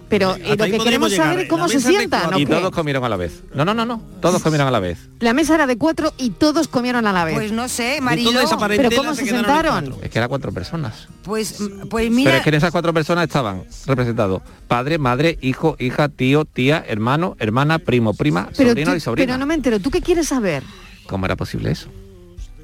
Pero 0.09 0.37
y 0.39 0.51
Hasta 0.53 0.67
lo 0.69 0.73
que 0.73 0.79
queremos 0.85 1.11
llegar, 1.11 1.27
saber 1.27 1.41
¿eh? 1.41 1.43
es 1.45 1.49
cómo 1.49 1.67
La 1.67 1.69
se 1.73 1.81
sientan. 1.81 2.21
cuatro. 2.21 2.37
¿o 2.37 2.41
Y 2.41 2.47
qué? 2.47 2.53
todos 2.55 2.71
comieron 2.71 3.03
a 3.05 3.09
la 3.09 3.17
vez. 3.17 3.43
No, 3.55 3.65
no, 3.65 3.75
no, 3.75 3.85
no. 3.85 4.01
Todos 4.21 4.41
comieron 4.41 4.69
a 4.69 4.71
la 4.71 4.79
vez. 4.79 4.99
La 5.19 5.33
mesa 5.33 5.57
era 5.57 5.67
de 5.67 5.77
cuatro 5.77 6.15
y 6.17 6.31
todos 6.31 6.69
comieron 6.69 7.07
a 7.09 7.13
la 7.13 7.25
vez. 7.25 7.35
Pues 7.35 7.51
no 7.51 7.69
sé, 7.69 7.97
esa 7.97 8.57
pero 8.69 8.91
¿cómo 8.97 9.15
se 9.15 9.23
en 9.23 9.29
sentaron? 9.29 9.97
Es 10.03 10.11
que 10.11 10.19
eran 10.19 10.29
cuatro 10.29 10.53
personas. 10.53 11.09
Pues, 11.25 11.57
pues 11.91 12.05
Pero 12.05 12.11
mira, 12.15 12.37
es 12.37 12.43
que 12.45 12.51
en 12.51 12.55
esas 12.55 12.71
cuatro 12.71 12.95
personas 12.95 13.25
estaban 13.25 13.65
representados 13.87 14.43
padre, 14.69 14.99
madre, 14.99 15.39
hijo, 15.41 15.77
hija, 15.81 16.09
tío, 16.09 16.45
tía, 16.45 16.85
hermano, 16.87 17.35
hermana, 17.41 17.81
primo, 17.81 18.15
prima, 18.15 18.49
pero, 18.57 18.71
sobrino 18.71 18.91
tú- 18.93 18.97
y 18.97 19.01
sobrina. 19.01 19.27
pero 19.27 19.39
no 19.39 19.47
me 19.47 19.55
entero. 19.55 19.81
¿Tú 19.81 19.91
qué 19.91 20.01
quieres 20.03 20.29
saber? 20.29 20.63
¿Cómo 21.09 21.27
era 21.27 21.35
posible 21.35 21.73
eso? 21.73 21.89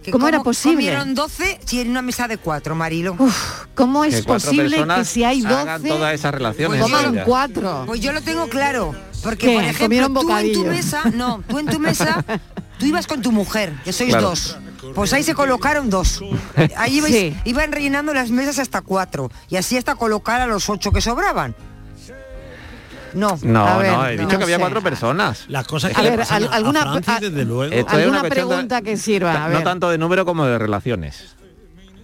Que 0.03 0.11
¿cómo 0.11 0.29
era 0.29 0.43
posible? 0.43 0.77
Comieron 0.77 1.15
12 1.15 1.61
si 1.65 1.81
en 1.81 1.91
una 1.91 2.03
mesa 2.03 2.29
de 2.29 2.39
cuatro, 2.39 2.75
Marilo. 2.75 3.17
¿Cómo 3.75 4.05
es 4.05 4.17
Que 4.17 4.23
posible 4.25 4.85
que 4.97 5.05
si 5.05 5.25
hay 5.25 5.45
hagan 5.45 5.83
12 5.83 5.89
todas 5.89 6.15
esas 6.15 6.33
relaciones. 6.35 6.81
coman 6.83 7.15
Ya. 7.15 7.25
cuatro? 7.25 7.85
Pues 7.87 8.01
yo 8.01 8.13
lo 8.13 8.21
tengo 8.23 8.49
claro. 8.49 8.95
Porque, 9.23 9.47
¿Qué? 9.47 9.55
por 9.55 9.63
ejemplo, 9.63 9.85
¿Comieron 9.85 10.15
tú 10.15 10.37
en 10.37 10.53
tu 10.53 10.65
mesa, 10.65 11.03
no, 11.15 11.43
tú 11.49 11.59
en 11.61 11.67
tu 11.67 11.79
mesa, 11.79 12.25
tú 12.79 12.87
ibas 12.87 13.07
con 13.07 13.23
tu 13.23 13.31
mujer, 13.31 13.73
que 13.85 13.93
sois 13.93 14.11
Claro. 14.11 14.31
dos. 14.31 14.59
Pues 14.97 15.13
ahí 15.13 15.23
se 15.23 15.33
colocaron 15.35 15.89
dos. 15.91 16.21
Ahí 16.77 16.99
ibais- 17.01 17.11
Sí. 17.13 17.37
iban 17.45 17.71
rellenando 17.71 18.13
las 18.13 18.31
mesas 18.31 18.59
hasta 18.59 18.81
cuatro. 18.81 19.31
Y 19.49 19.55
así 19.57 19.77
hasta 19.77 19.95
colocar 19.95 20.41
a 20.41 20.47
los 20.49 20.69
ocho 20.69 20.91
que 20.91 21.01
sobraban. 21.01 21.55
No. 23.15 23.39
No, 23.43 23.67
A 23.67 23.77
ver, 23.79 23.93
no, 23.93 24.07
he 24.07 24.17
no 24.17 24.23
dicho 24.27 24.39
que 24.39 24.45
había 24.45 24.57
sé. 24.57 24.61
cuatro 24.61 24.83
personas. 24.83 25.45
Las 25.49 25.67
cosas 25.67 25.93
que 25.93 26.01
A 26.01 26.03
le 26.03 26.11
ver, 26.11 26.19
pasan 26.21 26.45
al- 26.45 26.53
a 26.53 26.57
alguna- 26.57 26.83
Francis, 26.83 27.09
a- 27.15 27.21
desde 27.21 27.45
luego. 27.45 27.65
Esto 27.75 27.97
¿Alguna 27.97 28.23
de- 28.23 28.29
pregunta 28.31 28.83
que 28.83 28.97
sirva? 28.97 29.45
A 29.45 29.49
no 29.49 29.55
ver. 29.57 29.65
tanto 29.65 29.91
de 29.91 29.99
número 29.99 30.25
como 30.25 30.45
de 30.47 30.59
relaciones. 30.59 31.37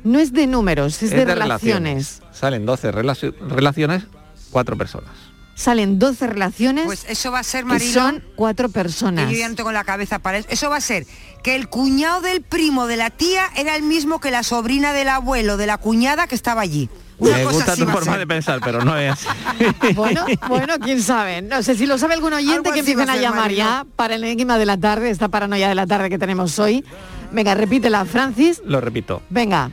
No 0.05 0.19
es 0.19 0.33
de 0.33 0.47
números, 0.47 1.03
es, 1.03 1.11
de, 1.11 1.25
relaciones. 1.25 2.23
Salen 2.33 2.65
12 2.67 2.93
relacio- 2.93 3.35
relaciones, 3.49 4.05
cuatro 4.51 4.77
personas. 4.77 5.11
Salen 5.55 5.99
12 5.99 6.29
relaciones 6.29 6.87
Pues 6.87 7.05
eso 7.09 7.33
va 7.33 7.41
a 7.41 7.43
ser, 7.43 7.63
y 7.65 7.67
Marilo. 7.67 7.93
son 7.93 8.23
cuatro 8.37 8.69
personas. 8.69 9.29
yo 9.29 9.37
ya 9.37 9.49
no 9.49 9.57
tengo 9.57 9.73
la 9.73 9.83
cabeza 9.83 10.21
para 10.21 10.39
eso. 10.39 10.47
Eso 10.53 10.71
va 10.71 10.77
a 10.77 10.81
ser 10.81 11.05
que 11.43 11.57
el 11.57 11.69
cuñado 11.69 12.21
del 12.21 12.43
primo 12.43 12.87
de 12.87 12.97
la 12.97 13.11
tía 13.11 13.43
era 13.57 13.75
el 13.75 13.83
mismo 13.83 14.21
que 14.21 14.31
la 14.31 14.45
sobrina 14.45 14.93
del 14.93 15.09
abuelo, 15.09 15.57
de 15.57 15.67
la 15.67 15.79
cuñada 15.79 16.29
que 16.29 16.37
estaba 16.37 16.61
allí. 16.61 16.89
Una 17.19 17.37
Me 17.37 17.43
cosa 17.45 17.57
gusta 17.57 17.73
así 17.73 17.85
tu 17.85 17.91
forma 17.91 18.17
de 18.19 18.27
pensar, 18.27 18.61
pero 18.65 18.85
no 18.85 18.97
es 18.97 19.13
así. 19.13 19.27
Bueno, 19.95 20.25
bueno, 20.49 20.75
quién 20.83 21.03
sabe. 21.03 21.43
No 21.43 21.63
sé 21.63 21.75
si 21.75 21.87
lo 21.87 21.99
sabe 21.99 22.15
algún 22.15 22.33
oyente 22.33 22.57
Algo 22.69 22.73
que 22.73 22.81
empiecen 22.81 23.11
a 23.11 23.17
llamar 23.17 23.51
ya 23.51 23.85
para 23.97 24.15
el 24.15 24.25
enigma 24.25 24.57
de 24.59 24.67
la 24.67 24.77
tarde, 24.79 25.11
esta 25.11 25.29
paranoia 25.29 25.69
de 25.69 25.75
la 25.75 25.87
tarde 25.87 26.11
que 26.11 26.19
tenemos 26.19 26.59
hoy. 26.59 26.85
Venga, 27.33 27.55
repítela, 27.55 28.05
Francis. 28.05 28.63
Lo 28.65 28.81
repito. 28.81 29.21
Venga, 29.31 29.71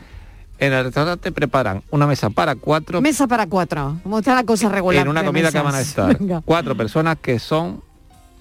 En 0.58 0.74
el 0.74 0.86
restaurante 0.86 1.32
preparan 1.32 1.84
una 1.92 2.08
mesa 2.08 2.30
para 2.30 2.56
cuatro 2.56 3.02
mesa 3.02 3.28
para 3.28 3.46
cuatro. 3.48 3.98
¿Cómo 4.04 4.20
está 4.20 4.34
la 4.36 4.44
cosa 4.44 4.70
regular? 4.70 5.04
en 5.04 5.10
una 5.10 5.24
comida 5.24 5.52
que 5.52 5.60
van 5.60 5.76
a 5.76 5.82
estar 5.82 6.18
Venga. 6.20 6.42
cuatro 6.46 6.76
personas 6.76 7.18
que 7.22 7.40
son 7.40 7.82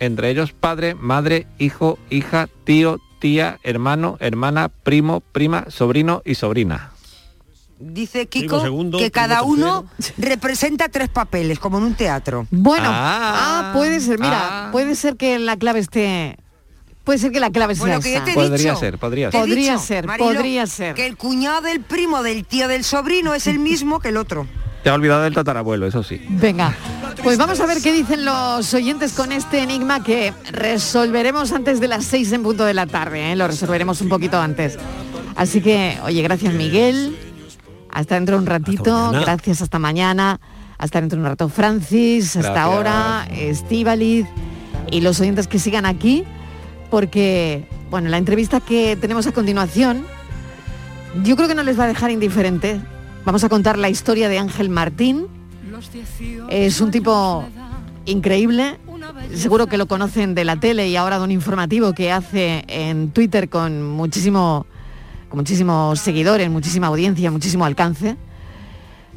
entre 0.00 0.30
ellos 0.30 0.52
padre, 0.52 0.94
madre, 0.94 1.46
hijo, 1.58 1.98
hija, 2.10 2.48
tío, 2.64 2.98
tía, 3.20 3.58
hermano, 3.62 4.16
hermana, 4.20 4.68
primo, 4.68 5.20
prima, 5.20 5.66
sobrino 5.68 6.22
y 6.24 6.34
sobrina. 6.34 6.90
Dice 7.78 8.26
Kiko 8.26 8.60
segundo, 8.62 8.98
que 8.98 9.10
cada 9.10 9.36
tercero. 9.40 9.50
uno 9.52 9.84
representa 10.16 10.88
tres 10.88 11.08
papeles, 11.08 11.58
como 11.58 11.78
en 11.78 11.84
un 11.84 11.94
teatro. 11.94 12.46
Bueno, 12.50 12.86
Ah, 12.88 13.70
ah, 13.70 13.72
puede 13.74 14.00
ser, 14.00 14.18
mira, 14.20 14.66
ah. 14.66 14.68
puede 14.72 14.94
ser 14.94 15.16
que 15.16 15.38
la 15.38 15.56
clave 15.56 15.80
esté... 15.80 16.36
Puede 17.02 17.18
ser 17.18 17.32
que 17.32 17.40
la 17.40 17.50
clave 17.50 17.74
Bueno, 17.74 18.00
sea 18.00 18.16
esa. 18.16 18.24
te 18.24 18.30
he 18.30 18.34
Podría 18.34 18.56
dicho. 18.70 18.76
ser, 18.80 18.98
podría 18.98 19.30
ser. 19.30 19.40
Podría 19.40 19.72
dicho, 19.72 19.84
ser, 19.84 20.06
Marilo, 20.06 20.26
podría 20.32 20.66
ser. 20.66 20.94
Que 20.94 21.06
el 21.06 21.18
cuñado 21.18 21.60
del 21.60 21.80
primo 21.80 22.22
del 22.22 22.46
tío 22.46 22.66
del 22.66 22.82
sobrino 22.82 23.34
es 23.34 23.46
el 23.46 23.58
mismo 23.58 24.00
que 24.00 24.08
el 24.08 24.16
otro. 24.16 24.46
Te 24.82 24.88
ha 24.88 24.94
olvidado 24.94 25.22
del 25.22 25.34
tatarabuelo, 25.34 25.86
eso 25.86 26.02
sí. 26.02 26.24
Venga, 26.30 26.74
pues 27.22 27.36
vamos 27.36 27.60
a 27.60 27.66
ver 27.66 27.82
qué 27.82 27.92
dicen 27.92 28.24
los 28.24 28.72
oyentes 28.72 29.12
con 29.12 29.32
este 29.32 29.58
enigma 29.58 30.02
que 30.02 30.32
resolveremos 30.50 31.52
antes 31.52 31.78
de 31.80 31.88
las 31.88 32.04
seis 32.06 32.32
en 32.32 32.42
punto 32.42 32.64
de 32.64 32.72
la 32.74 32.86
tarde, 32.86 33.32
¿eh? 33.32 33.36
lo 33.36 33.46
resolveremos 33.48 34.00
un 34.00 34.08
poquito 34.08 34.40
antes. 34.40 34.78
Así 35.36 35.60
que, 35.60 35.98
oye, 36.04 36.22
gracias 36.22 36.54
Miguel, 36.54 37.18
hasta 37.94 38.16
dentro 38.16 38.36
de 38.36 38.42
un 38.42 38.46
ratito, 38.46 39.12
gracias 39.12 39.62
hasta 39.62 39.78
mañana. 39.78 40.40
a 40.76 40.84
estar 40.84 41.00
dentro 41.00 41.16
de 41.16 41.22
un 41.22 41.30
rato 41.30 41.48
Francis, 41.48 42.36
hasta 42.36 42.50
Gracias. 42.50 42.64
ahora, 42.64 43.28
Estíbaliz 43.30 44.26
y 44.90 45.00
los 45.00 45.20
oyentes 45.20 45.46
que 45.46 45.60
sigan 45.60 45.86
aquí, 45.86 46.24
porque, 46.90 47.68
bueno, 47.90 48.08
la 48.08 48.18
entrevista 48.18 48.58
que 48.58 48.96
tenemos 48.96 49.26
a 49.28 49.32
continuación, 49.32 50.04
yo 51.22 51.36
creo 51.36 51.46
que 51.46 51.54
no 51.54 51.62
les 51.62 51.78
va 51.78 51.84
a 51.84 51.86
dejar 51.86 52.10
indiferente. 52.10 52.80
Vamos 53.24 53.44
a 53.44 53.48
contar 53.48 53.78
la 53.78 53.88
historia 53.88 54.28
de 54.28 54.38
Ángel 54.38 54.68
Martín. 54.68 55.28
Es 56.50 56.80
un 56.80 56.90
tipo 56.90 57.44
increíble. 58.04 58.78
Seguro 59.32 59.68
que 59.68 59.78
lo 59.78 59.86
conocen 59.86 60.34
de 60.34 60.44
la 60.44 60.56
tele 60.56 60.88
y 60.88 60.96
ahora 60.96 61.18
de 61.18 61.24
un 61.24 61.30
informativo 61.30 61.92
que 61.92 62.10
hace 62.10 62.64
en 62.66 63.10
Twitter 63.10 63.48
con 63.48 63.82
muchísimo 63.82 64.66
muchísimos 65.34 66.00
seguidores, 66.00 66.50
muchísima 66.50 66.88
audiencia, 66.88 67.30
muchísimo 67.30 67.64
alcance, 67.64 68.16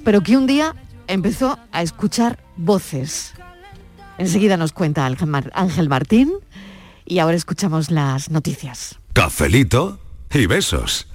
pero 0.03 0.22
que 0.22 0.38
un 0.38 0.47
día 0.47 0.76
empezó 1.07 1.57
a 1.72 1.82
escuchar 1.82 2.39
voces. 2.55 3.34
Enseguida 4.18 4.57
nos 4.57 4.74
cuenta 4.74 5.05
Ángel 5.05 5.89
Martín 5.89 6.34
y 7.05 7.20
ahora 7.20 7.38
escuchamos 7.38 7.91
las 7.91 8.30
noticias. 8.30 8.99
Cafelito 9.13 9.99
y 10.34 10.45
besos. 10.45 11.07